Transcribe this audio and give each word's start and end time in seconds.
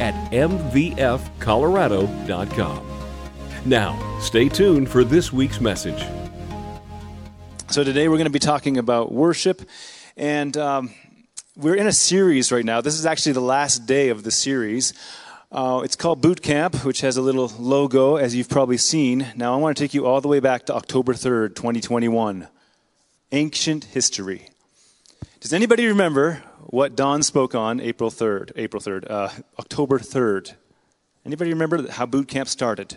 at 0.00 0.14
mvfcolorado.com. 0.32 2.88
Now, 3.64 4.18
stay 4.20 4.48
tuned 4.48 4.88
for 4.88 5.04
this 5.04 5.32
week's 5.32 5.60
message. 5.60 6.04
So, 7.68 7.84
today 7.84 8.08
we're 8.08 8.16
going 8.16 8.24
to 8.24 8.30
be 8.30 8.38
talking 8.38 8.76
about 8.76 9.12
worship, 9.12 9.62
and 10.16 10.56
um, 10.56 10.90
we're 11.56 11.76
in 11.76 11.86
a 11.86 11.92
series 11.92 12.50
right 12.50 12.64
now. 12.64 12.80
This 12.80 12.98
is 12.98 13.06
actually 13.06 13.32
the 13.32 13.40
last 13.40 13.86
day 13.86 14.08
of 14.08 14.24
the 14.24 14.30
series. 14.30 14.94
Uh, 15.52 15.82
it's 15.84 15.96
called 15.96 16.22
Boot 16.22 16.40
Camp, 16.40 16.84
which 16.84 17.02
has 17.02 17.18
a 17.18 17.22
little 17.22 17.52
logo, 17.58 18.16
as 18.16 18.34
you've 18.34 18.48
probably 18.48 18.78
seen. 18.78 19.26
Now, 19.36 19.52
I 19.52 19.58
want 19.58 19.76
to 19.76 19.82
take 19.82 19.92
you 19.92 20.06
all 20.06 20.22
the 20.22 20.28
way 20.28 20.40
back 20.40 20.64
to 20.66 20.74
October 20.74 21.12
3rd, 21.12 21.54
2021. 21.54 22.48
Ancient 23.32 23.84
history. 23.84 24.48
Does 25.40 25.52
anybody 25.52 25.86
remember 25.86 26.42
what 26.66 26.96
Don 26.96 27.22
spoke 27.22 27.54
on 27.54 27.80
April 27.80 28.10
3rd, 28.10 28.52
April 28.56 28.80
3rd, 28.80 29.10
uh, 29.10 29.28
October 29.58 29.98
3rd? 29.98 30.54
Anybody 31.24 31.50
remember 31.52 31.90
how 31.90 32.06
boot 32.06 32.28
camp 32.28 32.48
started? 32.48 32.96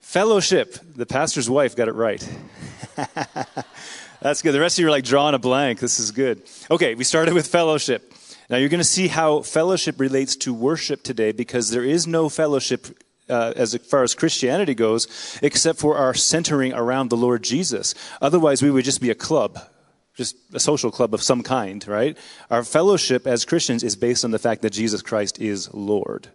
Fellowship. 0.00 0.76
The 0.96 1.06
pastor's 1.06 1.48
wife 1.48 1.76
got 1.76 1.88
it 1.88 1.94
right. 1.94 2.26
That's 4.20 4.42
good. 4.42 4.52
The 4.52 4.60
rest 4.60 4.78
of 4.78 4.82
you 4.82 4.88
are 4.88 4.90
like 4.90 5.04
drawing 5.04 5.34
a 5.34 5.38
blank. 5.38 5.80
This 5.80 5.98
is 5.98 6.10
good. 6.10 6.42
Okay, 6.70 6.94
we 6.94 7.04
started 7.04 7.34
with 7.34 7.46
fellowship. 7.46 8.12
Now 8.50 8.56
you're 8.58 8.68
going 8.68 8.78
to 8.78 8.84
see 8.84 9.08
how 9.08 9.42
fellowship 9.42 9.98
relates 9.98 10.36
to 10.36 10.52
worship 10.52 11.02
today 11.02 11.32
because 11.32 11.70
there 11.70 11.84
is 11.84 12.06
no 12.06 12.28
fellowship 12.28 12.86
uh, 13.28 13.52
as 13.56 13.74
far 13.76 14.02
as 14.02 14.14
Christianity 14.14 14.74
goes 14.74 15.38
except 15.42 15.78
for 15.78 15.96
our 15.96 16.14
centering 16.14 16.72
around 16.72 17.08
the 17.08 17.16
Lord 17.16 17.42
Jesus. 17.42 17.94
Otherwise, 18.20 18.62
we 18.62 18.70
would 18.70 18.84
just 18.84 19.00
be 19.00 19.10
a 19.10 19.14
club, 19.14 19.58
just 20.14 20.36
a 20.52 20.60
social 20.60 20.90
club 20.90 21.14
of 21.14 21.22
some 21.22 21.42
kind, 21.42 21.86
right? 21.88 22.16
Our 22.50 22.64
fellowship 22.64 23.26
as 23.26 23.44
Christians 23.44 23.82
is 23.82 23.96
based 23.96 24.24
on 24.24 24.30
the 24.30 24.38
fact 24.38 24.62
that 24.62 24.70
Jesus 24.70 25.02
Christ 25.02 25.40
is 25.40 25.72
Lord. 25.72 26.28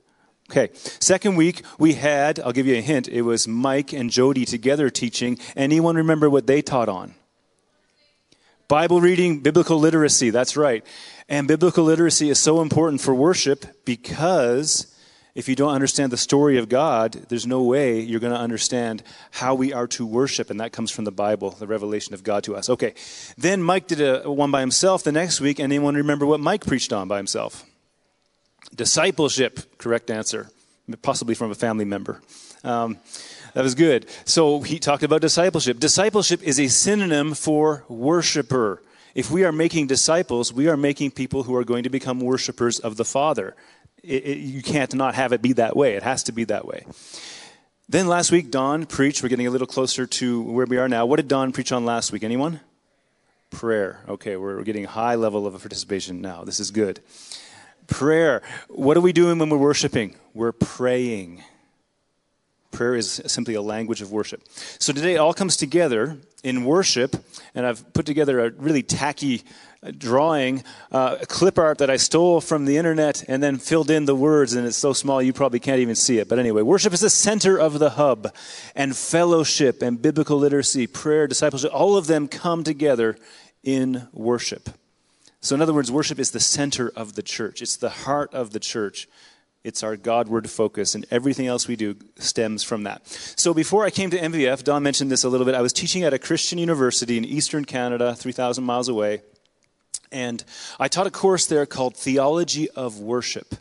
Okay, 0.49 0.69
second 0.73 1.35
week 1.35 1.61
we 1.77 1.93
had, 1.93 2.39
I'll 2.39 2.53
give 2.53 2.67
you 2.67 2.77
a 2.77 2.81
hint, 2.81 3.07
it 3.09 3.23
was 3.23 3.47
Mike 3.47 3.91
and 3.91 4.09
Jody 4.09 4.45
together 4.45 4.89
teaching. 4.89 5.37
Anyone 5.55 5.97
remember 5.97 6.29
what 6.29 6.47
they 6.47 6.61
taught 6.61 6.89
on? 6.89 7.15
Bible 8.69 8.99
reading, 8.99 9.39
biblical 9.39 9.77
literacy, 9.77 10.29
that's 10.29 10.57
right. 10.57 10.85
And 11.29 11.47
biblical 11.47 11.83
literacy 11.83 12.29
is 12.29 12.39
so 12.39 12.61
important 12.61 13.01
for 13.01 13.13
worship 13.13 13.65
because 13.85 14.93
if 15.37 15.47
you 15.47 15.55
don't 15.55 15.75
understand 15.75 16.11
the 16.11 16.17
story 16.17 16.57
of 16.57 16.67
God, 16.67 17.11
there's 17.29 17.45
no 17.45 17.61
way 17.61 17.99
you're 17.99 18.19
going 18.19 18.33
to 18.33 18.39
understand 18.39 19.03
how 19.29 19.53
we 19.53 19.71
are 19.71 19.85
to 19.89 20.03
worship. 20.03 20.49
And 20.49 20.59
that 20.59 20.71
comes 20.71 20.89
from 20.89 21.05
the 21.05 21.11
Bible, 21.11 21.51
the 21.51 21.67
revelation 21.67 22.15
of 22.15 22.23
God 22.23 22.43
to 22.45 22.55
us. 22.55 22.71
Okay. 22.71 22.95
Then 23.37 23.61
Mike 23.61 23.85
did 23.85 24.01
a 24.01 24.31
one 24.31 24.49
by 24.49 24.61
himself 24.61 25.03
the 25.03 25.11
next 25.11 25.39
week. 25.39 25.59
Anyone 25.59 25.93
remember 25.93 26.25
what 26.25 26.39
Mike 26.39 26.65
preached 26.65 26.91
on 26.91 27.07
by 27.07 27.17
himself? 27.17 27.63
Discipleship, 28.73 29.77
correct 29.77 30.09
answer. 30.09 30.49
Possibly 31.03 31.35
from 31.35 31.51
a 31.51 31.55
family 31.55 31.85
member. 31.85 32.19
Um, 32.63 32.97
that 33.53 33.61
was 33.61 33.75
good. 33.75 34.07
So 34.25 34.61
he 34.61 34.79
talked 34.79 35.03
about 35.03 35.21
discipleship. 35.21 35.79
Discipleship 35.79 36.41
is 36.41 36.59
a 36.59 36.67
synonym 36.67 37.35
for 37.35 37.85
worshiper. 37.87 38.81
If 39.13 39.31
we 39.31 39.43
are 39.43 39.51
making 39.51 39.87
disciples, 39.87 40.53
we 40.53 40.67
are 40.67 40.77
making 40.77 41.11
people 41.11 41.43
who 41.43 41.55
are 41.55 41.63
going 41.63 41.83
to 41.83 41.89
become 41.89 42.19
worshipers 42.19 42.79
of 42.79 42.97
the 42.97 43.05
Father. 43.05 43.55
It, 44.03 44.25
it, 44.25 44.37
you 44.37 44.61
can't 44.61 44.93
not 44.93 45.15
have 45.15 45.33
it 45.33 45.41
be 45.41 45.53
that 45.53 45.75
way. 45.75 45.95
It 45.95 46.03
has 46.03 46.23
to 46.23 46.31
be 46.31 46.43
that 46.45 46.65
way. 46.65 46.85
Then 47.89 48.07
last 48.07 48.31
week, 48.31 48.51
Don 48.51 48.85
preached. 48.85 49.23
We're 49.23 49.29
getting 49.29 49.47
a 49.47 49.51
little 49.51 49.67
closer 49.67 50.05
to 50.05 50.41
where 50.41 50.65
we 50.65 50.77
are 50.77 50.89
now. 50.89 51.05
What 51.05 51.17
did 51.17 51.27
Don 51.27 51.51
preach 51.51 51.71
on 51.71 51.85
last 51.85 52.11
week? 52.11 52.23
Anyone? 52.23 52.59
Prayer. 53.49 54.01
Okay, 54.09 54.35
we're 54.35 54.61
getting 54.63 54.85
a 54.85 54.89
high 54.89 55.15
level 55.15 55.47
of 55.47 55.53
participation 55.61 56.21
now. 56.21 56.43
This 56.43 56.59
is 56.59 56.69
good. 56.69 56.99
Prayer. 57.87 58.41
What 58.67 58.97
are 58.97 59.01
we 59.01 59.13
doing 59.13 59.39
when 59.39 59.49
we're 59.49 59.57
worshiping? 59.57 60.15
We're 60.33 60.51
praying. 60.51 61.43
Prayer 62.77 62.93
is 62.93 63.23
simply 63.25 63.55
a 63.55 63.61
language 63.63 64.03
of 64.03 64.11
worship. 64.11 64.43
So 64.77 64.93
today 64.93 65.15
it 65.15 65.17
all 65.17 65.33
comes 65.33 65.57
together 65.57 66.19
in 66.43 66.63
worship, 66.63 67.15
and 67.55 67.65
I've 67.65 67.91
put 67.91 68.05
together 68.05 68.39
a 68.39 68.51
really 68.51 68.83
tacky 68.83 69.41
uh, 69.81 69.91
drawing, 69.97 70.63
uh, 70.91 71.15
clip 71.27 71.57
art 71.57 71.79
that 71.79 71.89
I 71.89 71.97
stole 71.97 72.39
from 72.39 72.65
the 72.65 72.77
internet 72.77 73.23
and 73.27 73.41
then 73.41 73.57
filled 73.57 73.89
in 73.89 74.05
the 74.05 74.13
words, 74.13 74.53
and 74.53 74.63
it's 74.67 74.77
so 74.77 74.93
small 74.93 75.23
you 75.23 75.33
probably 75.33 75.59
can't 75.59 75.79
even 75.79 75.95
see 75.95 76.19
it. 76.19 76.29
But 76.29 76.37
anyway, 76.37 76.61
worship 76.61 76.93
is 76.93 76.99
the 76.99 77.09
center 77.09 77.57
of 77.57 77.79
the 77.79 77.89
hub, 77.89 78.31
and 78.75 78.95
fellowship 78.95 79.81
and 79.81 79.99
biblical 79.99 80.37
literacy, 80.37 80.85
prayer, 80.85 81.25
discipleship, 81.25 81.71
all 81.73 81.97
of 81.97 82.05
them 82.05 82.27
come 82.27 82.63
together 82.63 83.17
in 83.63 84.07
worship. 84.13 84.69
So, 85.41 85.55
in 85.55 85.63
other 85.63 85.73
words, 85.73 85.91
worship 85.91 86.19
is 86.19 86.29
the 86.29 86.39
center 86.39 86.91
of 86.95 87.15
the 87.15 87.23
church, 87.23 87.63
it's 87.63 87.75
the 87.75 87.89
heart 87.89 88.31
of 88.35 88.51
the 88.51 88.59
church. 88.59 89.07
It's 89.67 89.83
our 89.83 89.97
Godward 89.97 90.49
focus, 90.49 90.95
and 90.95 91.05
everything 91.11 91.45
else 91.45 91.67
we 91.67 91.75
do 91.75 91.97
stems 92.19 92.63
from 92.63 92.83
that. 92.83 93.05
So, 93.05 93.53
before 93.53 93.83
I 93.83 93.89
came 93.89 94.09
to 94.11 94.17
MVF, 94.17 94.63
Don 94.63 94.81
mentioned 94.81 95.11
this 95.11 95.25
a 95.25 95.29
little 95.29 95.45
bit. 95.45 95.55
I 95.55 95.61
was 95.61 95.73
teaching 95.73 96.03
at 96.03 96.13
a 96.13 96.17
Christian 96.17 96.57
university 96.57 97.17
in 97.17 97.25
eastern 97.25 97.65
Canada, 97.65 98.15
3,000 98.15 98.63
miles 98.63 98.87
away, 98.87 99.23
and 100.09 100.41
I 100.79 100.87
taught 100.87 101.05
a 101.05 101.11
course 101.11 101.47
there 101.47 101.65
called 101.65 101.97
Theology 101.97 102.69
of 102.69 103.01
Worship. 103.01 103.55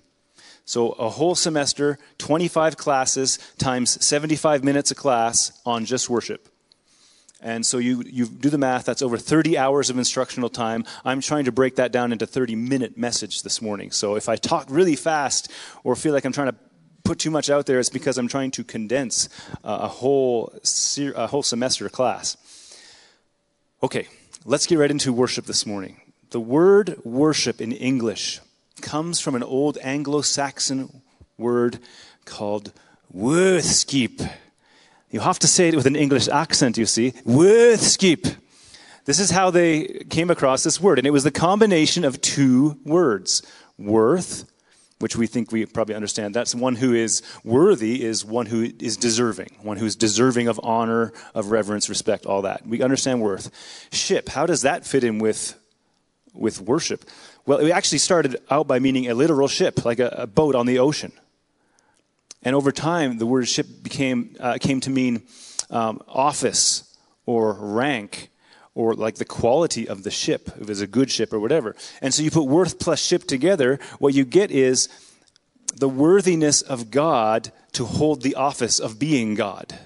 So, 0.64 0.92
a 0.92 1.08
whole 1.08 1.34
semester, 1.34 1.98
25 2.18 2.76
classes, 2.76 3.40
times 3.58 4.04
75 4.04 4.62
minutes 4.62 4.92
a 4.92 4.94
class 4.94 5.60
on 5.66 5.86
just 5.86 6.08
worship. 6.08 6.48
And 7.46 7.64
so 7.64 7.78
you, 7.78 8.02
you 8.04 8.26
do 8.26 8.50
the 8.50 8.58
math, 8.58 8.86
that's 8.86 9.02
over 9.02 9.16
30 9.16 9.56
hours 9.56 9.88
of 9.88 9.96
instructional 9.96 10.48
time. 10.48 10.84
I'm 11.04 11.20
trying 11.20 11.44
to 11.44 11.52
break 11.52 11.76
that 11.76 11.92
down 11.92 12.10
into 12.10 12.26
30 12.26 12.56
minute 12.56 12.98
message 12.98 13.44
this 13.44 13.62
morning. 13.62 13.92
So 13.92 14.16
if 14.16 14.28
I 14.28 14.34
talk 14.34 14.66
really 14.68 14.96
fast 14.96 15.48
or 15.84 15.94
feel 15.94 16.12
like 16.12 16.24
I'm 16.24 16.32
trying 16.32 16.48
to 16.50 16.56
put 17.04 17.20
too 17.20 17.30
much 17.30 17.48
out 17.48 17.66
there, 17.66 17.78
it's 17.78 17.88
because 17.88 18.18
I'm 18.18 18.26
trying 18.26 18.50
to 18.50 18.64
condense 18.64 19.28
uh, 19.62 19.78
a, 19.82 19.86
whole, 19.86 20.52
a 21.14 21.28
whole 21.28 21.44
semester 21.44 21.88
class. 21.88 22.36
Okay, 23.80 24.08
let's 24.44 24.66
get 24.66 24.80
right 24.80 24.90
into 24.90 25.12
worship 25.12 25.46
this 25.46 25.64
morning. 25.64 26.00
The 26.30 26.40
word 26.40 26.96
worship 27.04 27.60
in 27.60 27.70
English 27.70 28.40
comes 28.80 29.20
from 29.20 29.36
an 29.36 29.44
old 29.44 29.78
Anglo 29.82 30.20
Saxon 30.20 31.00
word 31.38 31.78
called 32.24 32.72
worthskip. 33.14 34.28
You 35.10 35.20
have 35.20 35.38
to 35.40 35.46
say 35.46 35.68
it 35.68 35.76
with 35.76 35.86
an 35.86 35.96
English 35.96 36.28
accent, 36.28 36.76
you 36.76 36.86
see. 36.86 37.12
Worthskip. 37.24 38.36
This 39.04 39.20
is 39.20 39.30
how 39.30 39.50
they 39.50 40.04
came 40.10 40.30
across 40.30 40.64
this 40.64 40.80
word. 40.80 40.98
And 40.98 41.06
it 41.06 41.12
was 41.12 41.24
the 41.24 41.30
combination 41.30 42.04
of 42.04 42.20
two 42.20 42.78
words 42.84 43.42
worth, 43.78 44.50
which 44.98 45.14
we 45.14 45.28
think 45.28 45.52
we 45.52 45.64
probably 45.64 45.94
understand. 45.94 46.34
That's 46.34 46.54
one 46.54 46.74
who 46.74 46.92
is 46.92 47.22
worthy, 47.44 48.02
is 48.02 48.24
one 48.24 48.46
who 48.46 48.72
is 48.80 48.96
deserving, 48.96 49.50
one 49.62 49.76
who 49.76 49.86
is 49.86 49.94
deserving 49.94 50.48
of 50.48 50.58
honor, 50.62 51.12
of 51.34 51.52
reverence, 51.52 51.88
respect, 51.88 52.26
all 52.26 52.42
that. 52.42 52.66
We 52.66 52.82
understand 52.82 53.20
worth. 53.20 53.50
Ship, 53.92 54.28
how 54.28 54.44
does 54.44 54.62
that 54.62 54.84
fit 54.84 55.04
in 55.04 55.20
with, 55.20 55.56
with 56.34 56.60
worship? 56.60 57.04
Well, 57.46 57.58
it 57.58 57.70
actually 57.70 57.98
started 57.98 58.38
out 58.50 58.66
by 58.66 58.80
meaning 58.80 59.08
a 59.08 59.14
literal 59.14 59.46
ship, 59.46 59.84
like 59.84 60.00
a, 60.00 60.08
a 60.08 60.26
boat 60.26 60.56
on 60.56 60.66
the 60.66 60.80
ocean. 60.80 61.12
And 62.46 62.54
over 62.54 62.70
time, 62.70 63.18
the 63.18 63.26
word 63.26 63.48
ship 63.48 63.66
became, 63.82 64.36
uh, 64.38 64.58
came 64.60 64.80
to 64.82 64.90
mean 64.90 65.24
um, 65.68 66.00
office 66.06 66.96
or 67.26 67.54
rank 67.54 68.30
or 68.72 68.94
like 68.94 69.16
the 69.16 69.24
quality 69.24 69.88
of 69.88 70.04
the 70.04 70.12
ship, 70.12 70.52
if 70.60 70.70
it's 70.70 70.78
a 70.78 70.86
good 70.86 71.10
ship 71.10 71.32
or 71.32 71.40
whatever. 71.40 71.74
And 72.00 72.14
so 72.14 72.22
you 72.22 72.30
put 72.30 72.44
worth 72.44 72.78
plus 72.78 73.00
ship 73.00 73.24
together, 73.24 73.80
what 73.98 74.14
you 74.14 74.24
get 74.24 74.52
is 74.52 74.88
the 75.74 75.88
worthiness 75.88 76.62
of 76.62 76.92
God 76.92 77.50
to 77.72 77.84
hold 77.84 78.22
the 78.22 78.36
office 78.36 78.78
of 78.78 78.96
being 78.96 79.34
God. 79.34 79.70
Does 79.70 79.78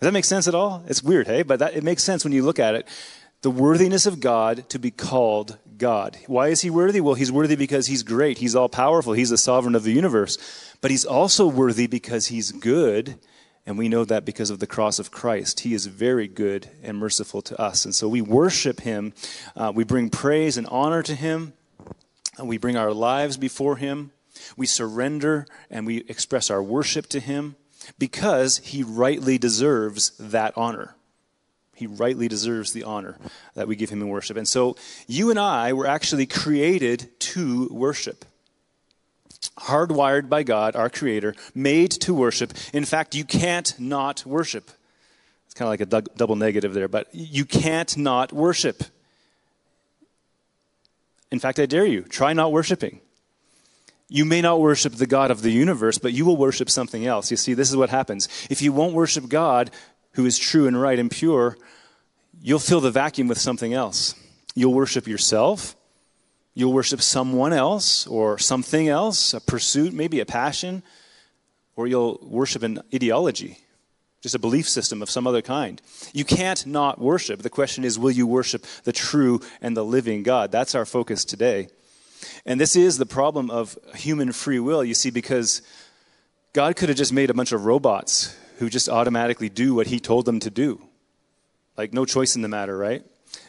that 0.00 0.12
make 0.12 0.24
sense 0.24 0.48
at 0.48 0.54
all? 0.56 0.82
It's 0.88 1.00
weird, 1.00 1.28
hey? 1.28 1.44
But 1.44 1.60
that, 1.60 1.76
it 1.76 1.84
makes 1.84 2.02
sense 2.02 2.24
when 2.24 2.32
you 2.32 2.42
look 2.42 2.58
at 2.58 2.74
it. 2.74 2.88
The 3.42 3.52
worthiness 3.52 4.04
of 4.04 4.18
God 4.18 4.68
to 4.70 4.80
be 4.80 4.90
called 4.90 5.58
God. 5.78 6.18
Why 6.26 6.48
is 6.48 6.60
he 6.60 6.70
worthy? 6.70 7.00
Well, 7.00 7.14
he's 7.14 7.32
worthy 7.32 7.56
because 7.56 7.86
he's 7.86 8.02
great. 8.02 8.38
He's 8.38 8.54
all 8.54 8.68
powerful. 8.68 9.12
He's 9.12 9.30
the 9.30 9.38
sovereign 9.38 9.74
of 9.74 9.84
the 9.84 9.92
universe. 9.92 10.38
But 10.80 10.90
he's 10.90 11.04
also 11.04 11.46
worthy 11.46 11.86
because 11.86 12.26
he's 12.26 12.52
good. 12.52 13.18
And 13.66 13.78
we 13.78 13.88
know 13.88 14.04
that 14.04 14.24
because 14.24 14.50
of 14.50 14.58
the 14.58 14.66
cross 14.66 14.98
of 14.98 15.10
Christ. 15.10 15.60
He 15.60 15.74
is 15.74 15.86
very 15.86 16.28
good 16.28 16.68
and 16.82 16.98
merciful 16.98 17.40
to 17.42 17.60
us. 17.60 17.84
And 17.84 17.94
so 17.94 18.08
we 18.08 18.20
worship 18.20 18.80
him. 18.80 19.14
Uh, 19.56 19.72
we 19.74 19.84
bring 19.84 20.10
praise 20.10 20.56
and 20.56 20.66
honor 20.66 21.02
to 21.02 21.14
him. 21.14 21.54
And 22.38 22.48
we 22.48 22.58
bring 22.58 22.76
our 22.76 22.92
lives 22.92 23.36
before 23.36 23.76
him. 23.76 24.10
We 24.56 24.66
surrender 24.66 25.46
and 25.70 25.86
we 25.86 25.98
express 26.08 26.50
our 26.50 26.62
worship 26.62 27.06
to 27.08 27.20
Him 27.20 27.56
because 27.98 28.58
He 28.58 28.82
rightly 28.82 29.38
deserves 29.38 30.10
that 30.18 30.52
honor. 30.56 30.96
He 31.74 31.86
rightly 31.86 32.28
deserves 32.28 32.72
the 32.72 32.84
honor 32.84 33.18
that 33.54 33.68
we 33.68 33.76
give 33.76 33.90
Him 33.90 34.02
in 34.02 34.08
worship. 34.08 34.36
And 34.36 34.46
so 34.46 34.76
you 35.06 35.30
and 35.30 35.38
I 35.38 35.72
were 35.72 35.86
actually 35.86 36.26
created 36.26 37.10
to 37.20 37.68
worship. 37.70 38.24
Hardwired 39.58 40.28
by 40.28 40.42
God, 40.42 40.74
our 40.76 40.88
Creator, 40.88 41.34
made 41.54 41.90
to 41.92 42.14
worship. 42.14 42.52
In 42.72 42.84
fact, 42.84 43.14
you 43.14 43.24
can't 43.24 43.78
not 43.78 44.24
worship. 44.24 44.70
It's 45.46 45.54
kind 45.54 45.66
of 45.66 45.70
like 45.70 45.80
a 45.80 46.16
double 46.16 46.36
negative 46.36 46.74
there, 46.74 46.88
but 46.88 47.08
you 47.12 47.44
can't 47.44 47.96
not 47.96 48.32
worship. 48.32 48.82
In 51.30 51.38
fact, 51.38 51.58
I 51.58 51.66
dare 51.66 51.86
you, 51.86 52.02
try 52.02 52.32
not 52.32 52.52
worshiping. 52.52 53.00
You 54.08 54.24
may 54.24 54.40
not 54.40 54.60
worship 54.60 54.94
the 54.94 55.06
God 55.06 55.30
of 55.30 55.42
the 55.42 55.50
universe, 55.50 55.98
but 55.98 56.12
you 56.12 56.24
will 56.24 56.36
worship 56.36 56.70
something 56.70 57.06
else. 57.06 57.30
You 57.30 57.36
see, 57.36 57.54
this 57.54 57.70
is 57.70 57.76
what 57.76 57.90
happens. 57.90 58.28
If 58.50 58.62
you 58.62 58.72
won't 58.72 58.94
worship 58.94 59.28
God, 59.28 59.70
who 60.14 60.26
is 60.26 60.38
true 60.38 60.66
and 60.66 60.80
right 60.80 60.98
and 60.98 61.10
pure, 61.10 61.56
you'll 62.40 62.58
fill 62.58 62.80
the 62.80 62.90
vacuum 62.90 63.28
with 63.28 63.38
something 63.38 63.74
else. 63.74 64.14
You'll 64.54 64.74
worship 64.74 65.06
yourself. 65.06 65.76
You'll 66.54 66.72
worship 66.72 67.02
someone 67.02 67.52
else 67.52 68.06
or 68.06 68.38
something 68.38 68.88
else, 68.88 69.34
a 69.34 69.40
pursuit, 69.40 69.92
maybe 69.92 70.20
a 70.20 70.26
passion, 70.26 70.84
or 71.74 71.88
you'll 71.88 72.20
worship 72.22 72.62
an 72.62 72.80
ideology, 72.94 73.58
just 74.20 74.36
a 74.36 74.38
belief 74.38 74.68
system 74.68 75.02
of 75.02 75.10
some 75.10 75.26
other 75.26 75.42
kind. 75.42 75.82
You 76.12 76.24
can't 76.24 76.64
not 76.64 77.00
worship. 77.00 77.42
The 77.42 77.50
question 77.50 77.82
is, 77.82 77.98
will 77.98 78.12
you 78.12 78.28
worship 78.28 78.64
the 78.84 78.92
true 78.92 79.40
and 79.60 79.76
the 79.76 79.84
living 79.84 80.22
God? 80.22 80.52
That's 80.52 80.76
our 80.76 80.84
focus 80.84 81.24
today. 81.24 81.68
And 82.46 82.60
this 82.60 82.76
is 82.76 82.98
the 82.98 83.06
problem 83.06 83.50
of 83.50 83.76
human 83.96 84.30
free 84.30 84.60
will, 84.60 84.84
you 84.84 84.94
see, 84.94 85.10
because 85.10 85.60
God 86.52 86.76
could 86.76 86.88
have 86.88 86.96
just 86.96 87.12
made 87.12 87.30
a 87.30 87.34
bunch 87.34 87.50
of 87.50 87.64
robots 87.64 88.36
who 88.58 88.68
just 88.68 88.88
automatically 88.88 89.48
do 89.48 89.74
what 89.74 89.88
he 89.88 90.00
told 90.00 90.24
them 90.24 90.40
to 90.40 90.50
do. 90.50 90.80
Like, 91.76 91.92
no 91.92 92.04
choice 92.04 92.36
in 92.36 92.42
the 92.42 92.48
matter, 92.48 92.76
right? 92.76 93.04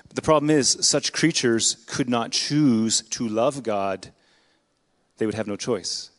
But 0.08 0.16
the 0.16 0.22
problem 0.22 0.50
is, 0.50 0.78
such 0.82 1.14
creatures 1.14 1.84
could 1.88 2.10
not 2.10 2.32
choose 2.32 3.02
to 3.12 3.28
love 3.28 3.64
God, 3.64 4.12
they 5.18 5.26
would 5.26 5.36
have 5.36 5.48
no 5.48 5.56
choice. 5.56 6.12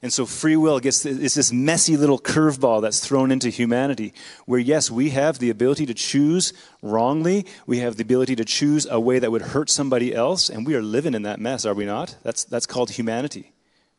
And 0.00 0.12
so 0.12 0.26
free 0.26 0.54
will 0.54 0.78
gets 0.78 1.04
is 1.04 1.34
this 1.34 1.52
messy 1.52 1.96
little 1.96 2.20
curveball 2.20 2.82
that's 2.82 3.04
thrown 3.04 3.32
into 3.32 3.48
humanity 3.48 4.14
where 4.46 4.60
yes, 4.60 4.92
we 4.92 5.10
have 5.10 5.40
the 5.40 5.50
ability 5.50 5.86
to 5.86 5.94
choose 5.94 6.52
wrongly, 6.82 7.46
we 7.66 7.78
have 7.78 7.96
the 7.96 8.04
ability 8.04 8.36
to 8.36 8.44
choose 8.44 8.86
a 8.88 9.00
way 9.00 9.18
that 9.18 9.32
would 9.32 9.42
hurt 9.42 9.68
somebody 9.68 10.14
else, 10.14 10.48
and 10.48 10.64
we 10.64 10.76
are 10.76 10.82
living 10.82 11.14
in 11.14 11.22
that 11.22 11.40
mess, 11.40 11.66
are 11.66 11.74
we 11.74 11.84
not? 11.84 12.16
That's 12.22 12.44
that's 12.44 12.66
called 12.66 12.90
humanity. 12.90 13.52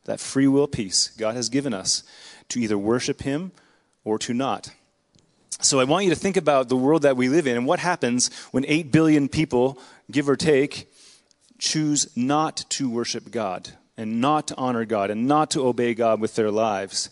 That 0.05 0.21
free 0.21 0.47
will 0.47 0.67
piece 0.67 1.09
God 1.09 1.35
has 1.35 1.49
given 1.49 1.73
us 1.73 2.03
to 2.47 2.61
either 2.61 2.77
worship 2.77 3.23
him 3.23 3.51
or 4.03 4.17
to 4.19 4.33
not. 4.33 4.71
So 5.61 5.79
I 5.79 5.83
want 5.83 6.05
you 6.05 6.09
to 6.11 6.15
think 6.15 6.37
about 6.37 6.69
the 6.69 6.77
world 6.77 7.01
that 7.01 7.17
we 7.17 7.27
live 7.27 7.45
in 7.45 7.57
and 7.57 7.65
what 7.65 7.79
happens 7.79 8.33
when 8.51 8.65
8 8.65 8.91
billion 8.91 9.27
people, 9.27 9.77
give 10.09 10.29
or 10.29 10.37
take, 10.37 10.89
choose 11.57 12.15
not 12.15 12.63
to 12.69 12.89
worship 12.89 13.29
God 13.29 13.71
and 13.97 14.21
not 14.21 14.47
to 14.47 14.55
honor 14.55 14.85
God 14.85 15.11
and 15.11 15.27
not 15.27 15.51
to 15.51 15.67
obey 15.67 15.93
God 15.93 16.21
with 16.21 16.35
their 16.35 16.49
lives. 16.49 17.09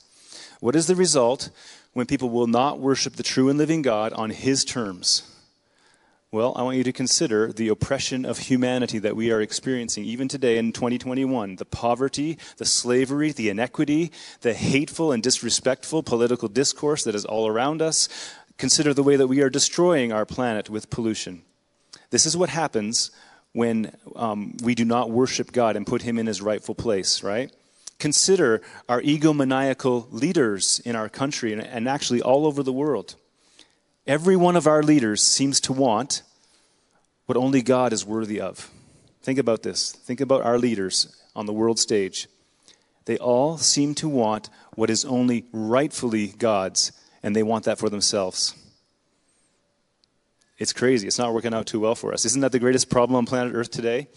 What 0.62 0.76
is 0.76 0.88
the 0.88 0.96
result 0.96 1.50
when 1.92 2.06
people 2.06 2.30
will 2.30 2.48
not 2.48 2.80
worship 2.80 3.18
the 3.18 3.24
true 3.24 3.50
and 3.50 3.58
living 3.58 3.82
God 3.82 4.14
on 4.14 4.30
His 4.30 4.64
terms? 4.64 5.30
Well, 6.30 6.52
I 6.58 6.64
want 6.64 6.76
you 6.76 6.84
to 6.84 6.92
consider 6.92 7.54
the 7.54 7.70
oppression 7.70 8.26
of 8.26 8.38
humanity 8.38 9.00
that 9.00 9.16
we 9.16 9.32
are 9.32 9.40
experiencing 9.40 10.04
even 10.04 10.28
today 10.28 10.58
in 10.58 10.74
2021 10.74 11.56
the 11.56 11.64
poverty, 11.64 12.38
the 12.58 12.66
slavery, 12.66 13.32
the 13.32 13.48
inequity, 13.48 14.12
the 14.42 14.54
hateful 14.54 15.14
and 15.14 15.24
disrespectful 15.24 16.04
political 16.04 16.50
discourse 16.50 17.06
that 17.06 17.16
is 17.16 17.24
all 17.24 17.48
around 17.48 17.82
us. 17.82 18.10
Consider 18.58 18.94
the 18.94 19.04
way 19.04 19.16
that 19.16 19.28
we 19.28 19.40
are 19.40 19.50
destroying 19.50 20.12
our 20.12 20.26
planet 20.26 20.70
with 20.70 20.90
pollution. 20.90 21.44
This 22.10 22.26
is 22.26 22.36
what 22.36 22.50
happens 22.50 23.10
when 23.54 23.96
um, 24.18 24.58
we 24.62 24.76
do 24.76 24.84
not 24.84 25.10
worship 25.10 25.54
God 25.54 25.78
and 25.78 25.88
put 25.88 26.02
Him 26.02 26.20
in 26.20 26.28
His 26.28 26.42
rightful 26.42 26.76
place, 26.76 27.24
right? 27.24 27.56
Consider 28.00 28.62
our 28.90 29.02
egomaniacal 29.02 30.12
leaders 30.12 30.82
in 30.84 30.94
our 30.94 31.08
country 31.08 31.54
and, 31.54 31.64
and 31.64 31.88
actually 31.88 32.22
all 32.22 32.46
over 32.46 32.64
the 32.64 32.74
world. 32.74 33.16
Every 34.08 34.38
one 34.38 34.56
of 34.56 34.68
our 34.68 34.82
leaders 34.82 35.22
seems 35.22 35.60
to 35.62 35.74
want 35.74 36.22
what 37.26 37.38
only 37.38 37.62
God 37.62 37.92
is 37.92 38.06
worthy 38.06 38.40
of. 38.40 38.72
Think 39.22 39.38
about 39.38 39.64
this. 39.64 39.92
Think 39.92 40.22
about 40.22 40.44
our 40.44 40.58
leaders 40.58 41.14
on 41.36 41.46
the 41.46 41.52
world 41.52 41.78
stage. 41.78 42.30
They 43.04 43.18
all 43.18 43.58
seem 43.58 43.94
to 43.96 44.08
want 44.08 44.50
what 44.76 44.90
is 44.90 45.04
only 45.04 45.44
rightfully 45.52 46.28
God's, 46.28 46.94
and 47.22 47.36
they 47.36 47.44
want 47.44 47.66
that 47.66 47.80
for 47.80 47.90
themselves. 47.90 48.56
It's 50.58 50.74
crazy. 50.74 51.08
It's 51.08 51.20
not 51.20 51.34
working 51.34 51.54
out 51.54 51.68
too 51.68 51.80
well 51.80 51.94
for 51.94 52.14
us. 52.14 52.26
Isn't 52.26 52.42
that 52.42 52.52
the 52.52 52.60
greatest 52.60 52.90
problem 52.90 53.16
on 53.16 53.26
planet 53.26 53.54
Earth 53.54 53.70
today? 53.70 54.08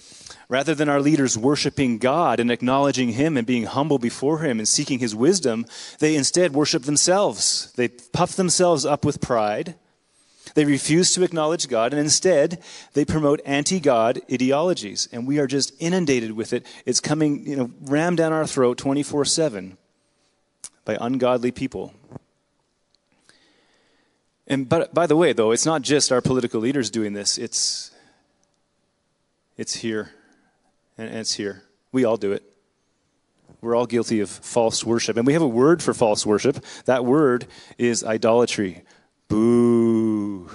Rather 0.48 0.74
than 0.74 0.88
our 0.88 1.00
leaders 1.00 1.36
worshiping 1.36 1.98
God 1.98 2.40
and 2.40 2.50
acknowledging 2.50 3.10
Him 3.10 3.36
and 3.36 3.46
being 3.46 3.64
humble 3.64 3.98
before 3.98 4.38
Him 4.38 4.58
and 4.58 4.66
seeking 4.66 5.00
His 5.00 5.14
wisdom, 5.14 5.66
they 5.98 6.16
instead 6.16 6.54
worship 6.54 6.84
themselves. 6.84 7.72
They 7.76 7.88
puff 7.88 8.36
themselves 8.36 8.86
up 8.86 9.04
with 9.04 9.20
pride 9.20 9.74
they 10.54 10.64
refuse 10.64 11.12
to 11.14 11.22
acknowledge 11.22 11.68
God, 11.68 11.92
and 11.92 12.00
instead, 12.00 12.62
they 12.94 13.04
promote 13.04 13.40
anti 13.44 13.80
God 13.80 14.20
ideologies. 14.32 15.08
And 15.12 15.26
we 15.26 15.38
are 15.38 15.46
just 15.46 15.72
inundated 15.78 16.32
with 16.32 16.52
it. 16.52 16.66
It's 16.86 17.00
coming, 17.00 17.46
you 17.46 17.56
know, 17.56 17.70
rammed 17.82 18.18
down 18.18 18.32
our 18.32 18.46
throat 18.46 18.78
24 18.78 19.24
7 19.24 19.76
by 20.84 20.98
ungodly 21.00 21.50
people. 21.50 21.94
And 24.50 24.68
but, 24.68 24.92
by 24.92 25.06
the 25.06 25.16
way, 25.16 25.32
though, 25.32 25.52
it's 25.52 25.64
not 25.64 25.80
just 25.80 26.10
our 26.10 26.20
political 26.20 26.60
leaders 26.60 26.90
doing 26.90 27.12
this, 27.12 27.38
it's, 27.38 27.92
it's 29.56 29.76
here, 29.76 30.10
and 30.98 31.08
it's 31.08 31.34
here. 31.34 31.62
We 31.92 32.04
all 32.04 32.16
do 32.16 32.32
it. 32.32 32.42
We're 33.60 33.76
all 33.76 33.86
guilty 33.86 34.18
of 34.20 34.28
false 34.28 34.84
worship. 34.84 35.16
And 35.16 35.26
we 35.26 35.34
have 35.34 35.42
a 35.42 35.48
word 35.48 35.82
for 35.82 35.94
false 35.94 36.26
worship. 36.26 36.64
That 36.86 37.04
word 37.04 37.46
is 37.78 38.02
idolatry 38.02 38.82
Boo. 39.28 40.50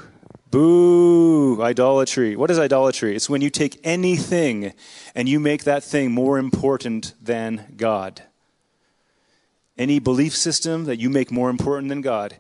Boo. 0.52 1.62
Idolatry. 1.62 2.36
What 2.36 2.52
is 2.52 2.60
idolatry? 2.60 3.16
It's 3.16 3.30
when 3.30 3.42
you 3.42 3.50
take 3.50 3.80
anything 3.86 4.74
and 5.16 5.30
you 5.30 5.40
make 5.40 5.64
that 5.64 5.82
thing 5.82 6.12
more 6.12 6.38
important 6.38 7.14
than 7.22 7.74
God. 7.78 8.24
Any 9.78 10.00
belief 10.00 10.36
system 10.36 10.84
that 10.86 11.00
you 11.00 11.10
make 11.10 11.32
more 11.32 11.50
important 11.50 11.88
than 11.88 12.02
God. 12.02 12.36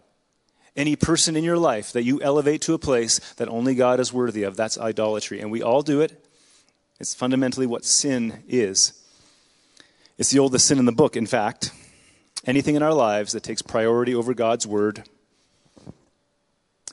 Any 0.76 0.96
person 0.96 1.36
in 1.36 1.44
your 1.44 1.58
life 1.58 1.94
that 1.94 2.04
you 2.04 2.22
elevate 2.22 2.62
to 2.64 2.74
a 2.74 2.80
place 2.80 3.20
that 3.36 3.48
only 3.48 3.76
God 3.76 4.00
is 4.00 4.12
worthy 4.12 4.44
of. 4.44 4.58
That's 4.58 4.78
idolatry. 4.78 5.40
And 5.40 5.50
we 5.50 5.62
all 5.62 5.82
do 5.82 6.02
it. 6.02 6.26
It's 7.00 7.14
fundamentally 7.14 7.66
what 7.66 7.86
sin 7.86 8.44
is. 8.48 8.94
It's 10.18 10.32
the 10.32 10.40
oldest 10.40 10.68
sin 10.68 10.80
in 10.80 10.86
the 10.86 10.92
book, 10.92 11.16
in 11.16 11.26
fact. 11.26 11.72
Anything 12.46 12.76
in 12.76 12.84
our 12.84 12.94
lives 12.94 13.32
that 13.34 13.44
takes 13.44 13.62
priority 13.62 14.14
over 14.14 14.34
God's 14.34 14.68
word 14.68 15.04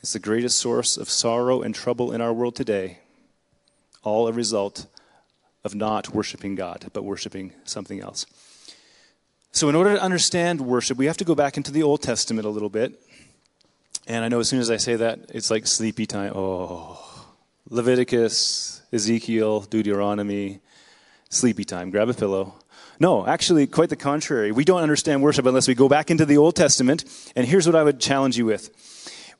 is 0.02 0.12
the 0.12 0.18
greatest 0.18 0.58
source 0.58 0.96
of 0.96 1.08
sorrow 1.08 1.62
and 1.62 1.74
trouble 1.74 2.12
in 2.12 2.20
our 2.20 2.32
world 2.32 2.56
today, 2.56 2.98
all 4.02 4.26
a 4.26 4.32
result 4.32 4.86
of 5.62 5.74
not 5.74 6.12
worshiping 6.12 6.54
God, 6.54 6.90
but 6.92 7.04
worshiping 7.04 7.52
something 7.64 8.00
else. 8.00 8.26
So, 9.52 9.68
in 9.68 9.74
order 9.74 9.94
to 9.94 10.02
understand 10.02 10.62
worship, 10.62 10.96
we 10.96 11.06
have 11.06 11.18
to 11.18 11.24
go 11.24 11.34
back 11.34 11.56
into 11.56 11.70
the 11.70 11.82
Old 11.82 12.02
Testament 12.02 12.46
a 12.46 12.50
little 12.50 12.70
bit. 12.70 13.00
And 14.06 14.24
I 14.24 14.28
know 14.28 14.40
as 14.40 14.48
soon 14.48 14.60
as 14.60 14.70
I 14.70 14.76
say 14.76 14.96
that, 14.96 15.30
it's 15.30 15.50
like 15.50 15.66
sleepy 15.66 16.06
time. 16.06 16.32
Oh, 16.34 16.98
Leviticus, 17.68 18.82
Ezekiel, 18.92 19.60
Deuteronomy, 19.60 20.60
sleepy 21.28 21.64
time. 21.64 21.90
Grab 21.90 22.08
a 22.08 22.14
pillow. 22.14 22.54
No, 22.98 23.26
actually, 23.26 23.66
quite 23.66 23.88
the 23.88 23.96
contrary. 23.96 24.52
We 24.52 24.64
don't 24.64 24.82
understand 24.82 25.22
worship 25.22 25.46
unless 25.46 25.66
we 25.66 25.74
go 25.74 25.88
back 25.88 26.10
into 26.10 26.24
the 26.24 26.36
Old 26.36 26.54
Testament. 26.54 27.04
And 27.34 27.46
here's 27.46 27.66
what 27.66 27.76
I 27.76 27.82
would 27.82 28.00
challenge 28.00 28.36
you 28.36 28.46
with 28.46 28.70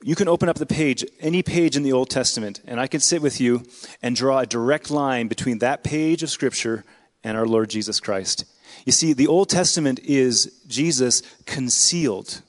you 0.05 0.17
can 0.17 0.29
open 0.29 0.49
up 0.49 0.57
the 0.57 0.67
page, 0.67 1.05
any 1.21 1.43
page 1.43 1.77
in 1.77 1.85
the 1.85 1.93
Old 1.93 2.11
Testament, 2.11 2.61
and 2.67 2.81
I 2.81 2.89
can 2.89 3.01
sit 3.01 3.23
with 3.23 3.41
you 3.41 3.65
and 4.03 4.17
draw 4.17 4.41
a 4.41 4.47
direct 4.47 4.91
line 4.91 5.29
between 5.29 5.59
that 5.59 5.85
page 5.85 6.23
of 6.23 6.31
Scripture 6.31 6.85
and 7.23 7.37
our 7.37 7.47
Lord 7.47 7.71
Jesus 7.71 8.01
Christ. 8.01 8.45
You 8.85 8.93
see, 8.93 9.13
the 9.13 9.29
Old 9.29 9.49
Testament 9.49 10.01
is 10.01 10.61
Jesus 10.67 11.23
concealed. 11.47 12.43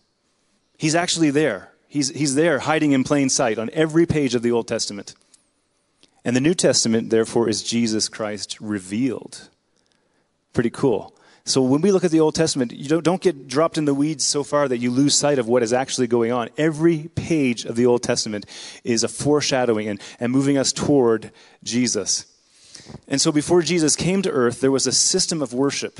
He's 0.77 0.95
actually 0.95 1.29
there. 1.29 1.72
He's, 1.93 2.09
he's 2.09 2.33
there 2.33 2.57
hiding 2.57 2.93
in 2.93 3.03
plain 3.03 3.29
sight 3.29 3.59
on 3.59 3.69
every 3.71 4.07
page 4.07 4.33
of 4.33 4.41
the 4.41 4.51
Old 4.51 4.67
Testament. 4.67 5.13
And 6.25 6.35
the 6.35 6.41
New 6.41 6.55
Testament, 6.55 7.11
therefore, 7.11 7.47
is 7.47 7.61
Jesus 7.61 8.09
Christ 8.09 8.59
revealed. 8.59 9.47
Pretty 10.53 10.71
cool. 10.71 11.15
So 11.45 11.61
when 11.61 11.81
we 11.81 11.91
look 11.91 12.03
at 12.03 12.09
the 12.09 12.19
Old 12.19 12.33
Testament, 12.33 12.71
you 12.71 12.89
don't, 12.89 13.03
don't 13.03 13.21
get 13.21 13.47
dropped 13.47 13.77
in 13.77 13.85
the 13.85 13.93
weeds 13.93 14.23
so 14.23 14.43
far 14.43 14.67
that 14.67 14.79
you 14.79 14.89
lose 14.89 15.13
sight 15.13 15.37
of 15.37 15.47
what 15.47 15.61
is 15.61 15.71
actually 15.71 16.07
going 16.07 16.31
on. 16.31 16.49
Every 16.57 17.11
page 17.13 17.63
of 17.63 17.75
the 17.75 17.85
Old 17.85 18.01
Testament 18.01 18.47
is 18.83 19.03
a 19.03 19.07
foreshadowing 19.07 19.87
and, 19.87 20.01
and 20.19 20.31
moving 20.31 20.57
us 20.57 20.73
toward 20.73 21.29
Jesus. 21.63 22.25
And 23.07 23.21
so 23.21 23.31
before 23.31 23.61
Jesus 23.61 23.95
came 23.95 24.23
to 24.23 24.31
earth, 24.31 24.61
there 24.61 24.71
was 24.71 24.87
a 24.87 24.91
system 24.91 25.43
of 25.43 25.53
worship 25.53 25.99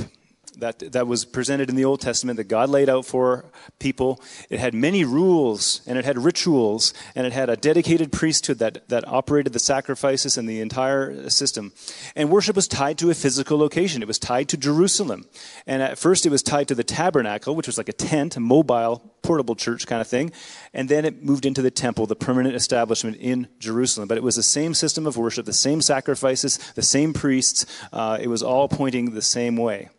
that, 0.60 0.80
that 0.92 1.08
was 1.08 1.26
presented 1.26 1.70
in 1.70 1.76
the 1.76 1.86
Old 1.86 2.02
Testament 2.02 2.38
that 2.38 2.46
God 2.46 2.70
laid 2.70 2.90
out 2.90 3.06
for 3.06 3.46
people. 3.80 4.22
It 4.50 4.60
had 4.60 4.74
many 4.74 5.04
rules 5.04 5.82
and 5.86 5.98
it 5.98 6.06
had 6.06 6.18
rituals 6.18 6.94
and 7.16 7.26
it 7.26 7.34
had 7.34 7.50
a 7.50 7.56
dedicated 7.56 8.12
priesthood 8.12 8.60
that, 8.60 8.88
that 8.90 9.08
operated 9.08 9.54
the 9.54 9.60
sacrifices 9.60 10.38
and 10.38 10.48
the 10.48 10.62
entire 10.62 11.30
system. 11.30 11.74
And 12.16 12.30
worship 12.30 12.56
was 12.56 12.68
tied 12.68 12.98
to 13.00 13.10
a 13.10 13.14
physical 13.14 13.58
location. 13.58 14.02
It 14.02 14.08
was 14.08 14.20
tied 14.20 14.50
to 14.50 14.58
Jerusalem. 14.58 15.26
And 15.66 15.82
at 15.82 15.98
first 15.98 16.26
it 16.26 16.30
was 16.30 16.44
tied 16.44 16.68
to 16.70 16.76
the 16.76 16.84
tabernacle, 16.84 17.56
which 17.56 17.68
was 17.68 17.78
like 17.78 17.90
a 17.90 17.94
tent, 17.94 18.36
a 18.36 18.40
mobile, 18.40 19.14
portable 19.22 19.56
church 19.56 19.88
kind 19.88 20.02
of 20.02 20.08
thing. 20.08 20.32
And 20.74 20.90
then 20.90 21.06
it 21.06 21.24
moved 21.24 21.46
into 21.46 21.62
the 21.62 21.72
temple, 21.72 22.06
the 22.06 22.16
permanent 22.16 22.56
establishment 22.56 23.18
in 23.18 23.48
Jerusalem. 23.60 24.08
But 24.08 24.18
it 24.18 24.24
was 24.24 24.36
the 24.36 24.44
same 24.44 24.74
system 24.74 25.08
of 25.08 25.18
worship, 25.18 25.46
the 25.46 25.54
same 25.54 25.82
sacrifices, 25.82 26.58
the 26.76 26.82
same 26.82 27.14
priests. 27.14 27.66
Uh, 27.92 28.18
it 28.22 28.28
was 28.28 28.44
all 28.44 28.68
pointing 28.68 29.12
the 29.12 29.22
same 29.22 29.58
way. 29.58 29.90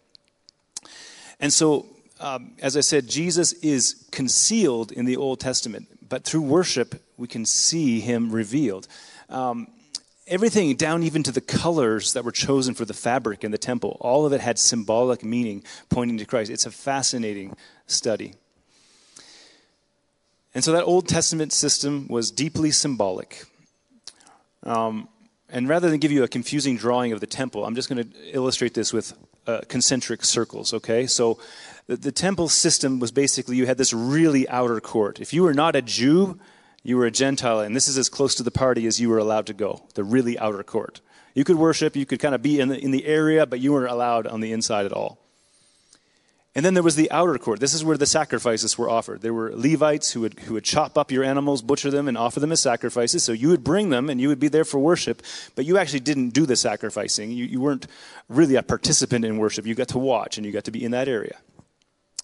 And 1.41 1.53
so, 1.53 1.87
um, 2.21 2.53
as 2.61 2.77
I 2.77 2.81
said, 2.81 3.09
Jesus 3.09 3.53
is 3.55 4.07
concealed 4.11 4.93
in 4.93 5.05
the 5.05 5.17
Old 5.17 5.41
Testament, 5.41 5.89
but 6.09 6.25
through 6.25 6.43
worship, 6.43 7.03
we 7.17 7.29
can 7.29 7.45
see 7.45 8.01
him 8.01 8.31
revealed. 8.31 8.89
Um, 9.29 9.69
everything, 10.27 10.75
down 10.77 11.03
even 11.03 11.23
to 11.25 11.33
the 11.33 11.41
colors 11.41 12.13
that 12.13 12.25
were 12.25 12.33
chosen 12.33 12.75
for 12.75 12.85
the 12.85 12.95
fabric 12.95 13.45
in 13.45 13.51
the 13.51 13.59
temple, 13.59 13.97
all 14.01 14.27
of 14.27 14.33
it 14.33 14.41
had 14.41 14.59
symbolic 14.59 15.25
meaning 15.25 15.65
pointing 15.89 16.19
to 16.19 16.25
Christ. 16.25 16.51
It's 16.51 16.67
a 16.67 16.71
fascinating 16.71 17.57
study. 17.87 18.35
And 20.55 20.63
so 20.63 20.73
that 20.73 20.85
Old 20.85 21.09
Testament 21.09 21.53
system 21.53 22.07
was 22.09 22.31
deeply 22.31 22.71
symbolic. 22.71 23.45
Um, 24.63 25.09
and 25.49 25.69
rather 25.69 25.91
than 25.91 25.99
give 25.99 26.13
you 26.13 26.23
a 26.23 26.29
confusing 26.29 26.77
drawing 26.77 27.13
of 27.13 27.21
the 27.21 27.27
temple, 27.27 27.65
I'm 27.65 27.75
just 27.75 27.89
going 27.89 28.09
to 28.09 28.19
illustrate 28.33 28.75
this 28.75 28.93
with 28.93 29.15
uh, 29.47 29.61
concentric 29.69 30.25
circles, 30.25 30.73
okay? 30.75 31.07
So 31.07 31.39
the, 31.87 31.97
the 31.97 32.13
temple 32.13 32.49
system 32.49 32.99
was 32.99 33.13
basically 33.13 33.57
you 33.57 33.67
had 33.67 33.79
this 33.79 33.93
really 33.93 34.49
outer 34.49 34.81
court. 34.81 35.21
If 35.21 35.33
you 35.33 35.43
were 35.43 35.55
not 35.55 35.77
a 35.77 35.83
Jew, 35.83 36.39
you 36.83 36.97
were 36.97 37.07
a 37.07 37.11
Gentile, 37.11 37.61
and 37.61 37.75
this 37.75 37.89
is 37.89 37.97
as 37.99 38.09
close 38.09 38.35
to 38.37 38.43
the 38.43 38.51
party 38.51 38.87
as 38.87 39.01
you 39.01 39.09
were 39.09 39.19
allowed 39.19 39.47
to 39.47 39.55
go, 39.55 39.83
the 39.95 40.05
really 40.05 40.39
outer 40.39 40.63
court. 40.63 41.01
You 41.35 41.45
could 41.45 41.57
worship, 41.57 41.97
you 41.97 42.07
could 42.07 42.21
kind 42.21 42.35
of 42.35 42.43
be 42.43 42.61
in 42.61 42.69
the, 42.69 42.79
in 42.79 42.91
the 42.91 43.07
area, 43.07 43.47
but 43.47 43.61
you 43.61 43.73
weren't 43.73 43.91
allowed 43.91 44.27
on 44.27 44.41
the 44.41 44.53
inside 44.53 44.87
at 44.87 44.93
all. 44.93 45.19
And 46.57 46.65
then 46.65 46.75
there 46.75 46.85
was 46.85 46.95
the 46.95 47.11
outer 47.11 47.37
court. 47.37 47.59
This 47.59 47.75
is 47.75 47.85
where 47.85 47.97
the 47.97 48.07
sacrifices 48.07 48.79
were 48.79 48.89
offered. 48.89 49.23
There 49.23 49.35
were 49.35 49.53
Levites 49.55 50.13
who 50.13 50.21
would, 50.21 50.39
who 50.41 50.55
would 50.55 50.63
chop 50.63 50.97
up 50.97 51.11
your 51.11 51.25
animals, 51.25 51.63
butcher 51.63 51.91
them, 51.91 52.07
and 52.07 52.17
offer 52.17 52.39
them 52.39 52.53
as 52.53 52.61
sacrifices. 52.61 53.25
So 53.25 53.33
you 53.33 53.49
would 53.49 53.65
bring 53.65 53.91
them 53.91 54.09
and 54.09 54.21
you 54.21 54.29
would 54.29 54.39
be 54.39 54.47
there 54.47 54.65
for 54.65 54.79
worship, 54.79 55.21
but 55.57 55.65
you 55.65 55.79
actually 55.79 56.01
didn't 56.01 56.31
do 56.31 56.47
the 56.47 56.55
sacrificing. 56.55 57.33
You, 57.33 57.45
you 57.45 57.61
weren't 57.61 57.89
really 58.29 58.55
a 58.55 58.63
participant 58.63 59.25
in 59.25 59.39
worship. 59.39 59.67
You 59.67 59.75
got 59.75 59.89
to 59.89 59.99
watch 59.99 60.37
and 60.37 60.47
you 60.47 60.53
got 60.53 60.65
to 60.65 60.71
be 60.71 60.85
in 60.85 60.93
that 60.93 61.09
area. 61.09 61.39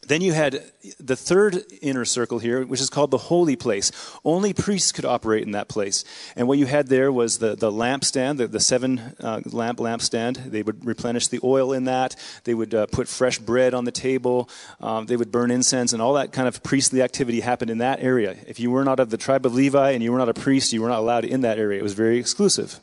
Then 0.07 0.23
you 0.23 0.33
had 0.33 0.65
the 0.99 1.15
third 1.15 1.63
inner 1.83 2.05
circle 2.05 2.39
here, 2.39 2.65
which 2.65 2.81
is 2.81 2.89
called 2.89 3.11
the 3.11 3.19
holy 3.19 3.55
place. 3.55 3.93
Only 4.25 4.55
priests 4.55 4.93
could 4.93 5.05
operate 5.05 5.43
in 5.43 5.53
that 5.53 5.69
place. 5.69 6.05
And 6.35 6.49
what 6.49 6.59
you 6.59 6.67
had 6.67 6.89
there 6.89 7.13
was 7.13 7.39
the, 7.39 7.55
the 7.55 7.71
lampstand, 7.71 8.39
the, 8.39 8.49
the 8.49 8.61
seven 8.61 9.15
uh, 9.21 9.43
lamp 9.47 9.79
lampstand. 9.79 10.51
They 10.51 10.63
would 10.63 10.85
replenish 10.87 11.29
the 11.29 11.39
oil 11.45 11.73
in 11.73 11.85
that. 11.85 12.17
They 12.45 12.55
would 12.55 12.75
uh, 12.75 12.87
put 12.87 13.09
fresh 13.09 13.39
bread 13.39 13.75
on 13.75 13.85
the 13.85 13.93
table. 13.93 14.49
Um, 14.81 15.05
they 15.07 15.17
would 15.17 15.31
burn 15.31 15.51
incense, 15.51 15.93
and 15.93 16.01
all 16.01 16.15
that 16.15 16.33
kind 16.33 16.49
of 16.49 16.63
priestly 16.63 17.03
activity 17.03 17.41
happened 17.41 17.71
in 17.71 17.79
that 17.79 18.01
area. 18.01 18.37
If 18.47 18.59
you 18.59 18.71
were 18.71 18.85
not 18.85 19.01
of 19.01 19.11
the 19.11 19.19
tribe 19.19 19.45
of 19.45 19.55
Levi 19.55 19.91
and 19.91 20.03
you 20.03 20.13
were 20.13 20.19
not 20.19 20.31
a 20.31 20.35
priest, 20.35 20.73
you 20.73 20.81
were 20.81 20.89
not 20.89 20.99
allowed 21.01 21.27
in 21.27 21.43
that 21.43 21.59
area. 21.59 21.79
It 21.79 21.85
was 21.85 21.95
very 21.95 22.19
exclusive. 22.19 22.81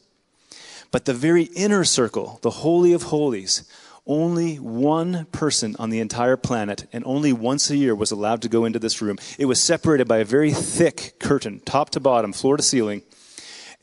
But 0.91 1.05
the 1.05 1.13
very 1.13 1.43
inner 1.43 1.83
circle, 1.83 2.39
the 2.43 2.51
Holy 2.51 2.93
of 2.93 3.03
Holies, 3.03 3.63
only 4.07 4.55
one 4.55 5.25
person 5.31 5.75
on 5.77 5.89
the 5.89 5.99
entire 5.99 6.37
planet, 6.37 6.87
and 6.91 7.03
only 7.05 7.33
once 7.33 7.69
a 7.69 7.77
year, 7.77 7.93
was 7.93 8.11
allowed 8.11 8.41
to 8.41 8.49
go 8.49 8.65
into 8.65 8.79
this 8.79 9.01
room. 9.01 9.17
It 9.37 9.45
was 9.45 9.61
separated 9.61 10.07
by 10.07 10.17
a 10.17 10.25
very 10.25 10.51
thick 10.51 11.15
curtain, 11.19 11.59
top 11.65 11.89
to 11.91 11.99
bottom, 11.99 12.33
floor 12.33 12.57
to 12.57 12.63
ceiling. 12.63 13.03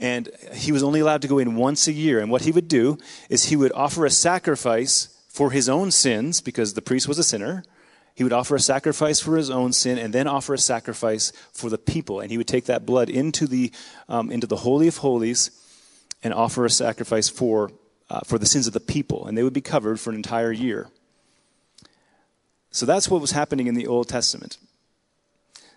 And 0.01 0.29
he 0.53 0.73
was 0.73 0.83
only 0.83 1.01
allowed 1.01 1.23
to 1.23 1.29
go 1.29 1.39
in 1.39 1.55
once 1.55 1.87
a 1.87 1.93
year. 1.93 2.19
And 2.19 2.31
what 2.31 2.43
he 2.43 2.51
would 2.51 2.67
do 2.67 2.99
is 3.29 3.45
he 3.45 3.57
would 3.57 3.73
offer 3.73 4.05
a 4.05 4.11
sacrifice 4.11 5.09
for 5.29 5.51
his 5.51 5.69
own 5.69 5.91
sins, 5.91 6.41
because 6.41 6.75
the 6.75 6.83
priest 6.83 7.07
was 7.07 7.19
a 7.19 7.25
sinner. 7.25 7.63
He 8.15 8.23
would 8.23 8.33
offer 8.33 8.55
a 8.55 8.61
sacrifice 8.61 9.19
for 9.21 9.37
his 9.37 9.51
own 9.51 9.73
sin 9.73 9.99
and 9.99 10.15
then 10.15 10.29
offer 10.29 10.55
a 10.55 10.59
sacrifice 10.59 11.33
for 11.53 11.69
the 11.69 11.79
people. 11.79 12.21
And 12.21 12.31
he 12.31 12.39
would 12.39 12.47
take 12.47 12.67
that 12.67 12.87
blood 12.87 13.11
into 13.11 13.47
the, 13.47 13.73
um, 14.09 14.31
into 14.31 14.47
the 14.47 14.57
Holy 14.57 14.87
of 14.87 14.99
Holies 14.99 15.51
and 16.23 16.33
offer 16.33 16.65
a 16.65 16.71
sacrifice 16.71 17.29
for 17.29 17.73
uh, 18.11 18.21
for 18.21 18.39
the 18.39 18.47
sins 18.47 18.67
of 18.67 18.73
the 18.73 18.81
people, 18.81 19.27
and 19.27 19.37
they 19.37 19.43
would 19.43 19.53
be 19.53 19.61
covered 19.61 19.99
for 19.99 20.11
an 20.11 20.17
entire 20.17 20.53
year. 20.53 20.89
So 22.71 22.87
that's 22.87 23.09
what 23.09 23.21
was 23.21 23.31
happening 23.31 23.67
in 23.67 23.75
the 23.75 23.87
Old 23.87 24.09
Testament. 24.09 24.59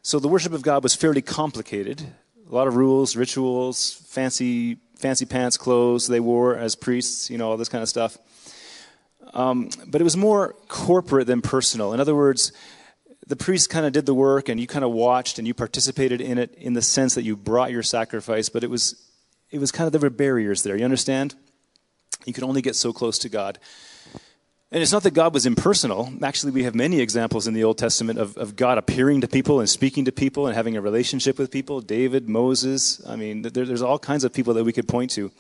So 0.02 0.20
the 0.20 0.28
worship 0.28 0.54
of 0.54 0.62
God 0.62 0.84
was 0.84 0.96
fairly 0.96 1.22
complicated. 1.22 2.02
A 2.50 2.56
lot 2.56 2.68
of 2.68 2.76
rules, 2.76 3.16
rituals, 3.16 4.02
fancy, 4.08 4.78
fancy 4.96 5.26
pants, 5.26 5.58
clothes 5.58 6.08
they 6.08 6.20
wore 6.20 6.56
as 6.56 6.76
priests, 6.76 7.30
you 7.30 7.38
know, 7.38 7.52
all 7.52 7.58
this 7.58 7.70
kind 7.70 7.82
of 7.82 7.90
stuff. 7.90 8.18
Um, 9.34 9.70
but 9.86 10.02
it 10.02 10.04
was 10.04 10.18
more 10.18 10.56
corporate 10.68 11.28
than 11.28 11.42
personal. 11.42 11.94
In 11.94 12.00
other 12.00 12.16
words, 12.16 12.52
the 13.28 13.36
priest 13.36 13.70
kind 13.70 13.86
of 13.86 13.92
did 13.92 14.06
the 14.06 14.14
work 14.14 14.50
and 14.50 14.60
you 14.60 14.66
kind 14.66 14.86
of 14.86 14.92
watched 14.92 15.38
and 15.38 15.48
you 15.48 15.54
participated 15.54 16.22
in 16.22 16.38
it 16.38 16.56
in 16.56 16.74
the 16.74 16.82
sense 16.82 17.16
that 17.16 17.24
you 17.24 17.36
brought 17.36 17.72
your 17.72 17.84
sacrifice, 17.84 18.48
but 18.50 18.64
it 18.64 18.70
was, 18.70 18.96
it 19.52 19.60
was 19.60 19.72
kind 19.72 19.86
of, 19.86 19.92
there 19.92 20.02
were 20.02 20.10
barriers 20.10 20.64
there. 20.64 20.78
You 20.78 20.86
understand? 20.86 21.36
You 22.28 22.34
could 22.34 22.44
only 22.44 22.62
get 22.62 22.76
so 22.76 22.92
close 22.92 23.18
to 23.20 23.30
God. 23.30 23.58
And 24.70 24.84
it's 24.84 24.92
not 24.92 25.04
that 25.04 25.14
God 25.14 25.34
was 25.34 25.46
impersonal. 25.46 26.12
Actually, 26.22 26.52
we 26.52 26.64
have 26.64 26.76
many 26.76 27.00
examples 27.00 27.48
in 27.48 27.54
the 27.54 27.64
Old 27.64 27.78
Testament 27.78 28.20
of, 28.20 28.36
of 28.36 28.58
God 28.58 28.78
appearing 28.78 29.22
to 29.22 29.28
people 29.28 29.62
and 29.62 29.70
speaking 29.70 30.04
to 30.06 30.12
people 30.12 30.46
and 30.46 30.54
having 30.54 30.76
a 30.76 30.82
relationship 30.82 31.40
with 31.40 31.52
people. 31.52 31.80
David, 31.80 32.28
Moses. 32.28 33.02
I 33.08 33.16
mean, 33.16 33.44
there, 33.44 33.66
there's 33.66 33.82
all 33.82 33.98
kinds 33.98 34.26
of 34.26 34.34
people 34.34 34.54
that 34.56 34.66
we 34.66 34.74
could 34.74 34.90
point 34.90 35.12
to. 35.12 35.32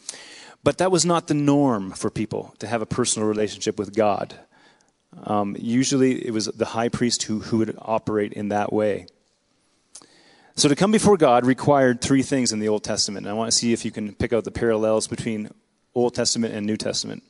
But 0.63 0.77
that 0.77 0.91
was 0.91 1.05
not 1.05 1.27
the 1.27 1.33
norm 1.33 1.91
for 1.91 2.09
people 2.09 2.55
to 2.59 2.67
have 2.67 2.81
a 2.81 2.85
personal 2.85 3.27
relationship 3.27 3.77
with 3.77 3.93
God. 3.93 4.33
Um, 5.25 5.57
usually, 5.59 6.25
it 6.25 6.31
was 6.31 6.45
the 6.45 6.65
high 6.65 6.89
priest 6.89 7.23
who, 7.23 7.41
who 7.41 7.57
would 7.57 7.75
operate 7.81 8.31
in 8.31 8.47
that 8.49 8.71
way. 8.71 9.07
So, 10.55 10.69
to 10.69 10.75
come 10.75 10.91
before 10.91 11.17
God 11.17 11.45
required 11.45 11.99
three 11.99 12.23
things 12.23 12.53
in 12.53 12.59
the 12.59 12.69
Old 12.69 12.83
Testament. 12.83 13.25
And 13.25 13.31
I 13.31 13.37
want 13.37 13.51
to 13.51 13.57
see 13.57 13.73
if 13.73 13.83
you 13.83 13.91
can 13.91 14.15
pick 14.15 14.31
out 14.31 14.45
the 14.45 14.51
parallels 14.51 15.07
between 15.07 15.51
Old 15.97 16.15
Testament 16.15 16.53
and 16.53 16.65
New 16.65 16.77
Testament. 16.77 17.23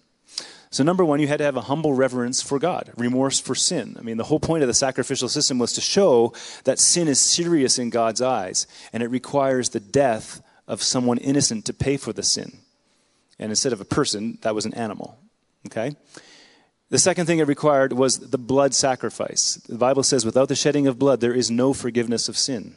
So, 0.69 0.83
number 0.83 1.05
one, 1.05 1.19
you 1.21 1.27
had 1.27 1.37
to 1.37 1.45
have 1.45 1.55
a 1.55 1.61
humble 1.61 1.93
reverence 1.93 2.41
for 2.41 2.59
God, 2.59 2.91
remorse 2.97 3.39
for 3.39 3.55
sin. 3.55 3.95
I 3.97 4.01
mean, 4.01 4.17
the 4.17 4.25
whole 4.25 4.39
point 4.39 4.63
of 4.63 4.67
the 4.67 4.73
sacrificial 4.73 5.29
system 5.29 5.59
was 5.59 5.71
to 5.73 5.81
show 5.81 6.33
that 6.65 6.77
sin 6.77 7.07
is 7.07 7.21
serious 7.21 7.79
in 7.79 7.89
God's 7.89 8.21
eyes, 8.21 8.67
and 8.91 9.01
it 9.01 9.07
requires 9.07 9.69
the 9.69 9.79
death 9.79 10.41
of 10.67 10.83
someone 10.83 11.17
innocent 11.19 11.63
to 11.65 11.73
pay 11.73 11.95
for 11.95 12.11
the 12.11 12.23
sin. 12.23 12.57
And 13.39 13.51
instead 13.51 13.71
of 13.71 13.79
a 13.79 13.85
person, 13.85 14.39
that 14.41 14.55
was 14.55 14.65
an 14.65 14.73
animal. 14.73 15.17
Okay? 15.67 15.95
The 16.89 16.99
second 16.99 17.25
thing 17.25 17.39
it 17.39 17.47
required 17.47 17.93
was 17.93 18.19
the 18.19 18.37
blood 18.37 18.73
sacrifice. 18.73 19.55
The 19.67 19.77
Bible 19.77 20.03
says, 20.03 20.25
without 20.25 20.49
the 20.49 20.55
shedding 20.55 20.87
of 20.87 20.99
blood, 20.99 21.21
there 21.21 21.33
is 21.33 21.49
no 21.49 21.73
forgiveness 21.73 22.27
of 22.27 22.37
sin. 22.37 22.75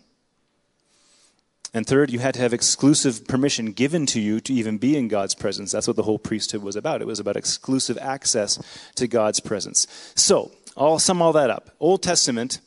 And 1.72 1.86
third, 1.86 2.10
you 2.10 2.18
had 2.18 2.34
to 2.34 2.40
have 2.40 2.52
exclusive 2.52 3.28
permission 3.28 3.72
given 3.72 4.04
to 4.06 4.20
you 4.20 4.40
to 4.40 4.52
even 4.52 4.78
be 4.78 4.96
in 4.96 5.06
God's 5.06 5.34
presence. 5.34 5.70
That's 5.70 5.86
what 5.86 5.96
the 5.96 6.02
whole 6.02 6.18
priesthood 6.18 6.62
was 6.62 6.74
about. 6.74 7.00
It 7.00 7.06
was 7.06 7.20
about 7.20 7.36
exclusive 7.36 7.96
access 7.98 8.58
to 8.96 9.06
God's 9.06 9.38
presence. 9.38 9.86
So, 10.16 10.50
I'll 10.76 10.98
sum 10.98 11.22
all 11.22 11.32
that 11.34 11.50
up. 11.50 11.70
Old 11.78 12.02
Testament, 12.02 12.60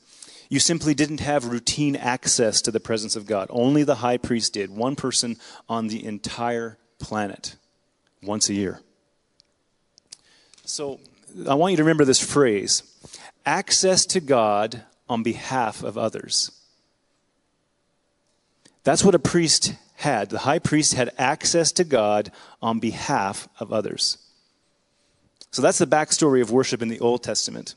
you 0.48 0.60
simply 0.60 0.94
didn't 0.94 1.20
have 1.20 1.46
routine 1.46 1.96
access 1.96 2.62
to 2.62 2.72
the 2.72 2.80
presence 2.80 3.16
of 3.16 3.26
God. 3.26 3.48
Only 3.50 3.84
the 3.84 3.96
high 3.96 4.18
priest 4.18 4.54
did, 4.54 4.70
one 4.70 4.96
person 4.96 5.38
on 5.68 5.88
the 5.88 6.06
entire 6.06 6.78
planet, 7.00 7.56
once 8.22 8.50
a 8.50 8.54
year. 8.54 8.80
So, 10.64 11.00
I 11.50 11.56
want 11.56 11.72
you 11.72 11.78
to 11.78 11.84
remember 11.84 12.06
this 12.06 12.24
phrase 12.24 12.84
access 13.46 14.06
to 14.06 14.22
God 14.22 14.84
on 15.10 15.24
behalf 15.24 15.84
of 15.84 15.98
others. 15.98 16.52
That's 18.84 19.04
what 19.04 19.16
a 19.16 19.20
priest 19.20 19.74
had. 19.96 20.30
The 20.30 20.40
high 20.40 20.60
priest 20.60 20.94
had 20.94 21.12
access 21.18 21.72
to 21.74 21.84
God 21.84 22.32
on 22.62 22.80
behalf 22.80 23.48
of 23.60 23.72
others. 23.72 24.18
So 25.52 25.62
that's 25.62 25.78
the 25.78 25.88
backstory 25.88 26.42
of 26.42 26.52
worship 26.52 26.82
in 26.82 26.90
the 26.90 27.00
Old 27.00 27.24
Testament. 27.24 27.76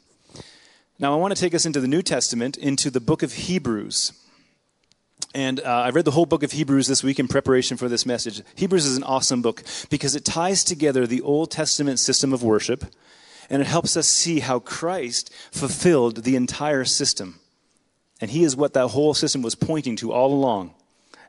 Now, 0.99 1.13
I 1.13 1.17
want 1.17 1.37
to 1.37 1.41
take 1.41 1.55
us 1.55 1.67
into 1.67 1.81
the 1.81 1.89
New 1.89 2.03
Testament, 2.03 2.57
into 2.57 2.91
the 2.91 3.01
book 3.01 3.23
of 3.23 3.35
Hebrews. 3.35 4.13
And 5.35 5.61
uh, 5.61 5.65
I 5.65 5.91
read 5.91 6.07
the 6.07 6.13
whole 6.13 6.25
book 6.25 6.43
of 6.43 6.53
Hebrews 6.53 6.87
this 6.87 7.05
week 7.05 7.19
in 7.19 7.29
preparation 7.29 7.77
for 7.77 7.89
this 7.89 8.07
message. 8.07 8.43
Hebrews 8.55 8.87
is 8.87 8.97
an 8.97 9.05
awesome 9.05 9.43
book 9.43 9.63
because 9.91 10.17
it 10.17 10.25
ties 10.25 10.65
together 10.65 11.07
the 11.07 11.21
Old 11.21 11.51
Testament 11.51 11.99
system 11.99 12.33
of 12.33 12.43
worship 12.43 12.87
and 13.51 13.63
it 13.63 13.69
helps 13.69 13.97
us 13.97 14.09
see 14.09 14.41
how 14.41 14.59
Christ 14.59 15.33
fulfilled 15.53 16.25
the 16.25 16.35
entire 16.35 16.85
system. 16.85 17.39
And 18.21 18.31
he 18.31 18.43
is 18.43 18.57
what 18.57 18.73
that 18.73 18.89
whole 18.89 19.15
system 19.15 19.43
was 19.43 19.55
pointing 19.55 19.97
to 19.97 20.13
all 20.13 20.33
along 20.33 20.75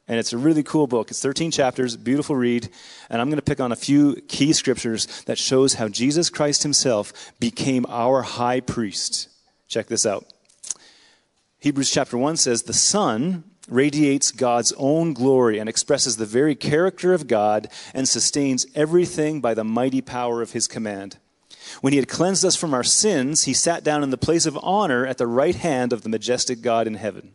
And 0.08 0.20
it's 0.20 0.34
a 0.34 0.38
really 0.38 0.64
cool 0.64 0.88
book. 0.88 1.12
It's 1.12 1.22
13 1.22 1.52
chapters, 1.52 1.98
beautiful 1.98 2.36
read. 2.36 2.70
And 3.10 3.22
I'm 3.22 3.30
going 3.30 3.38
to 3.38 3.42
pick 3.42 3.60
on 3.60 3.72
a 3.72 3.76
few 3.76 4.16
key 4.28 4.54
scriptures 4.54 5.06
that 5.24 5.38
shows 5.38 5.74
how 5.74 5.90
Jesus 5.90 6.30
Christ 6.30 6.64
himself 6.64 7.34
became 7.40 7.86
our 7.90 8.22
high 8.22 8.62
priest. 8.62 9.30
Check 9.68 9.88
this 9.88 10.06
out. 10.06 10.26
Hebrews 11.60 11.92
chapter 11.92 12.18
1 12.18 12.38
says, 12.38 12.64
The 12.64 12.74
Son 12.74 13.44
radiates 13.68 14.32
God's 14.32 14.72
own 14.78 15.14
glory 15.14 15.60
and 15.60 15.68
expresses 15.68 16.16
the 16.16 16.26
very 16.26 16.56
character 16.56 17.14
of 17.14 17.28
God 17.28 17.68
and 17.94 18.08
sustains 18.08 18.66
everything 18.76 19.42
by 19.42 19.54
the 19.54 19.66
mighty 19.66 20.02
power 20.02 20.42
of 20.42 20.54
his 20.54 20.68
command. 20.68 21.18
When 21.82 21.92
he 21.92 21.98
had 22.00 22.08
cleansed 22.08 22.46
us 22.46 22.56
from 22.56 22.74
our 22.74 22.84
sins, 22.84 23.44
he 23.44 23.54
sat 23.54 23.84
down 23.84 24.04
in 24.04 24.10
the 24.10 24.18
place 24.18 24.46
of 24.46 24.58
honor 24.64 25.06
at 25.06 25.18
the 25.18 25.28
right 25.28 25.56
hand 25.56 25.92
of 25.92 26.04
the 26.04 26.10
majestic 26.10 26.62
God 26.62 26.88
in 26.88 26.94
heaven. 26.94 27.34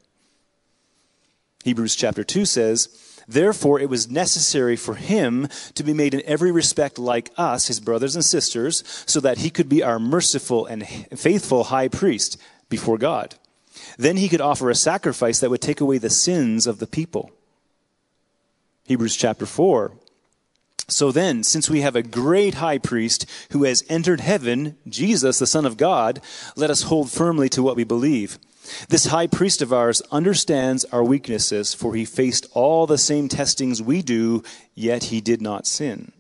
Hebrews 1.64 1.96
chapter 1.96 2.24
2 2.24 2.44
says, 2.44 2.88
Therefore, 3.28 3.78
it 3.78 3.88
was 3.88 4.10
necessary 4.10 4.76
for 4.76 4.94
him 4.94 5.48
to 5.74 5.84
be 5.84 5.92
made 5.92 6.14
in 6.14 6.22
every 6.26 6.50
respect 6.50 6.98
like 6.98 7.30
us, 7.36 7.68
his 7.68 7.80
brothers 7.80 8.16
and 8.16 8.24
sisters, 8.24 8.82
so 9.06 9.20
that 9.20 9.38
he 9.38 9.50
could 9.50 9.68
be 9.68 9.82
our 9.82 9.98
merciful 9.98 10.66
and 10.66 10.86
faithful 10.86 11.64
high 11.64 11.88
priest 11.88 12.36
before 12.68 12.98
God. 12.98 13.36
Then 13.96 14.16
he 14.16 14.28
could 14.28 14.40
offer 14.40 14.70
a 14.70 14.74
sacrifice 14.74 15.40
that 15.40 15.50
would 15.50 15.60
take 15.60 15.80
away 15.80 15.98
the 15.98 16.10
sins 16.10 16.66
of 16.66 16.78
the 16.78 16.86
people. 16.86 17.30
Hebrews 18.86 19.16
chapter 19.16 19.46
4. 19.46 19.92
So 20.88 21.12
then, 21.12 21.42
since 21.44 21.70
we 21.70 21.82
have 21.82 21.96
a 21.96 22.02
great 22.02 22.54
high 22.54 22.78
priest 22.78 23.24
who 23.52 23.64
has 23.64 23.84
entered 23.88 24.20
heaven, 24.20 24.76
Jesus, 24.88 25.38
the 25.38 25.46
Son 25.46 25.64
of 25.64 25.76
God, 25.76 26.20
let 26.56 26.70
us 26.70 26.82
hold 26.82 27.10
firmly 27.10 27.48
to 27.50 27.62
what 27.62 27.76
we 27.76 27.84
believe. 27.84 28.38
This 28.88 29.06
high 29.06 29.26
priest 29.26 29.60
of 29.60 29.72
ours 29.72 30.02
understands 30.10 30.84
our 30.86 31.02
weaknesses, 31.02 31.74
for 31.74 31.94
he 31.94 32.04
faced 32.04 32.46
all 32.52 32.86
the 32.86 32.98
same 32.98 33.28
testings 33.28 33.82
we 33.82 34.02
do, 34.02 34.42
yet 34.74 35.04
he 35.04 35.20
did 35.20 35.42
not 35.42 35.66
sin. 35.66 36.12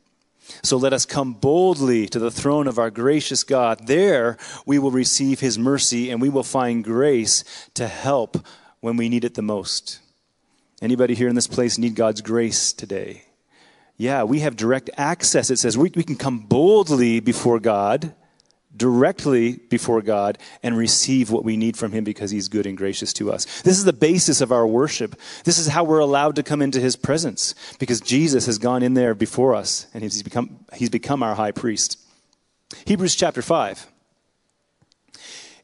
So 0.62 0.76
let 0.76 0.92
us 0.92 1.06
come 1.06 1.34
boldly 1.34 2.06
to 2.08 2.18
the 2.18 2.30
throne 2.30 2.66
of 2.66 2.78
our 2.78 2.90
gracious 2.90 3.44
God. 3.44 3.86
There 3.86 4.36
we 4.66 4.78
will 4.78 4.90
receive 4.90 5.40
his 5.40 5.58
mercy 5.58 6.10
and 6.10 6.20
we 6.20 6.28
will 6.28 6.42
find 6.42 6.84
grace 6.84 7.44
to 7.74 7.86
help 7.86 8.44
when 8.80 8.96
we 8.96 9.08
need 9.08 9.24
it 9.24 9.34
the 9.34 9.42
most. 9.42 10.00
Anybody 10.82 11.14
here 11.14 11.28
in 11.28 11.36
this 11.36 11.46
place 11.46 11.78
need 11.78 11.94
God's 11.94 12.20
grace 12.20 12.72
today? 12.72 13.22
Yeah, 13.96 14.24
we 14.24 14.40
have 14.40 14.56
direct 14.56 14.90
access. 14.96 15.48
It 15.48 15.58
says 15.58 15.78
we, 15.78 15.92
we 15.94 16.02
can 16.02 16.16
come 16.16 16.40
boldly 16.40 17.20
before 17.20 17.60
God 17.60 18.14
directly 18.76 19.58
before 19.68 20.02
God 20.02 20.38
and 20.62 20.76
receive 20.76 21.30
what 21.30 21.44
we 21.44 21.56
need 21.56 21.76
from 21.76 21.92
Him 21.92 22.04
because 22.04 22.30
He's 22.30 22.48
good 22.48 22.66
and 22.66 22.76
gracious 22.76 23.12
to 23.14 23.32
us. 23.32 23.62
This 23.62 23.78
is 23.78 23.84
the 23.84 23.92
basis 23.92 24.40
of 24.40 24.52
our 24.52 24.66
worship. 24.66 25.14
This 25.44 25.58
is 25.58 25.68
how 25.68 25.84
we're 25.84 25.98
allowed 25.98 26.36
to 26.36 26.42
come 26.42 26.62
into 26.62 26.80
His 26.80 26.96
presence 26.96 27.54
because 27.78 28.00
Jesus 28.00 28.46
has 28.46 28.58
gone 28.58 28.82
in 28.82 28.94
there 28.94 29.14
before 29.14 29.54
us 29.54 29.86
and 29.92 30.02
He's 30.02 30.22
become, 30.22 30.64
he's 30.74 30.90
become 30.90 31.22
our 31.22 31.34
high 31.34 31.52
priest. 31.52 31.98
Hebrews 32.86 33.14
chapter 33.14 33.42
5. 33.42 33.86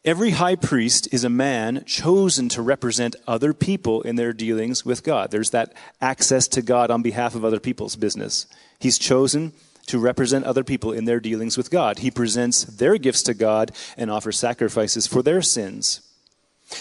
Every 0.05 0.31
high 0.31 0.57
priest 0.57 1.13
is 1.13 1.25
a 1.25 1.29
man 1.29 1.85
chosen 1.85 2.49
to 2.51 2.63
represent 2.63 3.17
other 3.27 3.53
people 3.53 4.01
in 4.03 4.17
their 4.17 4.33
dealings 4.33 4.85
with 4.85 5.03
God. 5.03 5.31
There's 5.31 5.51
that 5.51 5.75
access 6.01 6.47
to 6.49 6.63
God 6.63 6.91
on 6.91 7.03
behalf 7.03 7.35
of 7.35 7.45
other 7.45 7.61
people's 7.61 7.97
business. 7.97 8.47
He's 8.79 8.97
chosen 8.97 9.53
to 9.89 9.99
represent 9.99 10.45
other 10.45 10.65
people 10.65 10.93
in 10.93 11.05
their 11.05 11.21
dealings 11.21 11.57
with 11.57 11.71
God. 11.71 11.99
He 11.99 12.11
presents 12.11 12.65
their 12.65 12.97
gifts 12.97 13.23
to 13.25 13.35
God 13.35 13.73
and 13.97 14.11
offers 14.11 14.39
sacrifices 14.39 15.07
for 15.07 15.23
their 15.23 15.43
sins. 15.43 16.03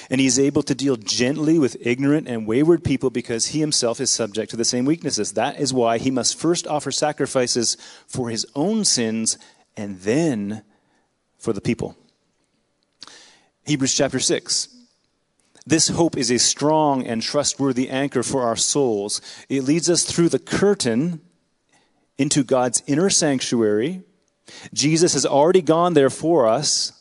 And 0.09 0.19
he's 0.19 0.37
able 0.37 0.63
to 0.63 0.75
deal 0.75 0.97
gently 0.97 1.57
with 1.57 1.77
ignorant 1.79 2.27
and 2.27 2.45
wayward 2.45 2.83
people 2.83 3.09
because 3.09 3.47
he 3.47 3.59
himself 3.59 4.01
is 4.01 4.09
subject 4.09 4.51
to 4.51 4.57
the 4.57 4.65
same 4.65 4.83
weaknesses. 4.83 5.33
That 5.33 5.59
is 5.59 5.73
why 5.73 5.97
he 5.97 6.11
must 6.11 6.37
first 6.37 6.67
offer 6.67 6.91
sacrifices 6.91 7.77
for 8.05 8.29
his 8.29 8.45
own 8.53 8.83
sins 8.83 9.37
and 9.77 9.99
then 10.01 10.63
for 11.37 11.53
the 11.53 11.61
people. 11.61 11.95
Hebrews 13.65 13.95
chapter 13.95 14.19
6. 14.19 14.67
This 15.65 15.89
hope 15.89 16.17
is 16.17 16.31
a 16.31 16.39
strong 16.39 17.05
and 17.05 17.21
trustworthy 17.21 17.89
anchor 17.89 18.23
for 18.23 18.43
our 18.43 18.55
souls. 18.55 19.21
It 19.49 19.63
leads 19.63 19.89
us 19.89 20.03
through 20.03 20.29
the 20.29 20.39
curtain 20.39 21.21
into 22.17 22.43
God's 22.43 22.83
inner 22.87 23.09
sanctuary. 23.09 24.01
Jesus 24.73 25.13
has 25.13 25.25
already 25.25 25.61
gone 25.61 25.93
there 25.93 26.09
for 26.09 26.47
us. 26.47 26.93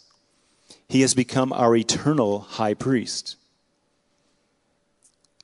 He 0.88 1.00
has 1.00 1.14
become 1.14 1.52
our 1.52 1.74
eternal 1.74 2.40
high 2.40 2.74
priest. 2.74 3.37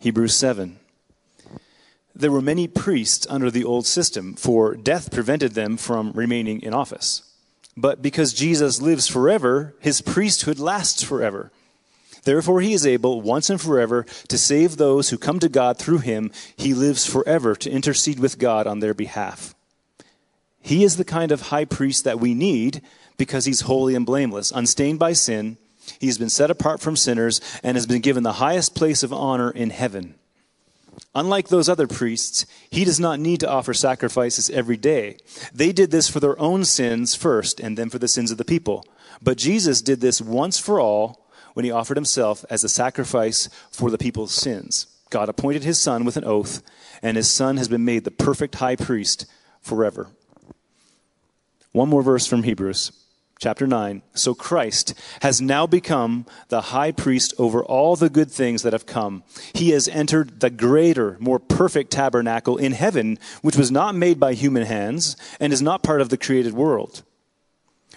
Hebrews 0.01 0.37
7. 0.37 0.79
There 2.15 2.33
were 2.33 2.43
many 2.43 2.69
priests 2.69 3.27
under 3.31 3.51
the 3.51 3.65
old 3.65 3.87
system, 3.87 4.35
for 4.35 4.75
death 4.75 5.11
prevented 5.11 5.53
them 5.53 5.77
from 5.77 6.13
remaining 6.13 6.61
in 6.61 6.75
office. 6.75 7.23
But 7.77 8.03
because 8.03 8.35
Jesus 8.35 8.83
lives 8.83 9.09
forever, 9.09 9.75
his 9.81 10.03
priesthood 10.03 10.59
lasts 10.59 11.03
forever. 11.03 11.51
Therefore, 12.25 12.61
he 12.61 12.75
is 12.75 12.87
able 12.87 13.23
once 13.23 13.51
and 13.51 13.61
forever 13.61 14.05
to 14.29 14.39
save 14.39 14.77
those 14.77 15.11
who 15.11 15.19
come 15.19 15.39
to 15.41 15.49
God 15.49 15.79
through 15.79 15.99
him. 15.99 16.31
He 16.57 16.75
lives 16.75 17.07
forever 17.07 17.57
to 17.57 17.71
intercede 17.71 18.21
with 18.21 18.39
God 18.39 18.67
on 18.67 18.81
their 18.81 18.95
behalf. 18.95 19.55
He 20.63 20.85
is 20.85 20.97
the 20.97 21.05
kind 21.05 21.33
of 21.33 21.43
high 21.43 21.65
priest 21.65 22.05
that 22.05 22.21
we 22.21 22.35
need 22.35 22.83
because 23.17 23.45
he's 23.45 23.63
holy 23.63 23.95
and 23.95 24.07
blameless, 24.07 24.53
unstained 24.53 24.99
by 24.99 25.13
sin. 25.13 25.59
He's 25.99 26.19
been 26.19 26.31
set 26.31 26.51
apart 26.51 26.81
from 26.81 26.97
sinners 26.97 27.41
and 27.63 27.77
has 27.77 27.87
been 27.87 28.01
given 28.01 28.23
the 28.23 28.35
highest 28.35 28.75
place 28.75 29.03
of 29.03 29.13
honor 29.13 29.51
in 29.51 29.71
heaven. 29.71 30.15
Unlike 31.15 31.49
those 31.49 31.69
other 31.69 31.87
priests, 31.87 32.47
he 32.71 32.85
does 32.85 33.01
not 33.01 33.19
need 33.19 33.41
to 33.41 33.51
offer 33.51 33.75
sacrifices 33.75 34.49
every 34.51 34.77
day. 34.77 35.19
They 35.53 35.73
did 35.73 35.91
this 35.91 36.09
for 36.09 36.21
their 36.21 36.39
own 36.39 36.65
sins 36.65 37.15
first 37.15 37.61
and 37.61 37.77
then 37.77 37.91
for 37.91 37.99
the 37.99 38.09
sins 38.09 38.31
of 38.31 38.39
the 38.39 38.45
people. 38.45 38.85
But 39.21 39.39
Jesus 39.39 39.83
did 39.83 40.01
this 40.01 40.21
once 40.21 40.59
for 40.59 40.81
all 40.81 41.29
when 41.55 41.65
he 41.65 41.71
offered 41.71 41.97
himself 41.97 42.45
as 42.49 42.65
a 42.65 42.69
sacrifice 42.69 43.49
for 43.71 43.91
the 43.91 43.99
people's 43.99 44.33
sins. 44.33 44.87
God 45.11 45.29
appointed 45.29 45.65
his 45.65 45.79
son 45.79 46.05
with 46.05 46.17
an 46.17 46.25
oath, 46.25 46.63
and 47.03 47.17
his 47.17 47.31
son 47.31 47.59
has 47.59 47.69
been 47.69 47.85
made 47.85 48.05
the 48.05 48.11
perfect 48.11 48.55
high 48.55 48.77
priest 48.77 49.27
forever. 49.61 50.09
One 51.73 51.89
more 51.89 52.03
verse 52.03 52.27
from 52.27 52.43
Hebrews 52.43 52.93
chapter 53.43 53.67
9. 53.67 54.03
So 54.15 54.35
Christ 54.35 54.95
has 55.21 55.41
now 55.41 55.67
become 55.67 56.27
the 56.49 56.61
high 56.61 56.93
priest 56.93 57.35
over 57.39 57.65
all 57.65 57.97
the 57.97 58.09
good 58.09 58.31
things 58.31 58.63
that 58.63 58.73
have 58.73 58.87
come. 58.87 59.25
He 59.53 59.71
has 59.71 59.89
entered 59.89 60.39
the 60.39 60.49
greater, 60.49 61.17
more 61.19 61.41
perfect 61.41 61.91
tabernacle 61.91 62.57
in 62.57 62.71
heaven, 62.71 63.19
which 63.43 63.57
was 63.57 63.73
not 63.73 63.97
made 63.97 64.21
by 64.21 64.35
human 64.35 64.65
hands 64.65 65.17
and 65.41 65.53
is 65.53 65.61
not 65.61 65.83
part 65.83 66.01
of 66.01 66.09
the 66.09 66.17
created 66.17 66.55
world. 66.55 67.03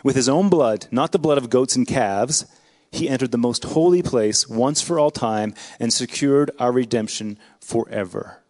With 0.03 0.15
his 0.15 0.27
own 0.27 0.49
blood, 0.49 0.87
not 0.89 1.11
the 1.11 1.19
blood 1.19 1.37
of 1.37 1.51
goats 1.51 1.75
and 1.75 1.85
calves, 1.85 2.45
he 2.91 3.07
entered 3.07 3.31
the 3.31 3.37
most 3.37 3.65
holy 3.65 4.01
place 4.01 4.49
once 4.49 4.81
for 4.81 4.97
all 4.97 5.11
time 5.11 5.53
and 5.79 5.93
secured 5.93 6.49
our 6.57 6.71
redemption 6.71 7.37
forever. 7.59 8.41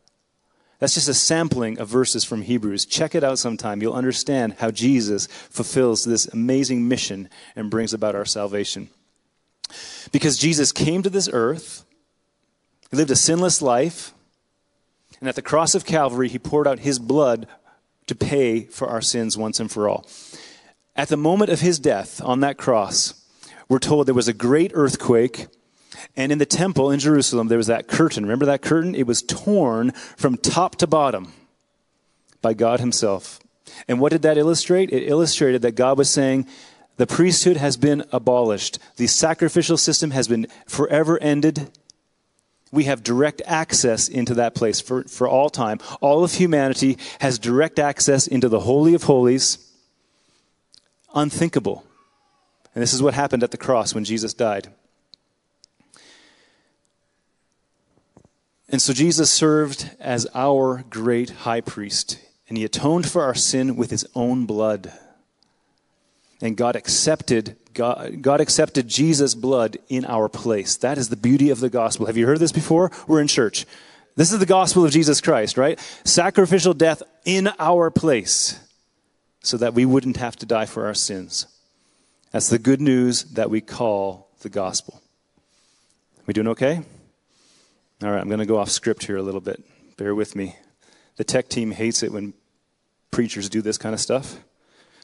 That's 0.86 0.94
just 0.94 1.10
a 1.10 1.16
sampling 1.16 1.80
of 1.80 1.88
verses 1.88 2.24
from 2.24 2.44
Hebrews. 2.44 2.86
Check 2.86 3.16
it 3.16 3.24
out 3.24 3.40
sometime. 3.40 3.82
You'll 3.82 3.94
understand 3.94 4.58
how 4.60 4.70
Jesus 4.70 5.26
fulfills 5.26 6.04
this 6.04 6.28
amazing 6.28 6.88
mission 6.88 7.28
and 7.56 7.72
brings 7.72 7.92
about 7.92 8.14
our 8.14 8.24
salvation. 8.24 8.90
Because 10.12 10.38
Jesus 10.38 10.72
came 10.72 11.02
to 11.02 11.10
this 11.10 11.28
earth, 11.34 11.86
he 12.92 12.98
lived 12.98 13.10
a 13.10 13.16
sinless 13.16 13.64
life, 13.64 14.14
and 15.20 15.28
at 15.28 15.34
the 15.34 15.42
cross 15.42 15.74
of 15.74 15.88
Calvary, 15.88 16.30
he 16.30 16.38
poured 16.38 16.68
out 16.68 16.78
his 16.78 17.00
blood 17.00 17.48
to 18.06 18.14
pay 18.14 18.66
for 18.66 18.88
our 18.88 19.02
sins 19.02 19.36
once 19.36 19.60
and 19.60 19.72
for 19.72 19.90
all. 19.90 20.06
At 20.96 21.08
the 21.08 21.18
moment 21.18 21.50
of 21.50 21.62
his 21.62 21.80
death 21.80 22.22
on 22.24 22.42
that 22.42 22.60
cross, 22.60 23.26
we're 23.68 23.80
told 23.80 24.06
there 24.06 24.14
was 24.14 24.28
a 24.28 24.34
great 24.34 24.70
earthquake 24.76 25.48
and 26.16 26.32
in 26.32 26.38
the 26.38 26.46
temple 26.46 26.92
in 26.92 27.00
Jerusalem, 27.00 27.48
there 27.48 27.58
was 27.58 27.68
that 27.68 27.88
curtain. 27.88 28.24
Remember 28.24 28.46
that 28.46 28.62
curtain? 28.62 28.96
It 28.96 29.08
was 29.08 29.22
torn 29.22 29.92
from 30.18 30.38
top 30.38 30.76
to 30.78 30.88
bottom 30.88 31.34
by 32.42 32.54
God 32.54 32.80
Himself. 32.80 33.40
And 33.88 34.00
what 34.00 34.12
did 34.12 34.22
that 34.22 34.38
illustrate? 34.38 34.92
It 34.92 35.08
illustrated 35.08 35.62
that 35.64 35.76
God 35.76 35.98
was 35.98 36.10
saying, 36.10 36.48
the 36.98 37.08
priesthood 37.08 37.58
has 37.58 37.76
been 37.76 38.06
abolished, 38.12 38.80
the 38.96 39.08
sacrificial 39.08 39.78
system 39.78 40.12
has 40.12 40.28
been 40.28 40.48
forever 40.66 41.22
ended. 41.22 41.70
We 42.72 42.86
have 42.86 43.04
direct 43.04 43.42
access 43.46 44.08
into 44.08 44.34
that 44.36 44.56
place 44.56 44.80
for, 44.82 45.04
for 45.04 45.28
all 45.28 45.50
time. 45.50 45.80
All 46.02 46.24
of 46.24 46.34
humanity 46.34 46.98
has 47.20 47.40
direct 47.40 47.80
access 47.80 48.28
into 48.28 48.50
the 48.50 48.62
Holy 48.62 48.94
of 48.94 49.04
Holies. 49.04 49.58
Unthinkable. 51.14 51.86
And 52.74 52.82
this 52.82 52.94
is 52.94 53.02
what 53.02 53.14
happened 53.14 53.44
at 53.44 53.52
the 53.52 53.58
cross 53.58 53.94
when 53.94 54.04
Jesus 54.04 54.34
died. 54.34 54.70
And 58.70 58.82
so 58.82 58.94
Jesus 58.94 59.32
served 59.32 59.92
as 60.00 60.28
our 60.34 60.84
great 60.90 61.30
high 61.30 61.62
priest, 61.62 62.20
and 62.50 62.58
he 62.58 62.66
atoned 62.66 63.10
for 63.10 63.24
our 63.24 63.36
sin 63.36 63.76
with 63.76 63.92
his 63.92 64.06
own 64.16 64.46
blood. 64.46 64.92
And 66.42 66.58
God 66.58 66.76
accepted 66.76 67.58
God, 67.76 68.22
God 68.22 68.40
accepted 68.42 68.88
Jesus' 68.88 69.36
blood 69.36 69.78
in 69.90 70.06
our 70.06 70.30
place. 70.30 70.78
That 70.78 70.98
is 70.98 71.10
the 71.10 71.18
beauty 71.18 71.50
of 71.50 71.60
the 71.60 71.70
gospel. 71.70 72.06
Have 72.06 72.18
you 72.18 72.26
heard 72.26 72.40
this 72.40 72.54
before? 72.54 72.90
We're 73.06 73.20
in 73.20 73.28
church. 73.28 73.66
This 74.16 74.32
is 74.32 74.40
the 74.40 74.46
gospel 74.46 74.86
of 74.86 74.92
Jesus 74.92 75.20
Christ, 75.20 75.58
right? 75.58 75.78
Sacrificial 76.06 76.74
death 76.74 77.04
in 77.26 77.50
our 77.60 77.92
place 77.92 78.60
so 79.42 79.58
that 79.58 79.74
we 79.74 79.86
wouldn't 79.86 80.18
have 80.18 80.38
to 80.38 80.46
die 80.46 80.66
for 80.66 80.86
our 80.86 80.94
sins. 80.94 81.48
That's 82.32 82.50
the 82.50 82.60
good 82.60 82.80
news 82.82 83.24
that 83.34 83.50
we 83.50 83.60
call 83.60 84.30
the 84.40 84.50
gospel. 84.50 85.02
We 86.26 86.34
doing 86.34 86.48
okay? 86.48 86.82
All 88.06 88.12
right, 88.12 88.22
I'm 88.22 88.28
going 88.28 88.38
to 88.38 88.46
go 88.46 88.60
off 88.60 88.70
script 88.70 89.06
here 89.06 89.18
a 89.18 89.24
little 89.24 89.42
bit. 89.42 89.64
Bear 89.98 90.14
with 90.14 90.36
me. 90.36 90.58
The 91.16 91.24
tech 91.24 91.50
team 91.50 91.72
hates 91.72 92.04
it 92.04 92.12
when 92.12 92.36
preachers 93.10 93.50
do 93.50 93.64
this 93.64 93.80
kind 93.80 93.96
of 93.96 94.00
stuff 94.00 94.38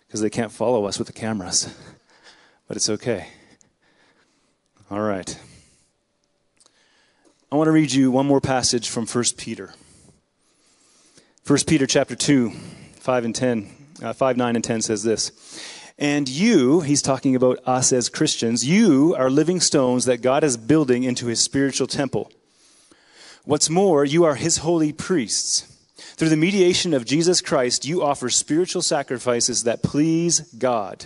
because 0.05 0.21
they 0.21 0.29
can't 0.29 0.51
follow 0.51 0.85
us 0.85 0.99
with 0.99 1.07
the 1.07 1.13
cameras. 1.13 1.75
But 2.67 2.77
it's 2.77 2.89
okay. 2.89 3.27
All 4.89 5.01
right. 5.01 5.37
I 7.51 7.55
want 7.57 7.67
to 7.67 7.71
read 7.71 7.91
you 7.91 8.11
one 8.11 8.25
more 8.25 8.39
passage 8.39 8.87
from 8.87 9.05
1 9.05 9.23
Peter. 9.35 9.73
1 11.45 11.59
Peter 11.67 11.85
chapter 11.85 12.15
2, 12.15 12.51
5 12.51 13.25
and 13.25 13.35
10, 13.35 13.69
uh, 14.03 14.13
5, 14.13 14.37
9 14.37 14.55
and 14.55 14.63
10 14.63 14.81
says 14.83 15.03
this. 15.03 15.33
And 15.97 16.29
you, 16.29 16.79
he's 16.79 17.01
talking 17.01 17.35
about 17.35 17.59
us 17.65 17.91
as 17.91 18.07
Christians, 18.07 18.65
you 18.65 19.15
are 19.17 19.29
living 19.29 19.59
stones 19.59 20.05
that 20.05 20.21
God 20.21 20.45
is 20.45 20.55
building 20.55 21.03
into 21.03 21.25
his 21.25 21.41
spiritual 21.41 21.87
temple. 21.87 22.31
What's 23.45 23.69
more, 23.69 24.05
you 24.05 24.23
are 24.23 24.35
his 24.35 24.57
holy 24.57 24.93
priests. 24.93 25.67
Through 26.15 26.29
the 26.29 26.37
mediation 26.37 26.93
of 26.93 27.05
Jesus 27.05 27.41
Christ, 27.41 27.85
you 27.85 28.03
offer 28.03 28.29
spiritual 28.29 28.81
sacrifices 28.81 29.63
that 29.63 29.83
please 29.83 30.41
God. 30.53 31.05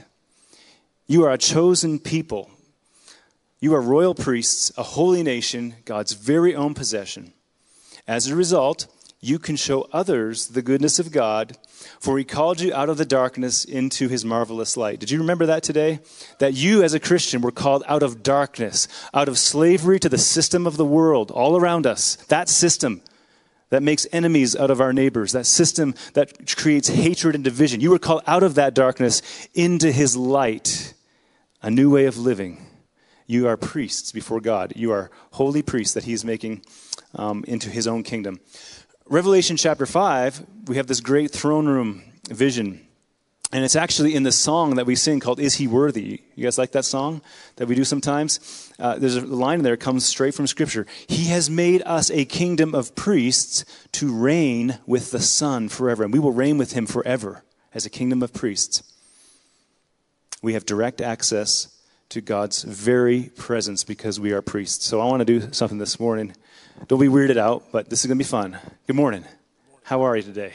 You 1.08 1.24
are 1.24 1.32
a 1.32 1.38
chosen 1.38 2.00
people 2.00 2.50
you 3.66 3.74
are 3.74 3.82
royal 3.82 4.14
priests, 4.14 4.72
a 4.78 4.84
holy 4.84 5.24
nation, 5.24 5.76
God's 5.86 6.14
very 6.14 6.54
own 6.54 6.76
possession. 6.76 7.34
As 8.08 8.28
a 8.28 8.36
result, 8.36 8.86
you 9.26 9.40
can 9.40 9.56
show 9.56 9.88
others 9.92 10.48
the 10.48 10.62
goodness 10.62 11.00
of 11.00 11.12
God, 11.12 11.58
for 12.00 12.18
he 12.18 12.24
called 12.24 12.62
you 12.62 12.74
out 12.74 12.90
of 12.90 12.98
the 12.98 13.06
darkness 13.06 13.66
into 13.66 14.08
his 14.08 14.24
marvelous 14.24 14.78
light. 14.78 15.00
Did 15.00 15.10
you 15.10 15.18
remember 15.18 15.48
that 15.48 15.64
today? 15.64 16.00
That 16.40 16.54
you, 16.54 16.84
as 16.84 16.94
a 16.94 17.00
Christian, 17.00 17.42
were 17.42 17.52
called 17.52 17.84
out 17.88 18.04
of 18.04 18.22
darkness, 18.22 18.88
out 19.14 19.28
of 19.28 19.40
slavery 19.40 20.00
to 20.00 20.10
the 20.10 20.20
system 20.20 20.68
of 20.68 20.78
the 20.78 20.86
world 20.86 21.32
all 21.32 21.58
around 21.58 21.88
us. 21.88 22.16
That 22.28 22.50
system 22.50 23.02
that 23.72 23.82
makes 23.82 24.06
enemies 24.12 24.56
out 24.56 24.70
of 24.70 24.80
our 24.80 24.94
neighbors, 24.94 25.32
that 25.32 25.48
system 25.48 25.96
that 26.14 26.56
creates 26.56 26.90
hatred 26.90 27.34
and 27.34 27.44
division. 27.44 27.82
You 27.82 27.90
were 27.90 28.00
called 28.00 28.22
out 28.28 28.44
of 28.44 28.56
that 28.56 28.76
darkness 28.76 29.24
into 29.56 29.92
his 29.92 30.16
light, 30.16 30.94
a 31.64 31.72
new 31.72 31.90
way 31.90 32.06
of 32.06 32.18
living 32.18 32.66
you 33.28 33.48
are 33.48 33.58
priests 33.58 34.12
before 34.12 34.40
God. 34.40 34.74
You 34.76 34.92
are 34.92 35.10
holy 35.32 35.62
priests 35.62 35.94
that 35.96 36.04
He 36.04 36.14
is 36.14 36.24
making 36.24 36.64
um, 37.16 37.44
into 37.48 37.70
His 37.70 37.88
own 37.88 38.04
kingdom. 38.04 38.40
Revelation 39.08 39.56
chapter 39.56 39.86
5, 39.86 40.48
we 40.66 40.78
have 40.78 40.88
this 40.88 41.00
great 41.00 41.30
throne 41.30 41.68
room 41.68 42.02
vision. 42.28 42.82
And 43.52 43.64
it's 43.64 43.76
actually 43.76 44.16
in 44.16 44.24
the 44.24 44.32
song 44.32 44.78
that 44.78 44.88
we 44.88 44.96
sing 44.96 45.20
called 45.20 45.40
Is 45.40 45.54
He 45.54 45.68
Worthy? 45.68 46.24
You 46.34 46.44
guys 46.44 46.58
like 46.58 46.72
that 46.72 46.86
song 46.86 47.22
that 47.58 47.68
we 47.68 47.76
do 47.76 47.84
sometimes? 47.84 48.74
Uh, 48.80 48.98
there's 48.98 49.16
a 49.16 49.22
line 49.22 49.60
in 49.60 49.64
there 49.64 49.78
comes 49.78 50.08
straight 50.08 50.34
from 50.34 50.48
Scripture. 50.48 50.88
He 51.06 51.26
has 51.26 51.52
made 51.52 51.84
us 51.86 52.10
a 52.10 52.26
kingdom 52.26 52.74
of 52.74 52.96
priests 52.96 53.64
to 53.92 54.12
reign 54.12 54.80
with 54.88 55.12
the 55.12 55.20
Son 55.20 55.70
forever. 55.70 56.04
And 56.04 56.12
we 56.12 56.18
will 56.18 56.34
reign 56.34 56.58
with 56.58 56.72
Him 56.72 56.88
forever 56.88 57.44
as 57.76 57.86
a 57.86 57.92
kingdom 57.92 58.24
of 58.24 58.34
priests. 58.34 58.82
We 60.42 60.54
have 60.54 60.66
direct 60.66 61.00
access 61.00 61.75
to 62.10 62.22
God's 62.22 62.64
very 62.64 63.32
presence 63.36 63.84
because 63.84 64.20
we 64.20 64.32
are 64.32 64.42
priests. 64.42 64.86
So 64.86 65.02
I 65.02 65.06
want 65.06 65.22
to 65.22 65.26
do 65.26 65.52
something 65.54 65.78
this 65.78 66.00
morning. 66.00 66.34
Don't 66.88 67.00
be 67.00 67.08
weirded 67.08 67.38
out, 67.38 67.72
but 67.72 67.90
this 67.90 68.02
is 68.02 68.08
going 68.08 68.18
to 68.18 68.24
be 68.24 68.28
fun. 68.28 68.58
Good 68.88 68.96
morning. 68.96 69.24
How 69.84 70.02
are 70.02 70.16
you 70.16 70.24
today? 70.24 70.54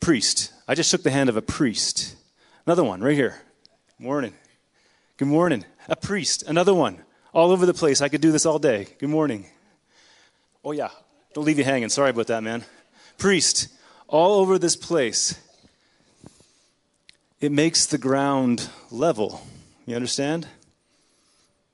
Priest. 0.00 0.52
I 0.66 0.74
just 0.74 0.90
shook 0.90 1.02
the 1.02 1.10
hand 1.10 1.28
of 1.28 1.36
a 1.36 1.42
priest. 1.42 2.16
Another 2.66 2.84
one 2.84 3.00
right 3.00 3.16
here. 3.16 3.40
Morning. 3.98 4.34
Good 5.16 5.28
morning. 5.28 5.64
A 5.88 5.96
priest. 5.96 6.44
Another 6.46 6.74
one. 6.74 6.98
All 7.32 7.50
over 7.50 7.66
the 7.66 7.74
place. 7.74 8.00
I 8.00 8.08
could 8.08 8.20
do 8.20 8.30
this 8.30 8.46
all 8.46 8.58
day. 8.58 8.86
Good 8.98 9.10
morning. 9.10 9.46
Oh, 10.64 10.72
yeah. 10.72 10.90
Don't 11.34 11.44
leave 11.44 11.58
you 11.58 11.64
hanging. 11.64 11.88
Sorry 11.88 12.10
about 12.10 12.28
that, 12.28 12.42
man. 12.42 12.64
Priest. 13.16 13.68
All 14.06 14.40
over 14.40 14.58
this 14.58 14.76
place. 14.76 15.38
It 17.40 17.52
makes 17.52 17.86
the 17.86 17.98
ground 17.98 18.68
level 18.90 19.42
you 19.88 19.96
understand? 19.96 20.46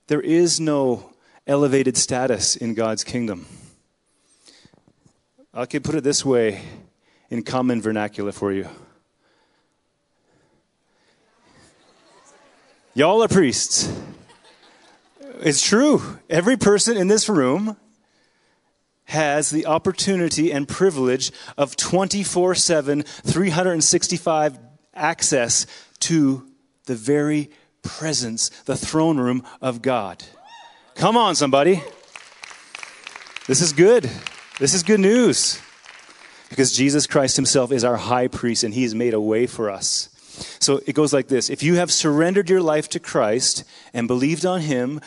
There 0.07 0.21
is 0.21 0.61
no 0.61 1.13
elevated 1.47 1.97
status 1.97 2.55
in 2.55 2.75
God's 2.75 3.03
kingdom. 3.03 3.47
I 5.53 5.67
could 5.67 5.83
put 5.83 5.95
it 5.95 6.05
this 6.05 6.25
way 6.25 6.63
in 7.31 7.43
common 7.43 7.83
vernacular 7.83 8.33
for 8.33 8.53
you. 8.53 8.69
Y'all 12.95 13.23
are 13.23 13.29
priests. 13.29 13.93
It's 15.41 15.61
true. 15.61 16.19
Every 16.31 16.57
person 16.57 16.97
in 16.97 17.09
this 17.09 17.29
room 17.29 17.77
has 19.07 19.51
the 19.51 19.67
opportunity 19.67 20.53
and 20.53 20.69
privilege 20.69 21.33
of 21.59 21.77
24 21.77 22.55
7, 22.55 23.03
365 23.03 24.59
access 24.95 25.67
to 25.99 26.47
the 26.87 26.95
very 26.95 27.51
presence, 27.85 28.49
the 28.65 28.77
throne 28.77 29.19
room 29.19 29.45
of 29.63 29.83
God. 29.83 30.25
Come 30.97 31.17
on, 31.17 31.35
somebody. 31.37 31.83
This 33.47 33.61
is 33.61 33.73
good. 33.73 34.11
This 34.59 34.75
is 34.75 34.83
good 34.83 35.01
news. 35.01 35.61
Because 36.49 36.73
Jesus 36.73 37.07
Christ 37.07 37.37
Himself 37.37 37.73
is 37.73 37.85
our 37.85 37.97
high 37.97 38.29
priest 38.29 38.65
and 38.65 38.73
He 38.75 38.83
has 38.83 38.95
made 38.95 39.15
a 39.15 39.21
way 39.21 39.47
for 39.47 39.71
us. 39.71 40.09
So 40.61 40.81
it 40.87 40.95
goes 40.95 41.13
like 41.13 41.29
this 41.29 41.51
If 41.51 41.63
you 41.63 41.75
have 41.77 41.93
surrendered 41.93 42.51
your 42.51 42.63
life 42.63 42.89
to 42.91 43.01
Christ 43.01 43.65
and 43.93 44.09
believed 44.09 44.47
on 44.47 44.63
Him 44.63 45.01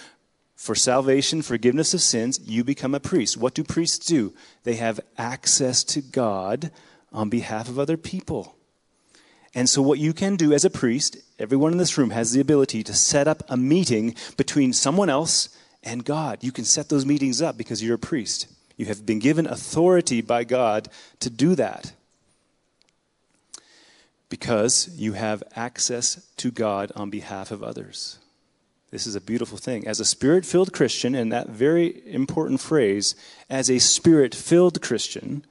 for 0.55 0.75
salvation, 0.75 1.41
forgiveness 1.41 1.93
of 1.93 2.01
sins, 2.01 2.39
you 2.45 2.63
become 2.63 2.95
a 2.95 2.99
priest. 2.99 3.37
What 3.37 3.53
do 3.53 3.63
priests 3.63 4.05
do? 4.05 4.33
They 4.63 4.75
have 4.75 4.99
access 5.17 5.83
to 5.85 6.01
God 6.01 6.71
on 7.13 7.29
behalf 7.29 7.69
of 7.69 7.79
other 7.79 7.97
people. 7.97 8.55
And 9.55 9.69
so, 9.69 9.81
what 9.81 9.99
you 9.99 10.13
can 10.13 10.35
do 10.35 10.53
as 10.53 10.65
a 10.65 10.69
priest, 10.69 11.17
everyone 11.39 11.71
in 11.71 11.77
this 11.77 11.97
room 11.97 12.11
has 12.11 12.31
the 12.31 12.41
ability 12.41 12.83
to 12.83 12.93
set 12.93 13.27
up 13.27 13.43
a 13.49 13.57
meeting 13.57 14.15
between 14.37 14.73
someone 14.73 15.09
else 15.09 15.49
and 15.83 16.05
God. 16.05 16.43
You 16.43 16.51
can 16.51 16.65
set 16.65 16.89
those 16.89 17.05
meetings 17.05 17.41
up 17.41 17.57
because 17.57 17.83
you're 17.83 17.95
a 17.95 17.99
priest. 17.99 18.47
You 18.75 18.85
have 18.87 19.05
been 19.05 19.19
given 19.19 19.47
authority 19.47 20.21
by 20.21 20.43
God 20.43 20.89
to 21.19 21.29
do 21.29 21.55
that 21.55 21.93
because 24.29 24.89
you 24.97 25.13
have 25.13 25.43
access 25.55 26.27
to 26.37 26.51
God 26.51 26.91
on 26.95 27.09
behalf 27.09 27.51
of 27.51 27.63
others. 27.63 28.19
This 28.91 29.07
is 29.07 29.15
a 29.15 29.21
beautiful 29.21 29.57
thing. 29.57 29.87
As 29.87 29.99
a 29.99 30.05
spirit 30.05 30.45
filled 30.45 30.71
Christian, 30.71 31.13
and 31.13 31.31
that 31.31 31.49
very 31.49 32.01
important 32.07 32.61
phrase, 32.61 33.15
as 33.49 33.69
a 33.69 33.79
spirit 33.79 34.33
filled 34.33 34.81
Christian, 34.81 35.45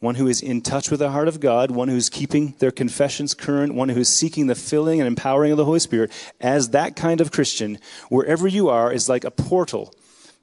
one 0.00 0.16
who 0.16 0.28
is 0.28 0.42
in 0.42 0.60
touch 0.60 0.90
with 0.90 1.00
the 1.00 1.10
heart 1.10 1.28
of 1.28 1.40
God, 1.40 1.70
one 1.70 1.88
who's 1.88 2.10
keeping 2.10 2.54
their 2.58 2.70
confessions 2.70 3.34
current, 3.34 3.74
one 3.74 3.88
who's 3.88 4.08
seeking 4.08 4.46
the 4.46 4.54
filling 4.54 5.00
and 5.00 5.06
empowering 5.06 5.52
of 5.52 5.56
the 5.56 5.64
Holy 5.64 5.80
Spirit, 5.80 6.12
as 6.40 6.70
that 6.70 6.96
kind 6.96 7.20
of 7.20 7.32
Christian, 7.32 7.78
wherever 8.08 8.46
you 8.46 8.68
are 8.68 8.92
is 8.92 9.08
like 9.08 9.24
a 9.24 9.30
portal 9.30 9.94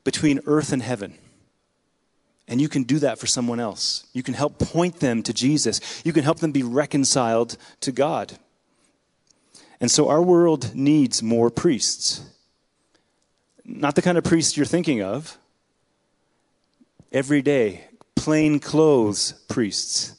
between 0.03 0.39
earth 0.45 0.73
and 0.73 0.81
heaven. 0.81 1.15
And 2.47 2.59
you 2.59 2.67
can 2.67 2.83
do 2.83 2.99
that 2.99 3.19
for 3.19 3.27
someone 3.27 3.59
else. 3.59 4.05
You 4.11 4.23
can 4.23 4.33
help 4.33 4.59
point 4.59 4.99
them 4.99 5.23
to 5.23 5.33
Jesus. 5.33 5.79
You 6.03 6.11
can 6.11 6.23
help 6.23 6.39
them 6.39 6.51
be 6.51 6.63
reconciled 6.63 7.55
to 7.81 7.91
God. 7.91 8.33
And 9.79 9.89
so 9.89 10.09
our 10.09 10.21
world 10.21 10.75
needs 10.75 11.23
more 11.23 11.49
priests. 11.49 12.21
Not 13.65 13.95
the 13.95 14.01
kind 14.01 14.17
of 14.17 14.23
priests 14.23 14.57
you're 14.57 14.65
thinking 14.65 15.01
of. 15.01 15.37
Every 17.11 17.41
day, 17.41 17.85
plain 18.23 18.57
clothes 18.57 19.33
priests. 19.49 20.15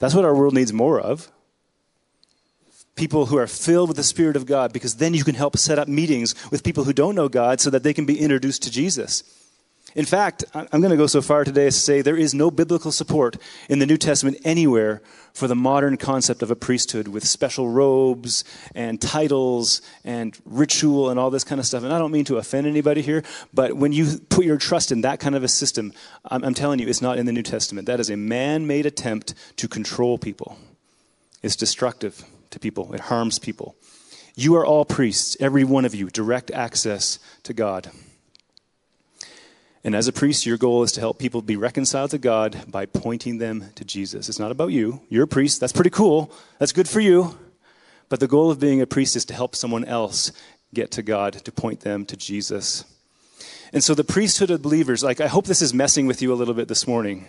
That's 0.00 0.12
what 0.12 0.24
our 0.24 0.34
world 0.34 0.54
needs 0.54 0.72
more 0.72 0.98
of. 0.98 1.30
People 2.96 3.26
who 3.26 3.38
are 3.38 3.46
filled 3.46 3.88
with 3.88 3.96
the 3.96 4.02
Spirit 4.02 4.34
of 4.34 4.44
God, 4.44 4.72
because 4.72 4.96
then 4.96 5.14
you 5.14 5.22
can 5.22 5.36
help 5.36 5.56
set 5.56 5.78
up 5.78 5.86
meetings 5.86 6.34
with 6.50 6.64
people 6.64 6.82
who 6.82 6.92
don't 6.92 7.14
know 7.14 7.28
God 7.28 7.60
so 7.60 7.70
that 7.70 7.84
they 7.84 7.94
can 7.94 8.06
be 8.06 8.18
introduced 8.18 8.64
to 8.64 8.72
Jesus. 8.72 9.22
In 9.98 10.04
fact, 10.04 10.44
I'm 10.54 10.80
going 10.80 10.92
to 10.92 10.96
go 10.96 11.08
so 11.08 11.20
far 11.20 11.42
today 11.42 11.66
as 11.66 11.74
to 11.74 11.80
say 11.80 12.02
there 12.02 12.16
is 12.16 12.32
no 12.32 12.52
biblical 12.52 12.92
support 12.92 13.36
in 13.68 13.80
the 13.80 13.84
New 13.84 13.96
Testament 13.96 14.36
anywhere 14.44 15.02
for 15.32 15.48
the 15.48 15.56
modern 15.56 15.96
concept 15.96 16.40
of 16.40 16.52
a 16.52 16.54
priesthood 16.54 17.08
with 17.08 17.26
special 17.26 17.68
robes 17.68 18.44
and 18.76 19.02
titles 19.02 19.82
and 20.04 20.38
ritual 20.44 21.10
and 21.10 21.18
all 21.18 21.30
this 21.30 21.42
kind 21.42 21.58
of 21.58 21.66
stuff. 21.66 21.82
And 21.82 21.92
I 21.92 21.98
don't 21.98 22.12
mean 22.12 22.26
to 22.26 22.36
offend 22.36 22.68
anybody 22.68 23.02
here, 23.02 23.24
but 23.52 23.72
when 23.72 23.92
you 23.92 24.20
put 24.28 24.44
your 24.44 24.56
trust 24.56 24.92
in 24.92 25.00
that 25.00 25.18
kind 25.18 25.34
of 25.34 25.42
a 25.42 25.48
system, 25.48 25.92
I'm, 26.26 26.44
I'm 26.44 26.54
telling 26.54 26.78
you, 26.78 26.86
it's 26.86 27.02
not 27.02 27.18
in 27.18 27.26
the 27.26 27.32
New 27.32 27.42
Testament. 27.42 27.88
That 27.88 27.98
is 27.98 28.08
a 28.08 28.16
man 28.16 28.68
made 28.68 28.86
attempt 28.86 29.34
to 29.56 29.66
control 29.66 30.16
people. 30.16 30.58
It's 31.42 31.56
destructive 31.56 32.24
to 32.50 32.60
people, 32.60 32.94
it 32.94 33.00
harms 33.00 33.40
people. 33.40 33.74
You 34.36 34.54
are 34.54 34.64
all 34.64 34.84
priests, 34.84 35.36
every 35.40 35.64
one 35.64 35.84
of 35.84 35.92
you, 35.92 36.08
direct 36.08 36.52
access 36.52 37.18
to 37.42 37.52
God. 37.52 37.90
And 39.84 39.94
as 39.94 40.08
a 40.08 40.12
priest, 40.12 40.44
your 40.44 40.58
goal 40.58 40.82
is 40.82 40.92
to 40.92 41.00
help 41.00 41.18
people 41.18 41.40
be 41.40 41.56
reconciled 41.56 42.10
to 42.10 42.18
God 42.18 42.64
by 42.68 42.86
pointing 42.86 43.38
them 43.38 43.66
to 43.76 43.84
Jesus. 43.84 44.28
It's 44.28 44.38
not 44.38 44.50
about 44.50 44.72
you. 44.72 45.02
You're 45.08 45.24
a 45.24 45.28
priest. 45.28 45.60
That's 45.60 45.72
pretty 45.72 45.90
cool. 45.90 46.32
That's 46.58 46.72
good 46.72 46.88
for 46.88 47.00
you. 47.00 47.38
But 48.08 48.20
the 48.20 48.26
goal 48.26 48.50
of 48.50 48.58
being 48.58 48.80
a 48.80 48.86
priest 48.86 49.16
is 49.16 49.24
to 49.26 49.34
help 49.34 49.54
someone 49.54 49.84
else 49.84 50.32
get 50.74 50.90
to 50.92 51.02
God, 51.02 51.34
to 51.44 51.52
point 51.52 51.80
them 51.80 52.04
to 52.06 52.16
Jesus. 52.16 52.84
And 53.72 53.84
so 53.84 53.94
the 53.94 54.04
priesthood 54.04 54.50
of 54.50 54.62
believers, 54.62 55.04
like, 55.04 55.20
I 55.20 55.26
hope 55.28 55.46
this 55.46 55.62
is 55.62 55.74
messing 55.74 56.06
with 56.06 56.22
you 56.22 56.32
a 56.32 56.36
little 56.36 56.54
bit 56.54 56.68
this 56.68 56.86
morning 56.86 57.26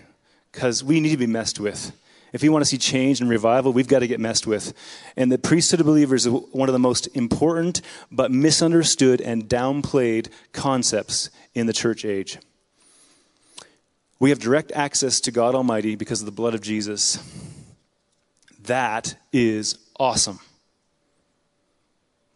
because 0.52 0.84
we 0.84 1.00
need 1.00 1.12
to 1.12 1.18
be 1.18 1.28
messed 1.28 1.60
with. 1.60 1.92
If 2.32 2.42
we 2.42 2.50
want 2.50 2.64
to 2.64 2.70
see 2.70 2.78
change 2.78 3.22
and 3.22 3.30
revival, 3.30 3.74
we've 3.74 3.88
got 3.88 4.00
to 4.00 4.08
get 4.08 4.20
messed 4.20 4.46
with. 4.46 4.74
And 5.16 5.32
the 5.32 5.38
priesthood 5.38 5.80
of 5.80 5.86
believers 5.86 6.26
is 6.26 6.32
one 6.32 6.70
of 6.70 6.74
the 6.74 6.80
most 6.80 7.08
important 7.16 7.82
but 8.12 8.32
misunderstood 8.32 9.22
and 9.22 9.48
downplayed 9.48 10.30
concepts 10.52 11.30
in 11.54 11.66
the 11.66 11.74
church 11.74 12.06
age. 12.06 12.38
We 14.20 14.30
have 14.32 14.40
direct 14.40 14.72
access 14.74 15.22
to 15.22 15.32
God 15.32 15.56
Almighty 15.56 15.96
because 15.96 16.22
of 16.22 16.26
the 16.26 16.32
blood 16.32 16.54
of 16.54 16.62
Jesus. 16.62 17.18
That 18.64 19.16
is 19.32 19.78
awesome. 20.00 20.40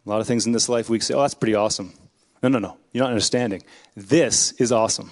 A 0.06 0.08
lot 0.08 0.20
of 0.20 0.26
things 0.26 0.46
in 0.46 0.52
this 0.52 0.68
life 0.68 0.88
we 0.88 1.00
say, 1.00 1.14
oh, 1.14 1.20
that's 1.20 1.34
pretty 1.34 1.54
awesome. 1.54 1.92
No, 2.42 2.48
no, 2.48 2.58
no. 2.58 2.76
You're 2.92 3.04
not 3.04 3.10
understanding. 3.10 3.62
This 3.94 4.52
is 4.52 4.72
awesome. 4.72 5.10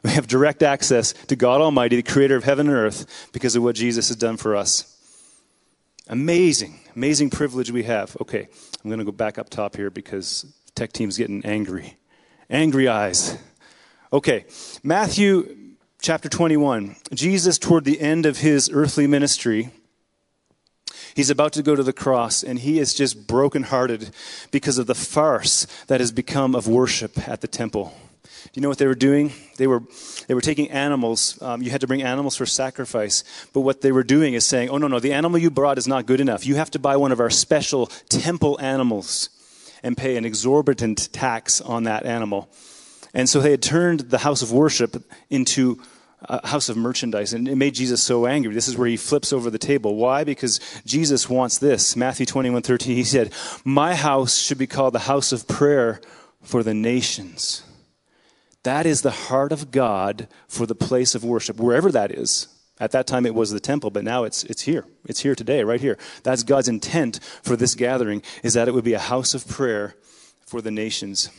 We 0.04 0.10
have 0.10 0.26
direct 0.26 0.62
access 0.62 1.12
to 1.26 1.36
God 1.36 1.60
Almighty, 1.60 1.96
the 1.96 2.02
creator 2.02 2.34
of 2.34 2.44
heaven 2.44 2.68
and 2.68 2.76
earth, 2.76 3.28
because 3.32 3.54
of 3.54 3.62
what 3.62 3.76
Jesus 3.76 4.08
has 4.08 4.16
done 4.16 4.38
for 4.38 4.56
us. 4.56 4.96
Amazing, 6.08 6.80
amazing 6.96 7.28
privilege 7.28 7.70
we 7.70 7.82
have. 7.82 8.16
Okay, 8.20 8.48
I'm 8.82 8.90
going 8.90 8.98
to 8.98 9.04
go 9.04 9.12
back 9.12 9.38
up 9.38 9.50
top 9.50 9.76
here 9.76 9.90
because 9.90 10.46
tech 10.74 10.92
team's 10.92 11.18
getting 11.18 11.44
angry. 11.44 11.98
Angry 12.48 12.88
eyes. 12.88 13.36
Okay, 14.10 14.46
Matthew 14.82 15.76
chapter 16.00 16.30
21. 16.30 16.96
Jesus, 17.12 17.58
toward 17.58 17.84
the 17.84 18.00
end 18.00 18.24
of 18.24 18.38
his 18.38 18.70
earthly 18.72 19.06
ministry, 19.06 19.70
He's 21.14 21.30
about 21.30 21.52
to 21.54 21.62
go 21.62 21.74
to 21.74 21.82
the 21.82 21.92
cross, 21.92 22.42
and 22.42 22.60
he 22.60 22.78
is 22.78 22.94
just 22.94 23.26
brokenhearted 23.26 24.10
because 24.52 24.78
of 24.78 24.86
the 24.86 24.94
farce 24.94 25.66
that 25.88 26.00
has 26.00 26.12
become 26.12 26.54
of 26.54 26.68
worship 26.68 27.28
at 27.28 27.40
the 27.40 27.48
temple. 27.48 27.92
Do 28.44 28.50
you 28.54 28.62
know 28.62 28.68
what 28.68 28.78
they 28.78 28.86
were 28.86 28.94
doing? 28.94 29.32
They 29.56 29.66
were, 29.66 29.82
they 30.26 30.34
were 30.34 30.40
taking 30.40 30.70
animals. 30.70 31.40
Um, 31.42 31.62
you 31.62 31.70
had 31.70 31.80
to 31.82 31.86
bring 31.86 32.02
animals 32.02 32.36
for 32.36 32.46
sacrifice. 32.46 33.24
But 33.52 33.60
what 33.60 33.80
they 33.80 33.92
were 33.92 34.02
doing 34.02 34.34
is 34.34 34.46
saying, 34.46 34.70
oh, 34.70 34.78
no, 34.78 34.88
no, 34.88 35.00
the 35.00 35.12
animal 35.12 35.38
you 35.38 35.50
brought 35.50 35.78
is 35.78 35.86
not 35.86 36.06
good 36.06 36.20
enough. 36.20 36.46
You 36.46 36.56
have 36.56 36.70
to 36.72 36.78
buy 36.78 36.96
one 36.96 37.12
of 37.12 37.20
our 37.20 37.30
special 37.30 37.86
temple 38.08 38.58
animals 38.60 39.28
and 39.82 39.96
pay 39.96 40.16
an 40.16 40.24
exorbitant 40.24 41.12
tax 41.12 41.60
on 41.60 41.84
that 41.84 42.04
animal. 42.04 42.48
And 43.14 43.28
so 43.28 43.40
they 43.40 43.50
had 43.50 43.62
turned 43.62 44.00
the 44.00 44.18
house 44.18 44.42
of 44.42 44.52
worship 44.52 45.02
into 45.30 45.80
a 46.22 46.46
house 46.46 46.68
of 46.68 46.76
merchandise. 46.76 47.32
And 47.32 47.48
it 47.48 47.56
made 47.56 47.74
Jesus 47.74 48.02
so 48.02 48.26
angry. 48.26 48.54
This 48.54 48.68
is 48.68 48.76
where 48.76 48.88
he 48.88 48.96
flips 48.96 49.32
over 49.32 49.50
the 49.50 49.58
table. 49.58 49.96
Why? 49.96 50.24
Because 50.24 50.60
Jesus 50.84 51.28
wants 51.28 51.58
this. 51.58 51.96
Matthew 51.96 52.26
21 52.26 52.62
13, 52.62 52.96
he 52.96 53.04
said, 53.04 53.32
My 53.64 53.94
house 53.94 54.38
should 54.38 54.58
be 54.58 54.66
called 54.66 54.94
the 54.94 55.00
house 55.00 55.32
of 55.32 55.48
prayer 55.48 56.00
for 56.42 56.62
the 56.62 56.74
nations. 56.74 57.62
That 58.62 58.86
is 58.86 59.02
the 59.02 59.10
heart 59.10 59.52
of 59.52 59.70
God 59.70 60.28
for 60.46 60.66
the 60.66 60.74
place 60.74 61.14
of 61.14 61.24
worship, 61.24 61.58
wherever 61.58 61.90
that 61.92 62.10
is. 62.10 62.48
At 62.78 62.92
that 62.92 63.06
time 63.06 63.26
it 63.26 63.34
was 63.34 63.50
the 63.50 63.60
temple, 63.60 63.90
but 63.90 64.04
now 64.04 64.24
it's, 64.24 64.44
it's 64.44 64.62
here. 64.62 64.86
It's 65.06 65.20
here 65.20 65.34
today, 65.34 65.62
right 65.64 65.80
here. 65.80 65.98
That's 66.22 66.42
God's 66.42 66.68
intent 66.68 67.20
for 67.42 67.56
this 67.56 67.74
gathering, 67.74 68.22
is 68.42 68.54
that 68.54 68.68
it 68.68 68.74
would 68.74 68.84
be 68.84 68.94
a 68.94 68.98
house 68.98 69.34
of 69.34 69.46
prayer 69.46 69.94
for 70.46 70.60
the 70.60 70.70
nations. 70.70 71.30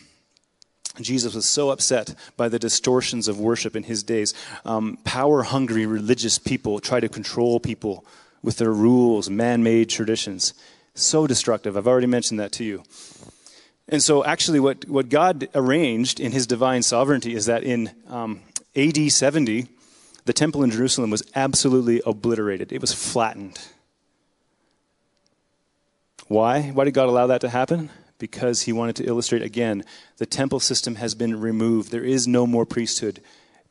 Jesus 0.99 1.33
was 1.33 1.47
so 1.47 1.69
upset 1.69 2.15
by 2.37 2.49
the 2.49 2.59
distortions 2.59 3.27
of 3.27 3.39
worship 3.39 3.75
in 3.75 3.83
his 3.83 4.03
days. 4.03 4.33
Um, 4.65 4.97
Power 5.03 5.43
hungry 5.43 5.85
religious 5.85 6.37
people 6.37 6.79
try 6.79 6.99
to 6.99 7.09
control 7.09 7.59
people 7.59 8.05
with 8.43 8.57
their 8.57 8.73
rules, 8.73 9.29
man 9.29 9.63
made 9.63 9.89
traditions. 9.89 10.53
So 10.93 11.27
destructive. 11.27 11.77
I've 11.77 11.87
already 11.87 12.07
mentioned 12.07 12.39
that 12.39 12.51
to 12.53 12.63
you. 12.63 12.83
And 13.91 14.01
so, 14.01 14.23
actually, 14.23 14.61
what, 14.61 14.87
what 14.87 15.09
God 15.09 15.49
arranged 15.53 16.21
in 16.21 16.31
his 16.31 16.47
divine 16.47 16.81
sovereignty 16.81 17.35
is 17.35 17.47
that 17.47 17.63
in 17.63 17.91
um, 18.07 18.39
AD 18.73 19.11
70, 19.11 19.67
the 20.23 20.33
temple 20.33 20.63
in 20.63 20.71
Jerusalem 20.71 21.09
was 21.09 21.23
absolutely 21.35 22.01
obliterated, 22.05 22.71
it 22.71 22.79
was 22.79 22.93
flattened. 22.93 23.59
Why? 26.27 26.69
Why 26.69 26.85
did 26.85 26.93
God 26.93 27.09
allow 27.09 27.27
that 27.27 27.41
to 27.41 27.49
happen? 27.49 27.89
Because 28.17 28.61
he 28.61 28.71
wanted 28.71 28.95
to 28.97 29.03
illustrate 29.03 29.41
again 29.41 29.83
the 30.17 30.25
temple 30.25 30.61
system 30.61 30.95
has 30.95 31.13
been 31.13 31.41
removed. 31.41 31.91
There 31.91 32.05
is 32.05 32.25
no 32.25 32.47
more 32.47 32.65
priesthood. 32.65 33.19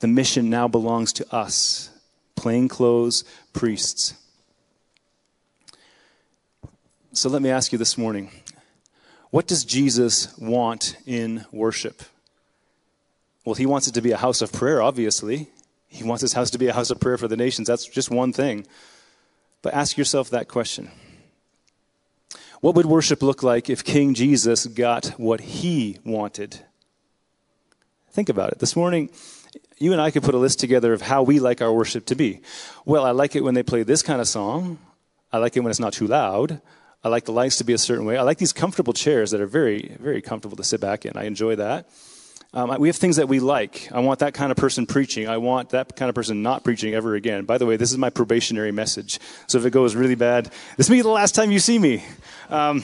The 0.01 0.09
mission 0.09 0.51
now 0.51 0.69
belongs 0.69 1.15
to 1.15 1.35
us, 1.35 1.89
plainclothes 2.37 3.25
priests. 3.55 4.15
So 7.13 7.31
let 7.31 7.41
me 7.41 7.49
ask 7.49 7.73
you 7.73 7.79
this 7.79 7.97
morning 7.97 8.31
what 9.31 9.47
does 9.47 9.65
Jesus 9.65 10.37
want 10.39 10.97
in 11.07 11.45
worship? 11.53 12.03
Well, 13.45 13.55
he 13.55 13.67
wants 13.67 13.87
it 13.87 13.95
to 13.95 14.03
be 14.03 14.11
a 14.11 14.17
house 14.17 14.43
of 14.43 14.53
prayer, 14.53 14.83
obviously. 14.83 15.49
He 15.87 16.05
wants 16.05 16.21
his 16.21 16.33
house 16.33 16.51
to 16.51 16.59
be 16.59 16.69
a 16.69 16.73
house 16.73 16.91
of 16.91 17.01
prayer 17.01 17.17
for 17.17 17.29
the 17.29 17.37
nations. 17.37 17.69
That's 17.69 17.87
just 17.87 18.11
one 18.11 18.33
thing. 18.33 18.67
But 19.63 19.75
ask 19.75 19.97
yourself 19.97 20.31
that 20.31 20.49
question 20.49 20.91
What 22.61 22.75
would 22.75 22.87
worship 22.87 23.23
look 23.23 23.43
like 23.43 23.71
if 23.71 23.85
King 23.85 24.15
Jesus 24.15 24.67
got 24.67 25.09
what 25.19 25.41
he 25.41 25.99
wanted? 26.05 26.61
Think 28.13 28.29
about 28.29 28.51
it. 28.51 28.59
This 28.59 28.75
morning, 28.75 29.11
you 29.79 29.93
and 29.93 30.01
I 30.01 30.11
could 30.11 30.25
put 30.25 30.35
a 30.35 30.39
list 30.39 30.59
together 30.59 30.93
of 30.93 31.03
how 31.03 31.23
we 31.23 31.39
like 31.39 31.63
our 31.63 31.73
worship 31.73 32.07
to 32.07 32.17
be. 32.17 32.41
Well, 32.85 33.05
I 33.05 33.13
like 33.13 33.37
it 33.37 33.45
when 33.45 33.55
they 33.55 33.63
play 33.63 33.85
this 33.85 34.03
kind 34.03 34.21
of 34.21 34.29
song. 34.29 34.79
I 35.33 35.39
like 35.39 35.57
it 35.57 35.61
when 35.61 35.71
it's 35.71 35.81
not 35.81 35.93
too 35.93 36.09
loud. 36.09 36.61
I 37.03 37.09
like 37.09 37.25
the 37.25 37.33
lights 37.33 37.57
to 37.57 37.65
be 37.65 37.73
a 37.73 37.79
certain 37.79 38.05
way. 38.05 38.19
I 38.19 38.23
like 38.23 38.39
these 38.39 38.53
comfortable 38.53 38.93
chairs 38.93 39.31
that 39.31 39.41
are 39.41 39.47
very, 39.47 39.97
very 40.01 40.21
comfortable 40.21 40.57
to 40.59 40.65
sit 40.65 40.81
back 40.81 41.07
in. 41.07 41.17
I 41.17 41.25
enjoy 41.25 41.57
that. 41.57 41.89
Um, 42.53 42.77
we 42.81 42.89
have 42.89 42.97
things 42.97 43.17
that 43.17 43.29
we 43.29 43.39
like. 43.39 43.89
I 43.93 44.01
want 44.01 44.19
that 44.19 44.35
kind 44.35 44.51
of 44.51 44.59
person 44.59 44.85
preaching. 44.85 45.29
I 45.29 45.37
want 45.37 45.71
that 45.71 45.95
kind 45.95 46.09
of 46.09 46.15
person 46.17 46.43
not 46.43 46.65
preaching 46.65 46.95
ever 46.95 47.15
again. 47.15 47.45
By 47.45 47.59
the 47.59 47.65
way, 47.65 47.77
this 47.77 47.93
is 47.93 47.99
my 47.99 48.11
probationary 48.11 48.73
message. 48.73 49.21
So 49.47 49.57
if 49.57 49.65
it 49.65 49.71
goes 49.71 49.95
really 49.95 50.17
bad, 50.17 50.51
this 50.77 50.91
may 50.91 50.97
be 50.97 51.03
the 51.03 51.09
last 51.09 51.35
time 51.35 51.53
you 51.53 51.61
see 51.61 51.79
me. 51.79 52.05
Um, 52.49 52.83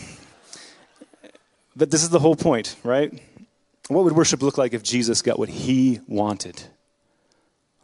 but 1.75 1.91
this 1.91 2.03
is 2.03 2.11
the 2.11 2.21
whole 2.21 2.37
point, 2.37 2.77
right? 2.85 3.13
What 3.89 4.05
would 4.05 4.15
worship 4.15 4.41
look 4.41 4.57
like 4.57 4.73
if 4.73 4.83
Jesus 4.83 5.21
got 5.21 5.39
what 5.39 5.49
he 5.49 6.01
wanted? 6.07 6.63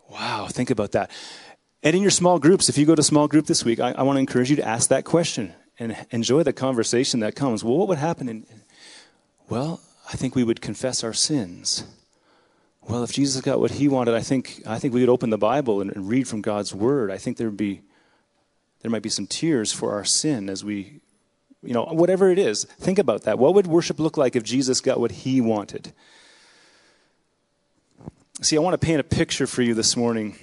Wow, 0.08 0.46
think 0.48 0.70
about 0.70 0.92
that. 0.92 1.10
And 1.82 1.96
in 1.96 2.02
your 2.02 2.10
small 2.12 2.38
groups, 2.38 2.68
if 2.68 2.78
you 2.78 2.86
go 2.86 2.94
to 2.94 3.02
small 3.02 3.26
group 3.26 3.46
this 3.46 3.64
week, 3.64 3.80
I, 3.80 3.90
I 3.90 4.02
want 4.02 4.16
to 4.16 4.20
encourage 4.20 4.50
you 4.50 4.56
to 4.56 4.66
ask 4.66 4.88
that 4.90 5.04
question 5.04 5.52
and 5.82 6.06
enjoy 6.10 6.44
the 6.44 6.52
conversation 6.52 7.20
that 7.20 7.34
comes. 7.34 7.64
Well, 7.64 7.76
what 7.76 7.88
would 7.88 7.98
happen? 7.98 8.28
In, 8.28 8.46
well, 9.48 9.80
I 10.12 10.16
think 10.16 10.36
we 10.36 10.44
would 10.44 10.60
confess 10.60 11.02
our 11.02 11.12
sins. 11.12 11.84
Well, 12.82 13.02
if 13.02 13.12
Jesus 13.12 13.40
got 13.40 13.60
what 13.60 13.72
he 13.72 13.88
wanted, 13.88 14.14
I 14.14 14.20
think, 14.20 14.62
I 14.66 14.78
think 14.78 14.94
we 14.94 15.00
would 15.00 15.08
open 15.08 15.30
the 15.30 15.38
Bible 15.38 15.80
and, 15.80 15.90
and 15.90 16.08
read 16.08 16.28
from 16.28 16.40
God's 16.40 16.74
word. 16.74 17.10
I 17.10 17.18
think 17.18 17.36
there 17.36 17.48
would 17.48 17.56
be, 17.56 17.82
there 18.80 18.90
might 18.90 19.02
be 19.02 19.08
some 19.08 19.26
tears 19.26 19.72
for 19.72 19.92
our 19.92 20.04
sin 20.04 20.48
as 20.48 20.64
we, 20.64 21.00
you 21.62 21.74
know, 21.74 21.84
whatever 21.84 22.30
it 22.30 22.38
is. 22.38 22.64
Think 22.64 22.98
about 22.98 23.22
that. 23.22 23.38
What 23.38 23.54
would 23.54 23.66
worship 23.66 23.98
look 23.98 24.16
like 24.16 24.36
if 24.36 24.42
Jesus 24.42 24.80
got 24.80 25.00
what 25.00 25.10
he 25.10 25.40
wanted? 25.40 25.92
See, 28.40 28.56
I 28.56 28.60
want 28.60 28.80
to 28.80 28.84
paint 28.84 29.00
a 29.00 29.04
picture 29.04 29.46
for 29.46 29.62
you 29.62 29.74
this 29.74 29.96
morning 29.96 30.36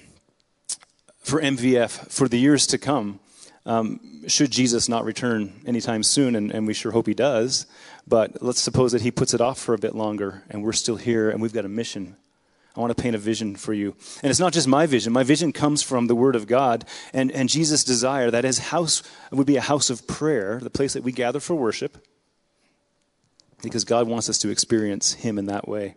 for 1.18 1.40
MVF 1.40 2.10
for 2.10 2.28
the 2.28 2.38
years 2.38 2.66
to 2.68 2.78
come 2.78 3.20
um, 3.66 4.00
should 4.26 4.50
Jesus 4.50 4.88
not 4.88 5.04
return 5.04 5.60
anytime 5.66 6.02
soon, 6.02 6.34
and, 6.34 6.50
and 6.50 6.66
we 6.66 6.74
sure 6.74 6.92
hope 6.92 7.06
he 7.06 7.14
does, 7.14 7.66
but 8.06 8.42
let's 8.42 8.60
suppose 8.60 8.92
that 8.92 9.02
he 9.02 9.10
puts 9.10 9.34
it 9.34 9.40
off 9.40 9.58
for 9.58 9.74
a 9.74 9.78
bit 9.78 9.94
longer 9.94 10.42
and 10.50 10.62
we're 10.62 10.72
still 10.72 10.96
here 10.96 11.30
and 11.30 11.40
we've 11.40 11.52
got 11.52 11.64
a 11.64 11.68
mission. 11.68 12.16
I 12.76 12.80
want 12.80 12.96
to 12.96 13.00
paint 13.00 13.14
a 13.14 13.18
vision 13.18 13.56
for 13.56 13.72
you. 13.72 13.94
And 14.22 14.30
it's 14.30 14.40
not 14.40 14.52
just 14.52 14.66
my 14.66 14.86
vision. 14.86 15.12
My 15.12 15.22
vision 15.22 15.52
comes 15.52 15.82
from 15.82 16.06
the 16.06 16.14
Word 16.14 16.36
of 16.36 16.46
God 16.46 16.84
and, 17.12 17.30
and 17.32 17.48
Jesus' 17.48 17.84
desire 17.84 18.30
that 18.30 18.44
his 18.44 18.58
house 18.58 19.02
would 19.30 19.46
be 19.46 19.56
a 19.56 19.60
house 19.60 19.90
of 19.90 20.06
prayer, 20.06 20.58
the 20.60 20.70
place 20.70 20.94
that 20.94 21.02
we 21.02 21.12
gather 21.12 21.40
for 21.40 21.54
worship, 21.54 21.98
because 23.62 23.84
God 23.84 24.08
wants 24.08 24.28
us 24.28 24.38
to 24.38 24.50
experience 24.50 25.14
him 25.14 25.38
in 25.38 25.46
that 25.46 25.68
way. 25.68 25.96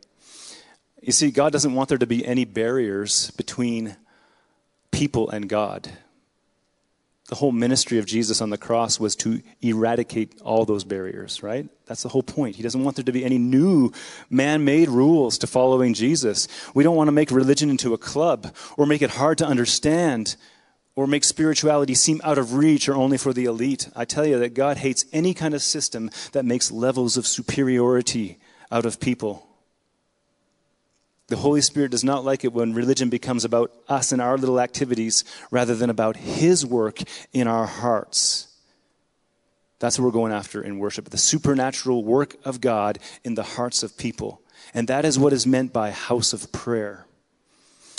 You 1.01 1.11
see, 1.11 1.31
God 1.31 1.51
doesn't 1.51 1.73
want 1.73 1.89
there 1.89 1.97
to 1.97 2.07
be 2.07 2.25
any 2.25 2.45
barriers 2.45 3.31
between 3.31 3.95
people 4.91 5.29
and 5.29 5.47
God 5.47 5.89
the 7.29 7.35
whole 7.35 7.53
ministry 7.53 7.99
of 7.99 8.05
Jesus 8.05 8.41
on 8.41 8.49
the 8.49 8.57
cross 8.57 8.99
was 8.99 9.15
to 9.17 9.41
eradicate 9.61 10.41
all 10.41 10.65
those 10.65 10.83
barriers, 10.83 11.41
right? 11.41 11.67
That's 11.85 12.03
the 12.03 12.09
whole 12.09 12.23
point. 12.23 12.57
He 12.57 12.63
doesn't 12.63 12.83
want 12.83 12.97
there 12.97 13.05
to 13.05 13.11
be 13.13 13.23
any 13.23 13.37
new 13.37 13.91
man 14.29 14.65
made 14.65 14.89
rules 14.89 15.37
to 15.39 15.47
following 15.47 15.93
Jesus. 15.93 16.47
We 16.73 16.83
don't 16.83 16.97
want 16.97 17.07
to 17.07 17.13
make 17.13 17.31
religion 17.31 17.69
into 17.69 17.93
a 17.93 17.97
club 17.97 18.53
or 18.77 18.85
make 18.85 19.01
it 19.01 19.11
hard 19.11 19.37
to 19.37 19.47
understand 19.47 20.35
or 20.95 21.07
make 21.07 21.23
spirituality 21.23 21.95
seem 21.95 22.19
out 22.23 22.37
of 22.37 22.53
reach 22.53 22.89
or 22.89 22.95
only 22.95 23.17
for 23.17 23.33
the 23.33 23.45
elite. 23.45 23.89
I 23.95 24.05
tell 24.05 24.25
you 24.25 24.37
that 24.39 24.53
God 24.53 24.77
hates 24.77 25.05
any 25.13 25.33
kind 25.33 25.53
of 25.53 25.61
system 25.61 26.11
that 26.33 26.45
makes 26.45 26.71
levels 26.71 27.15
of 27.15 27.25
superiority 27.25 28.37
out 28.69 28.85
of 28.85 28.99
people. 28.99 29.47
The 31.27 31.37
Holy 31.37 31.61
Spirit 31.61 31.91
does 31.91 32.03
not 32.03 32.25
like 32.25 32.43
it 32.43 32.53
when 32.53 32.73
religion 32.73 33.09
becomes 33.09 33.45
about 33.45 33.71
us 33.87 34.11
and 34.11 34.21
our 34.21 34.37
little 34.37 34.59
activities 34.59 35.23
rather 35.51 35.73
than 35.75 35.89
about 35.89 36.17
His 36.17 36.65
work 36.65 37.01
in 37.31 37.47
our 37.47 37.65
hearts. 37.65 38.47
That's 39.79 39.97
what 39.97 40.05
we're 40.05 40.11
going 40.11 40.31
after 40.31 40.61
in 40.61 40.79
worship 40.79 41.09
the 41.09 41.17
supernatural 41.17 42.03
work 42.03 42.35
of 42.45 42.61
God 42.61 42.99
in 43.23 43.35
the 43.35 43.43
hearts 43.43 43.83
of 43.83 43.97
people. 43.97 44.41
And 44.73 44.87
that 44.87 45.05
is 45.05 45.19
what 45.19 45.33
is 45.33 45.45
meant 45.45 45.73
by 45.73 45.91
house 45.91 46.33
of 46.33 46.51
prayer. 46.51 47.05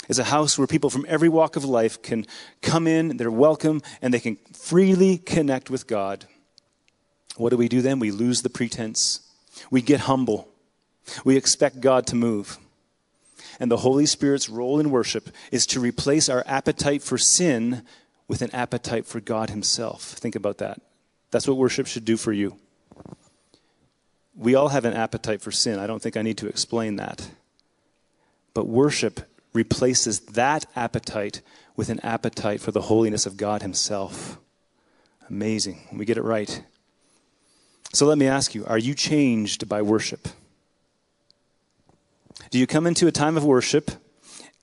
It's 0.09 0.19
a 0.19 0.25
house 0.25 0.57
where 0.57 0.67
people 0.67 0.89
from 0.89 1.05
every 1.07 1.29
walk 1.29 1.55
of 1.55 1.65
life 1.65 2.01
can 2.01 2.25
come 2.61 2.87
in, 2.87 3.17
they're 3.17 3.31
welcome, 3.31 3.81
and 4.01 4.13
they 4.13 4.19
can 4.19 4.37
freely 4.53 5.17
connect 5.17 5.69
with 5.69 5.87
God. 5.87 6.25
What 7.37 7.49
do 7.49 7.57
we 7.57 7.67
do 7.67 7.81
then? 7.81 7.99
We 7.99 8.11
lose 8.11 8.41
the 8.41 8.49
pretense. 8.49 9.19
We 9.71 9.81
get 9.81 10.01
humble. 10.01 10.47
We 11.23 11.37
expect 11.37 11.81
God 11.81 12.07
to 12.07 12.15
move. 12.15 12.57
And 13.59 13.71
the 13.71 13.77
Holy 13.77 14.05
Spirit's 14.05 14.49
role 14.49 14.79
in 14.79 14.91
worship 14.91 15.29
is 15.51 15.65
to 15.67 15.79
replace 15.79 16.29
our 16.29 16.43
appetite 16.45 17.01
for 17.01 17.17
sin 17.17 17.83
with 18.27 18.41
an 18.41 18.53
appetite 18.53 19.05
for 19.05 19.19
God 19.19 19.49
Himself. 19.49 20.01
Think 20.03 20.35
about 20.35 20.57
that. 20.57 20.81
That's 21.31 21.47
what 21.47 21.57
worship 21.57 21.87
should 21.87 22.05
do 22.05 22.17
for 22.17 22.33
you. 22.33 22.57
We 24.35 24.55
all 24.55 24.69
have 24.69 24.85
an 24.85 24.93
appetite 24.93 25.41
for 25.41 25.51
sin. 25.51 25.79
I 25.79 25.87
don't 25.87 26.01
think 26.01 26.17
I 26.17 26.21
need 26.21 26.37
to 26.39 26.47
explain 26.47 26.97
that. 26.97 27.29
But 28.53 28.67
worship 28.67 29.21
replaces 29.53 30.19
that 30.21 30.65
appetite 30.75 31.41
with 31.75 31.89
an 31.89 31.99
appetite 32.01 32.61
for 32.61 32.71
the 32.71 32.83
holiness 32.83 33.25
of 33.25 33.37
God 33.37 33.61
Himself. 33.61 34.37
Amazing. 35.29 35.87
We 35.93 36.05
get 36.05 36.17
it 36.17 36.23
right. 36.23 36.63
So 37.93 38.05
let 38.05 38.17
me 38.17 38.27
ask 38.27 38.53
you 38.53 38.65
are 38.65 38.77
you 38.77 38.93
changed 38.93 39.67
by 39.69 39.81
worship? 39.81 40.27
Do 42.49 42.59
you 42.59 42.67
come 42.67 42.87
into 42.87 43.07
a 43.07 43.11
time 43.11 43.37
of 43.37 43.43
worship 43.43 43.91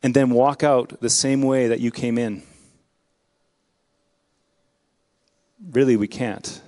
and 0.03 0.14
then 0.14 0.31
walk 0.31 0.62
out 0.62 1.01
the 1.01 1.11
same 1.11 1.42
way 1.42 1.68
that 1.68 1.81
you 1.81 1.90
came 1.90 2.18
in? 2.18 2.42
Really, 5.71 5.97
we 5.97 6.09
can't. 6.09 6.61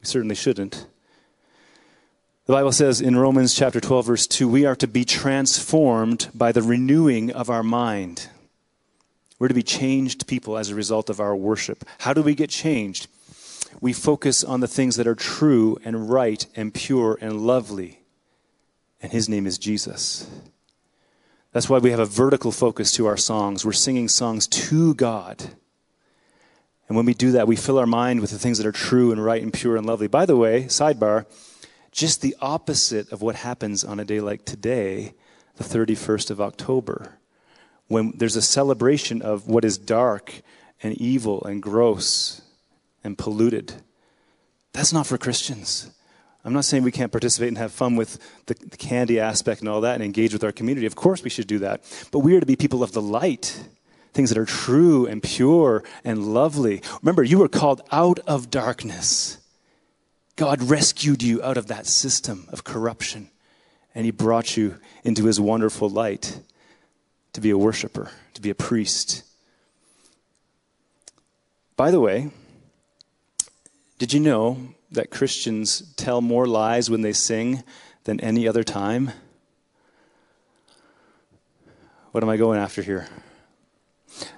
We 0.00 0.06
certainly 0.06 0.34
shouldn't. 0.34 0.86
The 2.46 2.52
Bible 2.54 2.72
says 2.72 3.00
in 3.00 3.16
Romans 3.16 3.54
chapter 3.54 3.80
12, 3.80 4.06
verse 4.06 4.26
2, 4.26 4.48
we 4.48 4.64
are 4.64 4.76
to 4.76 4.86
be 4.86 5.04
transformed 5.04 6.30
by 6.34 6.50
the 6.50 6.62
renewing 6.62 7.30
of 7.30 7.50
our 7.50 7.62
mind. 7.62 8.28
We're 9.38 9.48
to 9.48 9.54
be 9.54 9.62
changed 9.62 10.26
people 10.26 10.56
as 10.56 10.70
a 10.70 10.74
result 10.74 11.10
of 11.10 11.20
our 11.20 11.36
worship. 11.36 11.84
How 11.98 12.12
do 12.12 12.22
we 12.22 12.34
get 12.34 12.50
changed? 12.50 13.06
We 13.80 13.92
focus 13.92 14.42
on 14.42 14.60
the 14.60 14.68
things 14.68 14.96
that 14.96 15.06
are 15.06 15.14
true 15.14 15.78
and 15.84 16.10
right 16.10 16.44
and 16.56 16.72
pure 16.72 17.18
and 17.20 17.42
lovely. 17.42 18.00
And 19.00 19.12
his 19.12 19.28
name 19.28 19.46
is 19.46 19.58
Jesus. 19.58 20.28
That's 21.52 21.68
why 21.68 21.78
we 21.78 21.90
have 21.90 22.00
a 22.00 22.06
vertical 22.06 22.52
focus 22.52 22.92
to 22.92 23.06
our 23.06 23.16
songs. 23.16 23.64
We're 23.64 23.72
singing 23.72 24.08
songs 24.08 24.46
to 24.46 24.94
God. 24.94 25.42
And 26.88 26.96
when 26.96 27.06
we 27.06 27.14
do 27.14 27.32
that, 27.32 27.46
we 27.46 27.56
fill 27.56 27.78
our 27.78 27.86
mind 27.86 28.20
with 28.20 28.30
the 28.30 28.38
things 28.38 28.58
that 28.58 28.66
are 28.66 28.72
true 28.72 29.12
and 29.12 29.22
right 29.22 29.42
and 29.42 29.52
pure 29.52 29.76
and 29.76 29.86
lovely. 29.86 30.08
By 30.08 30.26
the 30.26 30.36
way, 30.36 30.64
sidebar, 30.64 31.26
just 31.92 32.22
the 32.22 32.36
opposite 32.40 33.10
of 33.12 33.22
what 33.22 33.36
happens 33.36 33.84
on 33.84 34.00
a 34.00 34.04
day 34.04 34.20
like 34.20 34.44
today, 34.44 35.14
the 35.56 35.64
31st 35.64 36.30
of 36.30 36.40
October, 36.40 37.18
when 37.88 38.12
there's 38.16 38.36
a 38.36 38.42
celebration 38.42 39.22
of 39.22 39.48
what 39.48 39.64
is 39.64 39.78
dark 39.78 40.42
and 40.82 40.94
evil 40.94 41.42
and 41.44 41.62
gross 41.62 42.42
and 43.02 43.18
polluted. 43.18 43.74
That's 44.72 44.92
not 44.92 45.06
for 45.06 45.18
Christians. 45.18 45.90
I'm 46.48 46.54
not 46.54 46.64
saying 46.64 46.82
we 46.82 46.90
can't 46.90 47.12
participate 47.12 47.48
and 47.48 47.58
have 47.58 47.72
fun 47.72 47.94
with 47.94 48.18
the, 48.46 48.54
the, 48.54 48.78
candy 48.78 49.20
aspect 49.20 49.60
and 49.60 49.68
all 49.68 49.82
that 49.82 49.96
and 49.96 50.02
engage 50.02 50.32
with 50.32 50.42
our 50.42 50.50
community. 50.50 50.86
Of 50.86 50.96
course, 50.96 51.22
we 51.22 51.28
should 51.28 51.46
do 51.46 51.58
that. 51.58 51.82
But 52.10 52.20
we 52.20 52.34
are 52.34 52.40
to 52.40 52.46
be 52.46 52.56
people 52.56 52.82
of 52.82 52.92
the 52.92 53.02
light 53.02 53.68
things 54.14 54.30
that 54.30 54.38
are 54.38 54.46
true 54.46 55.06
and 55.06 55.22
pure 55.22 55.84
and 56.04 56.32
lovely. 56.32 56.82
Remember, 57.02 57.22
you 57.22 57.38
were 57.38 57.48
called 57.48 57.82
out 57.92 58.18
of 58.20 58.50
darkness. 58.50 59.36
God 60.36 60.62
rescued 60.62 61.22
you 61.22 61.42
out 61.42 61.58
of 61.58 61.66
that 61.66 61.86
system 61.86 62.48
of 62.50 62.64
corruption, 62.64 63.30
and 63.94 64.06
He 64.06 64.10
brought 64.10 64.56
you 64.56 64.78
into 65.04 65.26
His 65.26 65.38
wonderful 65.38 65.90
light 65.90 66.40
to 67.34 67.42
be 67.42 67.50
a 67.50 67.58
worshiper, 67.58 68.10
to 68.32 68.40
be 68.40 68.48
a 68.48 68.54
priest. 68.54 69.22
By 71.76 71.90
the 71.90 72.00
way, 72.00 72.30
did 73.98 74.14
you 74.14 74.20
know 74.20 74.74
that 74.90 75.10
Christians 75.10 75.92
tell 75.96 76.20
more 76.20 76.46
lies 76.46 76.90
when 76.90 77.02
they 77.02 77.12
sing 77.12 77.62
than 78.04 78.20
any 78.20 78.48
other 78.48 78.64
time? 78.64 79.12
What 82.12 82.22
am 82.22 82.30
I 82.30 82.36
going 82.36 82.58
after 82.58 82.82
here? 82.82 83.08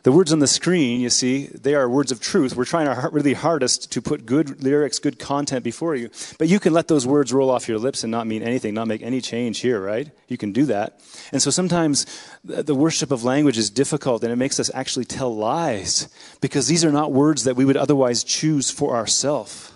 The 0.02 0.12
words 0.12 0.32
on 0.32 0.40
the 0.40 0.46
screen, 0.46 1.00
you 1.00 1.10
see, 1.10 1.46
they 1.46 1.74
are 1.74 1.88
words 1.88 2.10
of 2.12 2.20
truth. 2.20 2.56
We're 2.56 2.64
trying 2.64 2.88
our 2.88 3.10
really 3.10 3.34
hardest 3.34 3.92
to 3.92 4.02
put 4.02 4.26
good 4.26 4.62
lyrics, 4.62 4.98
good 4.98 5.18
content 5.18 5.64
before 5.64 5.94
you. 5.94 6.10
But 6.38 6.48
you 6.48 6.58
can 6.58 6.72
let 6.72 6.88
those 6.88 7.06
words 7.06 7.32
roll 7.32 7.50
off 7.50 7.68
your 7.68 7.78
lips 7.78 8.02
and 8.02 8.10
not 8.10 8.26
mean 8.26 8.42
anything, 8.42 8.74
not 8.74 8.88
make 8.88 9.02
any 9.02 9.20
change 9.20 9.60
here, 9.60 9.80
right? 9.80 10.10
You 10.28 10.36
can 10.36 10.52
do 10.52 10.66
that. 10.66 11.00
And 11.32 11.40
so 11.40 11.50
sometimes 11.50 12.06
the 12.44 12.74
worship 12.74 13.10
of 13.10 13.24
language 13.24 13.58
is 13.58 13.70
difficult 13.70 14.22
and 14.22 14.32
it 14.32 14.36
makes 14.36 14.58
us 14.58 14.70
actually 14.74 15.04
tell 15.04 15.34
lies 15.34 16.08
because 16.40 16.66
these 16.66 16.84
are 16.84 16.92
not 16.92 17.12
words 17.12 17.44
that 17.44 17.56
we 17.56 17.64
would 17.64 17.76
otherwise 17.76 18.24
choose 18.24 18.70
for 18.70 18.96
ourselves. 18.96 19.69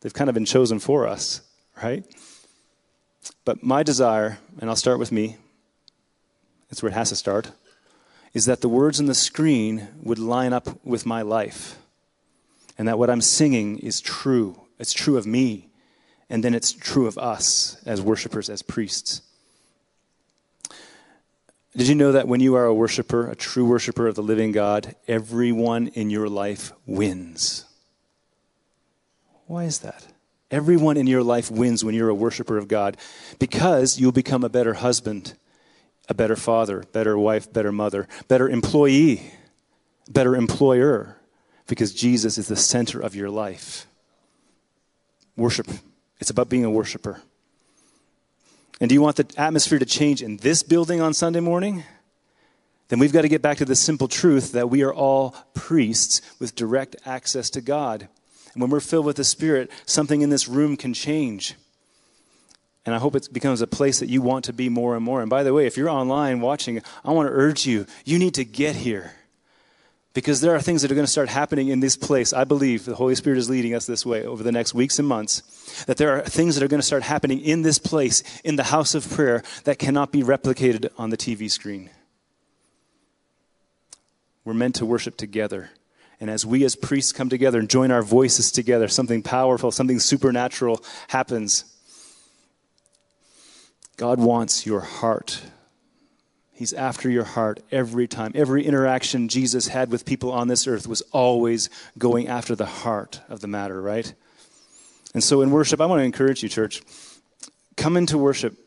They've 0.00 0.14
kind 0.14 0.30
of 0.30 0.34
been 0.34 0.44
chosen 0.44 0.78
for 0.78 1.06
us, 1.06 1.40
right? 1.82 2.04
But 3.44 3.62
my 3.62 3.82
desire, 3.82 4.38
and 4.60 4.70
I'll 4.70 4.76
start 4.76 4.98
with 4.98 5.10
me, 5.10 5.36
that's 6.68 6.82
where 6.82 6.90
it 6.90 6.94
has 6.94 7.08
to 7.08 7.16
start 7.16 7.50
is 8.34 8.46
that 8.46 8.60
the 8.60 8.68
words 8.68 9.00
on 9.00 9.06
the 9.06 9.14
screen 9.14 9.88
would 10.02 10.18
line 10.18 10.52
up 10.52 10.84
with 10.84 11.06
my 11.06 11.22
life. 11.22 11.78
And 12.76 12.86
that 12.86 12.98
what 12.98 13.10
I'm 13.10 13.20
singing 13.20 13.78
is 13.78 14.00
true. 14.00 14.60
It's 14.78 14.92
true 14.92 15.16
of 15.16 15.26
me. 15.26 15.68
And 16.30 16.44
then 16.44 16.54
it's 16.54 16.72
true 16.72 17.06
of 17.06 17.18
us 17.18 17.78
as 17.86 18.02
worshipers, 18.02 18.50
as 18.50 18.62
priests. 18.62 19.22
Did 21.76 21.88
you 21.88 21.94
know 21.94 22.12
that 22.12 22.28
when 22.28 22.40
you 22.40 22.54
are 22.54 22.66
a 22.66 22.74
worshiper, 22.74 23.30
a 23.30 23.36
true 23.36 23.64
worshiper 23.64 24.06
of 24.06 24.14
the 24.14 24.22
living 24.22 24.52
God, 24.52 24.94
everyone 25.06 25.88
in 25.88 26.10
your 26.10 26.28
life 26.28 26.72
wins? 26.86 27.64
Why 29.48 29.64
is 29.64 29.80
that? 29.80 30.06
Everyone 30.50 30.96
in 30.96 31.08
your 31.08 31.24
life 31.24 31.50
wins 31.50 31.84
when 31.84 31.94
you're 31.94 32.08
a 32.08 32.14
worshiper 32.14 32.56
of 32.56 32.68
God 32.68 32.96
because 33.40 33.98
you'll 33.98 34.12
become 34.12 34.44
a 34.44 34.48
better 34.48 34.74
husband 34.74 35.34
a 36.08 36.14
better 36.14 36.36
father, 36.36 36.84
better 36.92 37.18
wife, 37.18 37.52
better 37.52 37.70
mother, 37.70 38.08
better 38.28 38.48
employee, 38.48 39.30
better 40.08 40.34
employer, 40.34 41.16
because 41.66 41.92
Jesus 41.92 42.38
is 42.38 42.48
the 42.48 42.56
center 42.56 42.98
of 42.98 43.14
your 43.14 43.28
life. 43.28 43.86
Worship. 45.36 45.68
It's 46.18 46.30
about 46.30 46.48
being 46.48 46.64
a 46.64 46.70
worshiper. 46.70 47.20
And 48.80 48.88
do 48.88 48.94
you 48.94 49.02
want 49.02 49.16
the 49.16 49.30
atmosphere 49.36 49.78
to 49.78 49.84
change 49.84 50.22
in 50.22 50.38
this 50.38 50.62
building 50.62 51.00
on 51.00 51.12
Sunday 51.12 51.40
morning? 51.40 51.84
Then 52.88 52.98
we've 52.98 53.12
got 53.12 53.22
to 53.22 53.28
get 53.28 53.42
back 53.42 53.58
to 53.58 53.66
the 53.66 53.76
simple 53.76 54.08
truth 54.08 54.52
that 54.52 54.70
we 54.70 54.82
are 54.82 54.94
all 54.94 55.36
priests 55.52 56.22
with 56.38 56.54
direct 56.54 56.96
access 57.04 57.50
to 57.50 57.60
God. 57.60 58.08
When 58.58 58.70
we're 58.70 58.80
filled 58.80 59.06
with 59.06 59.16
the 59.16 59.24
Spirit, 59.24 59.70
something 59.86 60.20
in 60.20 60.30
this 60.30 60.48
room 60.48 60.76
can 60.76 60.92
change. 60.92 61.54
And 62.84 62.92
I 62.92 62.98
hope 62.98 63.14
it 63.14 63.32
becomes 63.32 63.60
a 63.60 63.68
place 63.68 64.00
that 64.00 64.08
you 64.08 64.20
want 64.20 64.46
to 64.46 64.52
be 64.52 64.68
more 64.68 64.96
and 64.96 65.04
more. 65.04 65.20
And 65.20 65.30
by 65.30 65.44
the 65.44 65.54
way, 65.54 65.66
if 65.66 65.76
you're 65.76 65.88
online 65.88 66.40
watching, 66.40 66.82
I 67.04 67.12
want 67.12 67.28
to 67.28 67.32
urge 67.32 67.66
you, 67.66 67.86
you 68.04 68.18
need 68.18 68.34
to 68.34 68.44
get 68.44 68.74
here. 68.74 69.12
Because 70.12 70.40
there 70.40 70.56
are 70.56 70.60
things 70.60 70.82
that 70.82 70.90
are 70.90 70.96
going 70.96 71.06
to 71.06 71.10
start 71.10 71.28
happening 71.28 71.68
in 71.68 71.78
this 71.78 71.96
place. 71.96 72.32
I 72.32 72.42
believe 72.42 72.84
the 72.84 72.96
Holy 72.96 73.14
Spirit 73.14 73.38
is 73.38 73.48
leading 73.48 73.74
us 73.74 73.86
this 73.86 74.04
way 74.04 74.24
over 74.24 74.42
the 74.42 74.50
next 74.50 74.74
weeks 74.74 74.98
and 74.98 75.06
months. 75.06 75.84
That 75.84 75.96
there 75.96 76.10
are 76.10 76.22
things 76.22 76.56
that 76.56 76.64
are 76.64 76.68
going 76.68 76.80
to 76.80 76.86
start 76.86 77.04
happening 77.04 77.38
in 77.38 77.62
this 77.62 77.78
place, 77.78 78.24
in 78.42 78.56
the 78.56 78.64
house 78.64 78.96
of 78.96 79.08
prayer, 79.08 79.44
that 79.64 79.78
cannot 79.78 80.10
be 80.10 80.22
replicated 80.24 80.88
on 80.98 81.10
the 81.10 81.16
TV 81.16 81.48
screen. 81.48 81.90
We're 84.44 84.54
meant 84.54 84.74
to 84.76 84.86
worship 84.86 85.16
together. 85.16 85.70
And 86.20 86.28
as 86.28 86.44
we 86.44 86.64
as 86.64 86.74
priests 86.74 87.12
come 87.12 87.28
together 87.28 87.58
and 87.58 87.70
join 87.70 87.90
our 87.90 88.02
voices 88.02 88.50
together, 88.50 88.88
something 88.88 89.22
powerful, 89.22 89.70
something 89.70 90.00
supernatural 90.00 90.82
happens. 91.08 91.64
God 93.96 94.18
wants 94.18 94.66
your 94.66 94.80
heart. 94.80 95.40
He's 96.52 96.72
after 96.72 97.08
your 97.08 97.22
heart 97.22 97.60
every 97.70 98.08
time. 98.08 98.32
Every 98.34 98.64
interaction 98.66 99.28
Jesus 99.28 99.68
had 99.68 99.92
with 99.92 100.04
people 100.04 100.32
on 100.32 100.48
this 100.48 100.66
earth 100.66 100.88
was 100.88 101.02
always 101.12 101.70
going 101.98 102.26
after 102.26 102.56
the 102.56 102.66
heart 102.66 103.20
of 103.28 103.40
the 103.40 103.46
matter, 103.46 103.80
right? 103.80 104.12
And 105.14 105.22
so 105.22 105.40
in 105.40 105.52
worship, 105.52 105.80
I 105.80 105.86
want 105.86 106.00
to 106.00 106.04
encourage 106.04 106.42
you, 106.42 106.48
church. 106.48 106.82
Come 107.76 107.96
into 107.96 108.18
worship. 108.18 108.58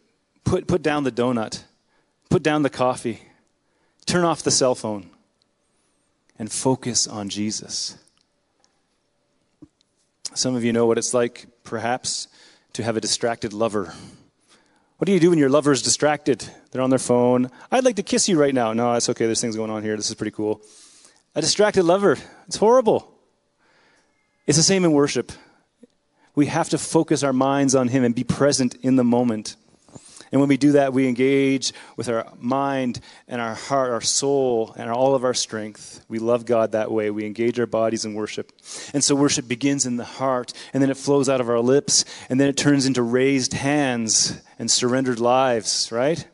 Put, 0.46 0.68
put 0.68 0.82
down 0.82 1.04
the 1.04 1.12
donut. 1.12 1.64
Put 2.30 2.44
down 2.44 2.64
the 2.64 2.70
coffee. 2.70 3.22
Turn 4.06 4.24
off 4.24 4.42
the 4.42 4.52
cell 4.52 4.74
phone. 4.74 5.10
And 6.42 6.52
focus 6.52 7.06
on 7.06 7.30
Jesus. 7.30 8.00
Some 10.34 10.56
of 10.56 10.64
you 10.64 10.74
know 10.74 10.88
what 10.88 10.98
it's 10.98 11.14
like, 11.14 11.46
perhaps, 11.64 12.28
to 12.74 12.82
have 12.82 12.98
a 12.98 13.00
distracted 13.00 13.54
lover 13.54 13.94
What 14.98 15.06
do 15.06 15.12
you 15.12 15.20
do 15.20 15.30
when 15.30 15.38
your 15.38 15.52
lover 15.52 15.72
is 15.72 15.84
distracted? 15.84 16.44
They're 16.72 16.82
on 16.82 16.90
their 16.90 16.98
phone. 16.98 17.52
I'd 17.72 17.86
like 17.86 17.98
to 17.98 18.04
kiss 18.04 18.28
you 18.28 18.40
right 18.40 18.56
now. 18.56 18.74
No, 18.74 18.94
it's 18.94 19.08
okay. 19.08 19.28
There's 19.28 19.40
things 19.40 19.56
going 19.56 19.70
on 19.70 19.84
here. 19.84 19.96
This 19.96 20.10
is 20.10 20.16
pretty 20.16 20.32
cool. 20.32 20.64
A 21.36 21.42
distracted 21.42 21.84
lover. 21.84 22.18
It's 22.48 22.58
horrible. 22.58 23.14
It's 24.48 24.58
the 24.58 24.64
same 24.64 24.84
in 24.84 24.94
worship. 24.94 25.32
We 26.34 26.48
have 26.48 26.70
to 26.70 26.80
focus 26.80 27.22
our 27.22 27.34
minds 27.34 27.76
on 27.76 27.88
Him 27.88 28.04
and 28.04 28.16
be 28.16 28.24
present 28.24 28.74
in 28.82 28.96
the 28.96 29.04
moment. 29.04 29.58
And 30.32 30.40
when 30.40 30.48
we 30.48 30.58
do 30.58 30.74
that, 30.74 30.94
we 30.94 31.08
engage 31.08 31.74
with 31.98 32.08
our 32.08 32.32
mind 32.40 33.02
and 33.28 33.42
our 33.42 33.54
heart, 33.54 33.92
our 33.92 34.02
soul, 34.02 34.74
and 34.78 34.90
all 34.90 35.14
of 35.14 35.26
our 35.26 35.34
strength. 35.34 36.06
We 36.08 36.20
love 36.20 36.46
God 36.46 36.72
that 36.72 36.90
way. 36.90 37.12
We 37.12 37.26
engage 37.26 37.60
our 37.60 37.66
bodies 37.66 38.06
in 38.06 38.14
worship. 38.14 38.54
And 38.94 39.04
so 39.04 39.14
worship 39.14 39.48
begins 39.48 39.86
in 39.86 39.98
the 39.98 40.06
heart, 40.06 40.54
and 40.74 40.82
then 40.82 40.90
it 40.90 40.96
flows 40.96 41.28
out 41.28 41.42
of 41.42 41.50
our 41.50 41.60
lips, 41.60 42.06
and 42.30 42.40
then 42.40 42.48
it 42.48 42.56
turns 42.56 42.86
into 42.86 43.02
raised 43.02 43.54
hands 43.54 44.42
and 44.58 44.72
surrendered 44.72 45.20
lives, 45.20 45.92
right? 45.92 46.26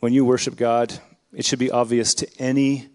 When 0.00 0.12
you 0.12 0.24
worship 0.24 0.56
God, 0.56 0.98
it 1.32 1.44
should 1.44 1.58
be 1.60 1.70
obvious 1.70 2.14
to 2.14 2.28
any 2.40 2.88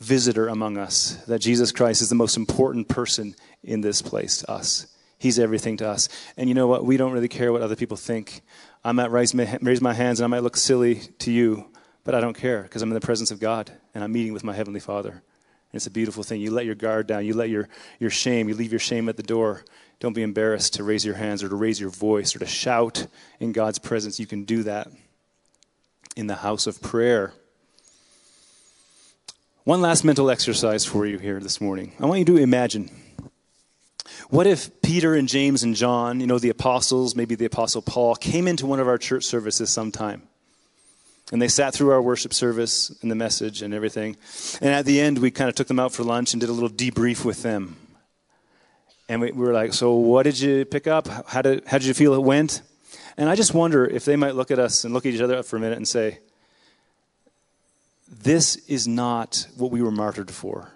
visitor 0.00 0.48
among 0.48 0.76
us 0.76 1.16
that 1.26 1.40
Jesus 1.40 1.70
Christ 1.72 2.02
is 2.02 2.08
the 2.08 2.14
most 2.14 2.36
important 2.36 2.88
person 2.88 3.34
in 3.62 3.80
this 3.80 4.02
place, 4.02 4.44
us. 4.48 4.86
He's 5.18 5.38
everything 5.38 5.76
to 5.78 5.88
us. 5.88 6.08
And 6.36 6.48
you 6.48 6.54
know 6.54 6.68
what? 6.68 6.84
We 6.84 6.96
don't 6.96 7.12
really 7.12 7.28
care 7.28 7.52
what 7.52 7.62
other 7.62 7.76
people 7.76 7.96
think. 7.96 8.42
I 8.84 8.92
might 8.92 9.10
raise 9.10 9.34
my, 9.34 9.58
raise 9.60 9.80
my 9.80 9.92
hands 9.92 10.20
and 10.20 10.24
I 10.24 10.28
might 10.28 10.44
look 10.44 10.56
silly 10.56 10.96
to 11.18 11.32
you, 11.32 11.66
but 12.04 12.14
I 12.14 12.20
don't 12.20 12.36
care 12.36 12.62
because 12.62 12.82
I'm 12.82 12.90
in 12.90 12.94
the 12.94 13.00
presence 13.00 13.30
of 13.30 13.40
God 13.40 13.72
and 13.94 14.04
I'm 14.04 14.12
meeting 14.12 14.32
with 14.32 14.44
my 14.44 14.54
Heavenly 14.54 14.80
Father. 14.80 15.10
And 15.10 15.74
it's 15.74 15.86
a 15.86 15.90
beautiful 15.90 16.22
thing. 16.22 16.40
You 16.40 16.52
let 16.52 16.66
your 16.66 16.76
guard 16.76 17.08
down, 17.08 17.26
you 17.26 17.34
let 17.34 17.50
your, 17.50 17.68
your 17.98 18.10
shame, 18.10 18.48
you 18.48 18.54
leave 18.54 18.72
your 18.72 18.78
shame 18.78 19.08
at 19.08 19.16
the 19.16 19.22
door. 19.22 19.64
Don't 20.00 20.12
be 20.12 20.22
embarrassed 20.22 20.74
to 20.74 20.84
raise 20.84 21.04
your 21.04 21.16
hands 21.16 21.42
or 21.42 21.48
to 21.48 21.56
raise 21.56 21.80
your 21.80 21.90
voice 21.90 22.36
or 22.36 22.38
to 22.38 22.46
shout 22.46 23.08
in 23.40 23.50
God's 23.50 23.80
presence. 23.80 24.20
You 24.20 24.26
can 24.26 24.44
do 24.44 24.62
that 24.62 24.88
in 26.16 26.28
the 26.28 26.36
house 26.36 26.68
of 26.68 26.80
prayer. 26.80 27.32
One 29.64 29.82
last 29.82 30.04
mental 30.04 30.30
exercise 30.30 30.84
for 30.84 31.04
you 31.04 31.18
here 31.18 31.40
this 31.40 31.60
morning. 31.60 31.92
I 32.00 32.06
want 32.06 32.20
you 32.20 32.24
to 32.26 32.36
imagine 32.36 32.90
what 34.30 34.46
if 34.46 34.82
Peter 34.82 35.14
and 35.14 35.28
James 35.28 35.62
and 35.62 35.74
John, 35.74 36.20
you 36.20 36.26
know, 36.26 36.38
the 36.38 36.50
apostles, 36.50 37.14
maybe 37.16 37.34
the 37.34 37.46
apostle 37.46 37.82
Paul, 37.82 38.14
came 38.14 38.46
into 38.46 38.66
one 38.66 38.80
of 38.80 38.88
our 38.88 38.98
church 38.98 39.24
services 39.24 39.70
sometime? 39.70 40.22
And 41.30 41.42
they 41.42 41.48
sat 41.48 41.74
through 41.74 41.90
our 41.90 42.00
worship 42.00 42.32
service 42.32 42.90
and 43.02 43.10
the 43.10 43.14
message 43.14 43.60
and 43.60 43.74
everything. 43.74 44.16
And 44.60 44.70
at 44.70 44.86
the 44.86 45.00
end, 45.00 45.18
we 45.18 45.30
kind 45.30 45.48
of 45.48 45.54
took 45.54 45.68
them 45.68 45.78
out 45.78 45.92
for 45.92 46.02
lunch 46.02 46.32
and 46.32 46.40
did 46.40 46.48
a 46.48 46.52
little 46.52 46.70
debrief 46.70 47.24
with 47.24 47.42
them. 47.42 47.76
And 49.10 49.20
we, 49.20 49.32
we 49.32 49.44
were 49.46 49.52
like, 49.52 49.72
So, 49.74 49.94
what 49.94 50.22
did 50.22 50.40
you 50.40 50.64
pick 50.64 50.86
up? 50.86 51.08
How 51.28 51.42
did, 51.42 51.66
how 51.66 51.78
did 51.78 51.86
you 51.86 51.94
feel 51.94 52.14
it 52.14 52.22
went? 52.22 52.62
And 53.16 53.28
I 53.28 53.34
just 53.34 53.52
wonder 53.52 53.84
if 53.84 54.04
they 54.04 54.16
might 54.16 54.36
look 54.36 54.50
at 54.50 54.58
us 54.58 54.84
and 54.84 54.94
look 54.94 55.04
at 55.04 55.12
each 55.12 55.20
other 55.20 55.36
up 55.36 55.44
for 55.44 55.56
a 55.56 55.60
minute 55.60 55.76
and 55.76 55.88
say, 55.88 56.18
This 58.08 58.56
is 58.66 58.88
not 58.88 59.46
what 59.56 59.70
we 59.70 59.82
were 59.82 59.90
martyred 59.90 60.30
for 60.30 60.72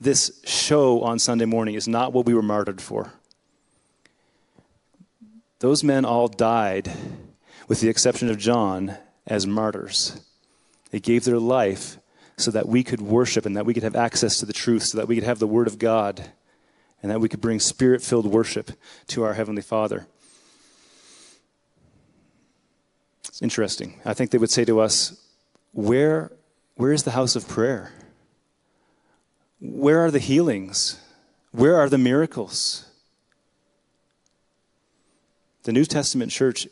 this 0.00 0.40
show 0.44 1.02
on 1.02 1.18
Sunday 1.18 1.44
morning 1.44 1.74
is 1.74 1.88
not 1.88 2.12
what 2.12 2.26
we 2.26 2.34
were 2.34 2.42
martyred 2.42 2.80
for. 2.80 3.12
Those 5.60 5.82
men 5.82 6.04
all 6.04 6.28
died, 6.28 6.92
with 7.66 7.80
the 7.80 7.88
exception 7.88 8.28
of 8.28 8.38
John, 8.38 8.96
as 9.26 9.46
martyrs. 9.46 10.20
They 10.90 11.00
gave 11.00 11.24
their 11.24 11.38
life 11.38 11.98
so 12.36 12.50
that 12.50 12.68
we 12.68 12.84
could 12.84 13.00
worship 13.00 13.46
and 13.46 13.56
that 13.56 13.64
we 13.64 13.72
could 13.72 13.82
have 13.82 13.96
access 13.96 14.38
to 14.38 14.46
the 14.46 14.52
truth, 14.52 14.82
so 14.82 14.98
that 14.98 15.08
we 15.08 15.14
could 15.14 15.24
have 15.24 15.38
the 15.38 15.46
Word 15.46 15.66
of 15.66 15.78
God, 15.78 16.30
and 17.02 17.10
that 17.10 17.20
we 17.20 17.28
could 17.28 17.40
bring 17.40 17.58
spirit 17.58 18.02
filled 18.02 18.26
worship 18.26 18.72
to 19.08 19.22
our 19.22 19.34
Heavenly 19.34 19.62
Father. 19.62 20.06
It's 23.26 23.40
interesting. 23.40 24.00
I 24.04 24.14
think 24.14 24.30
they 24.30 24.38
would 24.38 24.50
say 24.50 24.64
to 24.66 24.80
us, 24.80 25.26
Where, 25.72 26.32
where 26.76 26.92
is 26.92 27.04
the 27.04 27.10
house 27.12 27.36
of 27.36 27.48
prayer? 27.48 27.92
Where 29.72 30.04
are 30.04 30.10
the 30.10 30.18
healings? 30.18 31.00
Where 31.50 31.76
are 31.76 31.88
the 31.88 31.98
miracles? 31.98 32.86
The 35.64 35.72
New 35.72 35.84
Testament 35.84 36.30
church 36.30 36.68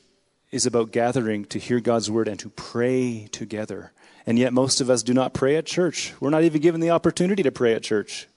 is 0.53 0.67
about 0.67 0.93
gathering 0.93 1.45
to 1.47 1.59
hear 1.59 1.81
God's 1.81 2.09
word 2.11 2.29
and 2.29 2.39
to 2.39 2.49
pray 2.51 3.29
together. 3.33 3.93
And 4.27 4.39
yet, 4.39 4.53
most 4.53 4.81
of 4.81 4.89
us 4.89 5.03
do 5.03 5.13
not 5.13 5.35
pray 5.35 5.57
at 5.57 5.67
church. 5.67 6.15
We're 6.21 6.31
not 6.31 6.45
even 6.45 6.61
given 6.61 6.81
the 6.81 6.91
opportunity 6.91 7.43
to 7.43 7.51
pray 7.51 7.75
at 7.75 7.83
church. 7.83 8.29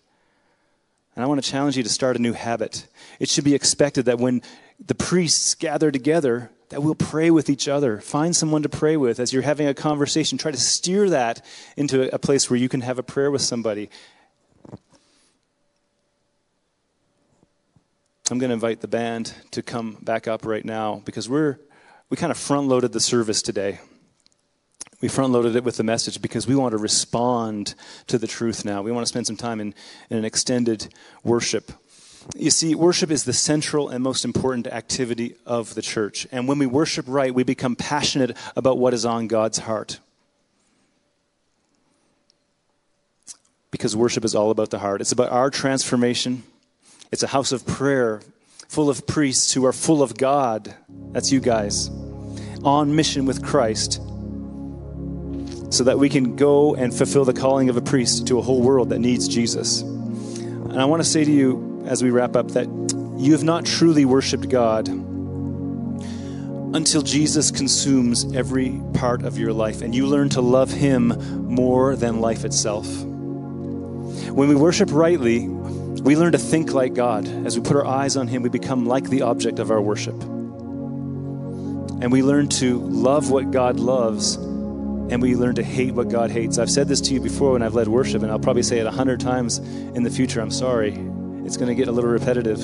And 1.16 1.24
I 1.24 1.28
want 1.28 1.44
to 1.44 1.50
challenge 1.50 1.78
you 1.78 1.84
to 1.84 1.90
start 1.90 2.16
a 2.16 2.22
new 2.22 2.34
habit. 2.34 2.88
It 3.20 3.30
should 3.30 3.44
be 3.44 3.56
expected 3.56 4.06
that 4.06 4.18
when 4.18 4.42
the 4.84 4.96
priests 4.96 5.54
gather 5.54 5.92
together, 5.92 6.50
that 6.70 6.82
we'll 6.82 6.96
pray 6.96 7.30
with 7.30 7.50
each 7.50 7.68
other. 7.68 8.02
Find 8.02 8.36
someone 8.36 8.64
to 8.64 8.70
pray 8.70 8.98
with 8.98 9.20
as 9.20 9.32
you're 9.32 9.44
having 9.44 9.68
a 9.68 9.74
conversation. 9.74 10.38
Try 10.38 10.52
to 10.52 10.58
steer 10.58 11.10
that 11.12 11.46
into 11.78 12.14
a 12.14 12.20
place 12.20 12.50
where 12.50 12.58
you 12.58 12.70
can 12.70 12.82
have 12.82 12.98
a 12.98 13.04
prayer 13.04 13.30
with 13.30 13.42
somebody 13.42 13.90
I'm 18.30 18.40
going 18.40 18.50
to 18.50 18.56
invite 18.56 18.82
the 18.82 18.90
band 18.90 19.34
to 19.52 19.64
come 19.64 19.98
back 20.02 20.28
up 20.28 20.46
right 20.46 20.66
now 20.66 21.02
because 21.06 21.30
we're 21.30 21.60
we 22.10 22.18
kind 22.18 22.30
of 22.30 22.38
front 22.38 22.68
loaded 22.68 22.92
the 22.92 23.00
service 23.00 23.42
today. 23.42 23.80
We 25.02 25.08
front 25.08 25.32
loaded 25.32 25.56
it 25.56 25.64
with 25.64 25.78
the 25.78 25.84
message 25.84 26.22
because 26.22 26.46
we 26.46 26.56
want 26.56 26.74
to 26.74 26.78
respond 26.78 27.74
to 28.08 28.18
the 28.18 28.28
truth 28.28 28.66
now. 28.66 28.82
We 28.82 28.92
want 28.92 29.06
to 29.06 29.08
spend 29.08 29.28
some 29.28 29.38
time 29.38 29.62
in, 29.62 29.74
in 30.10 30.18
an 30.18 30.26
extended 30.26 30.94
worship. 31.24 31.72
You 32.36 32.50
see, 32.50 32.76
worship 32.76 33.12
is 33.12 33.24
the 33.24 33.32
central 33.32 33.88
and 33.88 34.04
most 34.04 34.26
important 34.26 34.68
activity 34.68 35.36
of 35.46 35.76
the 35.76 35.82
church. 35.82 36.28
And 36.30 36.50
when 36.50 36.60
we 36.60 36.66
worship 36.66 37.06
right, 37.08 37.34
we 37.34 37.44
become 37.44 37.78
passionate 37.78 38.36
about 38.58 38.78
what 38.78 38.94
is 38.94 39.06
on 39.06 39.28
God's 39.28 39.60
heart. 39.60 40.00
Because 43.72 43.96
worship 43.96 44.26
is 44.26 44.36
all 44.36 44.52
about 44.52 44.70
the 44.70 44.80
heart, 44.80 45.00
it's 45.00 45.14
about 45.14 45.32
our 45.32 45.50
transformation 45.50 46.44
it's 47.12 47.24
a 47.24 47.28
house 47.28 47.52
of 47.52 47.66
prayer 47.66 48.22
full 48.68 48.90
of 48.90 49.08
priests 49.08 49.54
who 49.54 49.66
are 49.66 49.74
full 49.74 50.04
of 50.04 50.18
God. 50.18 50.74
That's 51.12 51.32
you 51.32 51.40
guys. 51.40 51.90
On 52.64 52.96
mission 52.96 53.26
with 53.26 53.44
Christ. 53.44 54.02
So 55.70 55.84
that 55.84 56.00
we 56.00 56.10
can 56.10 56.36
go 56.36 56.76
and 56.76 56.94
fulfill 56.94 57.26
the 57.26 57.34
calling 57.34 57.70
of 57.70 57.78
a 57.78 57.82
priest 57.82 58.28
to 58.28 58.40
a 58.40 58.42
whole 58.42 58.62
world 58.62 58.90
that 58.90 59.00
needs 59.00 59.28
Jesus. 59.28 59.82
And 59.82 60.82
I 60.82 60.86
want 60.86 61.02
to 61.02 61.10
say 61.10 61.24
to 61.24 61.32
you 61.32 61.84
as 61.88 62.04
we 62.04 62.10
wrap 62.10 62.36
up 62.36 62.50
that 62.50 62.68
you 63.18 63.32
have 63.32 63.44
not 63.44 63.66
truly 63.66 64.06
worshiped 64.06 64.50
God 64.50 64.88
until 66.76 67.02
Jesus 67.02 67.50
consumes 67.50 68.32
every 68.36 68.80
part 68.94 69.24
of 69.24 69.38
your 69.38 69.54
life 69.54 69.82
and 69.82 69.96
you 69.96 70.06
learn 70.06 70.30
to 70.30 70.42
love 70.42 70.72
Him 70.72 71.08
more 71.48 71.96
than 71.96 72.20
life 72.20 72.46
itself. 72.46 72.86
When 74.38 74.50
we 74.50 74.56
worship 74.56 74.90
rightly, 74.92 75.48
we 76.02 76.16
learn 76.16 76.32
to 76.34 76.38
think 76.38 76.74
like 76.74 76.94
God. 76.94 77.28
As 77.46 77.58
we 77.58 77.64
put 77.64 77.76
our 77.76 77.86
eyes 77.86 78.18
on 78.18 78.28
Him, 78.28 78.44
we 78.44 78.50
become 78.50 78.86
like 78.86 79.10
the 79.10 79.24
object 79.24 79.60
of 79.60 79.72
our 79.72 79.82
worship. 79.82 80.22
And 82.00 82.12
we 82.12 82.22
learn 82.22 82.48
to 82.50 82.80
love 82.80 83.32
what 83.32 83.52
God 83.52 83.80
loves, 83.80 84.36
and 84.36 85.22
we 85.22 85.36
learn 85.36 85.56
to 85.56 85.64
hate 85.64 85.94
what 85.94 86.10
God 86.10 86.30
hates. 86.30 86.58
I've 86.60 86.70
said 86.70 86.88
this 86.88 87.02
to 87.02 87.14
you 87.14 87.20
before 87.20 87.54
when 87.54 87.64
I've 87.64 87.74
led 87.74 87.88
worship, 87.88 88.22
and 88.22 88.32
I'll 88.32 88.40
probably 88.40 88.64
say 88.64 88.80
it 88.80 88.86
a 88.86 88.92
hundred 88.92 89.20
times 89.20 89.58
in 89.58 90.04
the 90.04 90.12
future. 90.12 90.42
I'm 90.42 90.52
sorry. 90.52 90.92
It's 91.46 91.58
going 91.58 91.70
to 91.70 91.76
get 91.76 91.88
a 91.88 91.92
little 91.92 92.10
repetitive 92.10 92.62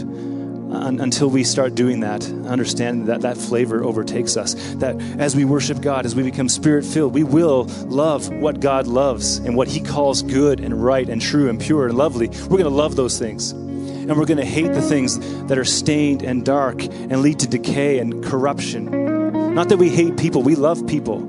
until 0.73 1.29
we 1.29 1.43
start 1.43 1.75
doing 1.75 2.01
that, 2.01 2.25
understanding 2.47 3.05
that 3.05 3.21
that 3.21 3.37
flavor 3.37 3.83
overtakes 3.83 4.37
us. 4.37 4.53
That 4.75 4.99
as 5.19 5.35
we 5.35 5.45
worship 5.45 5.81
God, 5.81 6.05
as 6.05 6.15
we 6.15 6.23
become 6.23 6.49
spirit 6.49 6.83
filled, 6.83 7.13
we 7.13 7.23
will 7.23 7.65
love 7.85 8.29
what 8.29 8.59
God 8.59 8.87
loves 8.87 9.37
and 9.37 9.55
what 9.55 9.67
He 9.67 9.79
calls 9.79 10.21
good 10.23 10.59
and 10.59 10.83
right 10.83 11.07
and 11.07 11.21
true 11.21 11.49
and 11.49 11.59
pure 11.59 11.87
and 11.87 11.97
lovely. 11.97 12.27
We're 12.27 12.57
going 12.57 12.63
to 12.63 12.69
love 12.69 12.95
those 12.95 13.19
things. 13.19 13.51
And 13.51 14.17
we're 14.17 14.25
going 14.25 14.37
to 14.37 14.45
hate 14.45 14.73
the 14.73 14.81
things 14.81 15.17
that 15.45 15.57
are 15.57 15.63
stained 15.63 16.23
and 16.23 16.43
dark 16.43 16.83
and 16.83 17.21
lead 17.21 17.39
to 17.39 17.47
decay 17.47 17.99
and 17.99 18.23
corruption. 18.23 19.53
Not 19.55 19.69
that 19.69 19.77
we 19.77 19.89
hate 19.89 20.17
people, 20.17 20.43
we 20.43 20.55
love 20.55 20.85
people. 20.87 21.19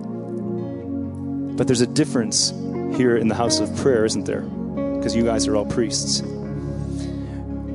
But 1.57 1.69
there's 1.69 1.83
a 1.83 1.87
difference 1.87 2.51
here 2.97 3.17
in 3.17 3.29
the 3.29 3.35
house 3.37 3.61
of 3.61 3.75
prayer, 3.77 4.05
isn't 4.05 4.25
there? 4.25 4.41
Because 4.41 5.15
you 5.15 5.23
guys 5.23 5.47
are 5.47 5.55
all 5.55 5.67
priests 5.67 6.21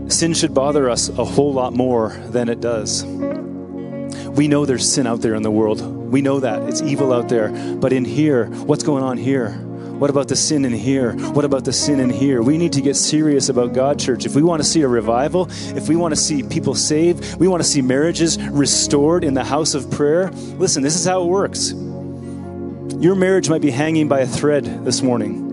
sin 0.09 0.33
should 0.33 0.53
bother 0.53 0.89
us 0.89 1.09
a 1.09 1.23
whole 1.23 1.53
lot 1.53 1.73
more 1.73 2.09
than 2.29 2.49
it 2.49 2.59
does. 2.59 3.05
We 3.05 4.47
know 4.47 4.65
there's 4.65 4.91
sin 4.91 5.07
out 5.07 5.21
there 5.21 5.35
in 5.35 5.43
the 5.43 5.51
world. 5.51 5.81
We 5.81 6.21
know 6.21 6.39
that. 6.39 6.63
It's 6.69 6.81
evil 6.81 7.13
out 7.13 7.29
there. 7.29 7.49
But 7.75 7.93
in 7.93 8.05
here, 8.05 8.45
what's 8.47 8.83
going 8.83 9.03
on 9.03 9.17
here? 9.17 9.51
What 9.99 10.09
about 10.09 10.29
the 10.29 10.35
sin 10.37 10.63
in 10.63 10.71
here? 10.71 11.11
What 11.33 11.43
about 11.43 11.65
the 11.65 11.73
sin 11.73 11.99
in 11.99 12.09
here? 12.09 12.41
We 12.41 12.57
need 12.57 12.71
to 12.73 12.81
get 12.81 12.95
serious 12.95 13.49
about 13.49 13.73
God, 13.73 13.99
church. 13.99 14.25
If 14.25 14.33
we 14.33 14.41
want 14.41 14.61
to 14.61 14.67
see 14.67 14.81
a 14.81 14.87
revival, 14.87 15.47
if 15.75 15.89
we 15.89 15.97
want 15.97 16.13
to 16.13 16.19
see 16.19 16.41
people 16.41 16.73
saved, 16.73 17.35
we 17.35 17.49
want 17.49 17.61
to 17.61 17.67
see 17.67 17.81
marriages 17.81 18.41
restored 18.41 19.25
in 19.25 19.33
the 19.33 19.43
house 19.43 19.73
of 19.73 19.91
prayer. 19.91 20.31
Listen, 20.57 20.83
this 20.83 20.95
is 20.95 21.05
how 21.05 21.23
it 21.23 21.27
works. 21.27 21.73
Your 23.01 23.15
marriage 23.15 23.49
might 23.49 23.61
be 23.61 23.71
hanging 23.71 24.07
by 24.07 24.21
a 24.21 24.27
thread 24.27 24.85
this 24.85 25.01
morning. 25.01 25.48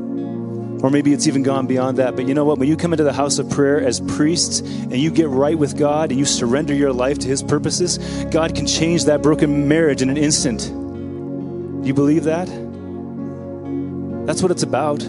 Or 0.83 0.91
maybe 0.91 1.13
it's 1.13 1.27
even 1.27 1.43
gone 1.43 1.67
beyond 1.67 1.99
that. 1.99 2.17
But 2.17 2.29
you 2.29 2.35
know 2.35 2.45
what? 2.45 2.59
When 2.59 2.69
you 2.69 2.77
come 2.77 2.93
into 2.93 3.05
the 3.05 3.13
house 3.13 3.39
of 3.39 3.49
prayer 3.51 3.81
as 3.81 4.01
priests 4.01 4.61
and 4.61 4.97
you 4.97 5.11
get 5.11 5.29
right 5.29 5.59
with 5.59 5.79
God 5.79 6.11
and 6.11 6.19
you 6.19 6.27
surrender 6.27 6.75
your 6.75 6.93
life 6.93 7.19
to 7.21 7.29
His 7.29 7.43
purposes, 7.43 7.99
God 8.31 8.55
can 8.55 8.67
change 8.67 9.07
that 9.07 9.23
broken 9.23 9.69
marriage 9.69 10.03
in 10.03 10.11
an 10.11 10.19
instant. 10.19 10.61
Do 10.69 11.87
you 11.87 11.95
believe 11.95 12.25
that? 12.25 12.47
That's 14.27 14.43
what 14.43 14.51
it's 14.51 14.65
about. 14.65 15.03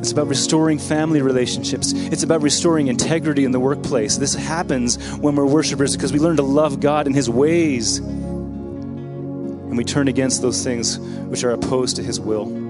It's 0.00 0.12
about 0.12 0.26
restoring 0.26 0.78
family 0.78 1.22
relationships. 1.22 1.92
It's 1.94 2.22
about 2.22 2.42
restoring 2.42 2.88
integrity 2.88 3.46
in 3.46 3.52
the 3.52 3.60
workplace. 3.60 4.18
This 4.18 4.34
happens 4.34 4.98
when 5.14 5.34
we're 5.34 5.46
worshipers 5.46 5.96
because 5.96 6.12
we 6.12 6.18
learn 6.18 6.36
to 6.36 6.42
love 6.42 6.80
God 6.80 7.06
and 7.06 7.16
His 7.16 7.30
ways. 7.30 7.98
And 7.98 9.78
we 9.78 9.84
turn 9.84 10.08
against 10.08 10.42
those 10.42 10.62
things 10.62 10.98
which 10.98 11.42
are 11.44 11.52
opposed 11.52 11.96
to 11.96 12.02
His 12.02 12.20
will. 12.20 12.63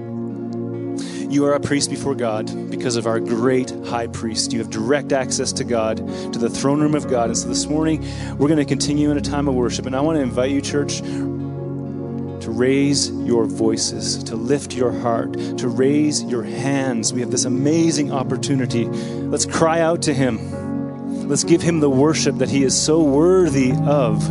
You 1.29 1.45
are 1.45 1.53
a 1.53 1.59
priest 1.59 1.89
before 1.89 2.15
God 2.15 2.69
because 2.69 2.95
of 2.95 3.07
our 3.07 3.19
great 3.19 3.71
high 3.85 4.07
priest. 4.07 4.53
You 4.53 4.59
have 4.59 4.69
direct 4.69 5.11
access 5.11 5.51
to 5.53 5.63
God, 5.63 5.97
to 5.97 6.39
the 6.39 6.49
throne 6.49 6.81
room 6.81 6.95
of 6.95 7.09
God. 7.09 7.29
And 7.29 7.37
so 7.37 7.47
this 7.47 7.67
morning, 7.67 8.05
we're 8.37 8.47
going 8.47 8.57
to 8.57 8.65
continue 8.65 9.11
in 9.11 9.17
a 9.17 9.21
time 9.21 9.47
of 9.47 9.55
worship. 9.55 9.85
And 9.85 9.95
I 9.95 10.01
want 10.01 10.17
to 10.17 10.21
invite 10.21 10.51
you, 10.51 10.61
church, 10.61 10.99
to 10.99 12.51
raise 12.51 13.09
your 13.09 13.45
voices, 13.45 14.23
to 14.25 14.35
lift 14.35 14.73
your 14.73 14.91
heart, 14.91 15.33
to 15.57 15.67
raise 15.67 16.23
your 16.23 16.43
hands. 16.43 17.11
We 17.11 17.21
have 17.21 17.31
this 17.31 17.45
amazing 17.45 18.11
opportunity. 18.11 18.85
Let's 18.85 19.45
cry 19.45 19.81
out 19.81 20.03
to 20.03 20.13
Him. 20.13 21.27
Let's 21.27 21.43
give 21.43 21.61
Him 21.61 21.79
the 21.79 21.89
worship 21.89 22.37
that 22.37 22.49
He 22.49 22.63
is 22.63 22.79
so 22.79 23.01
worthy 23.01 23.71
of. 23.71 24.23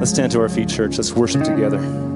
Let's 0.00 0.10
stand 0.10 0.32
to 0.32 0.40
our 0.40 0.48
feet, 0.48 0.68
church. 0.68 0.98
Let's 0.98 1.12
worship 1.12 1.44
together. 1.44 2.11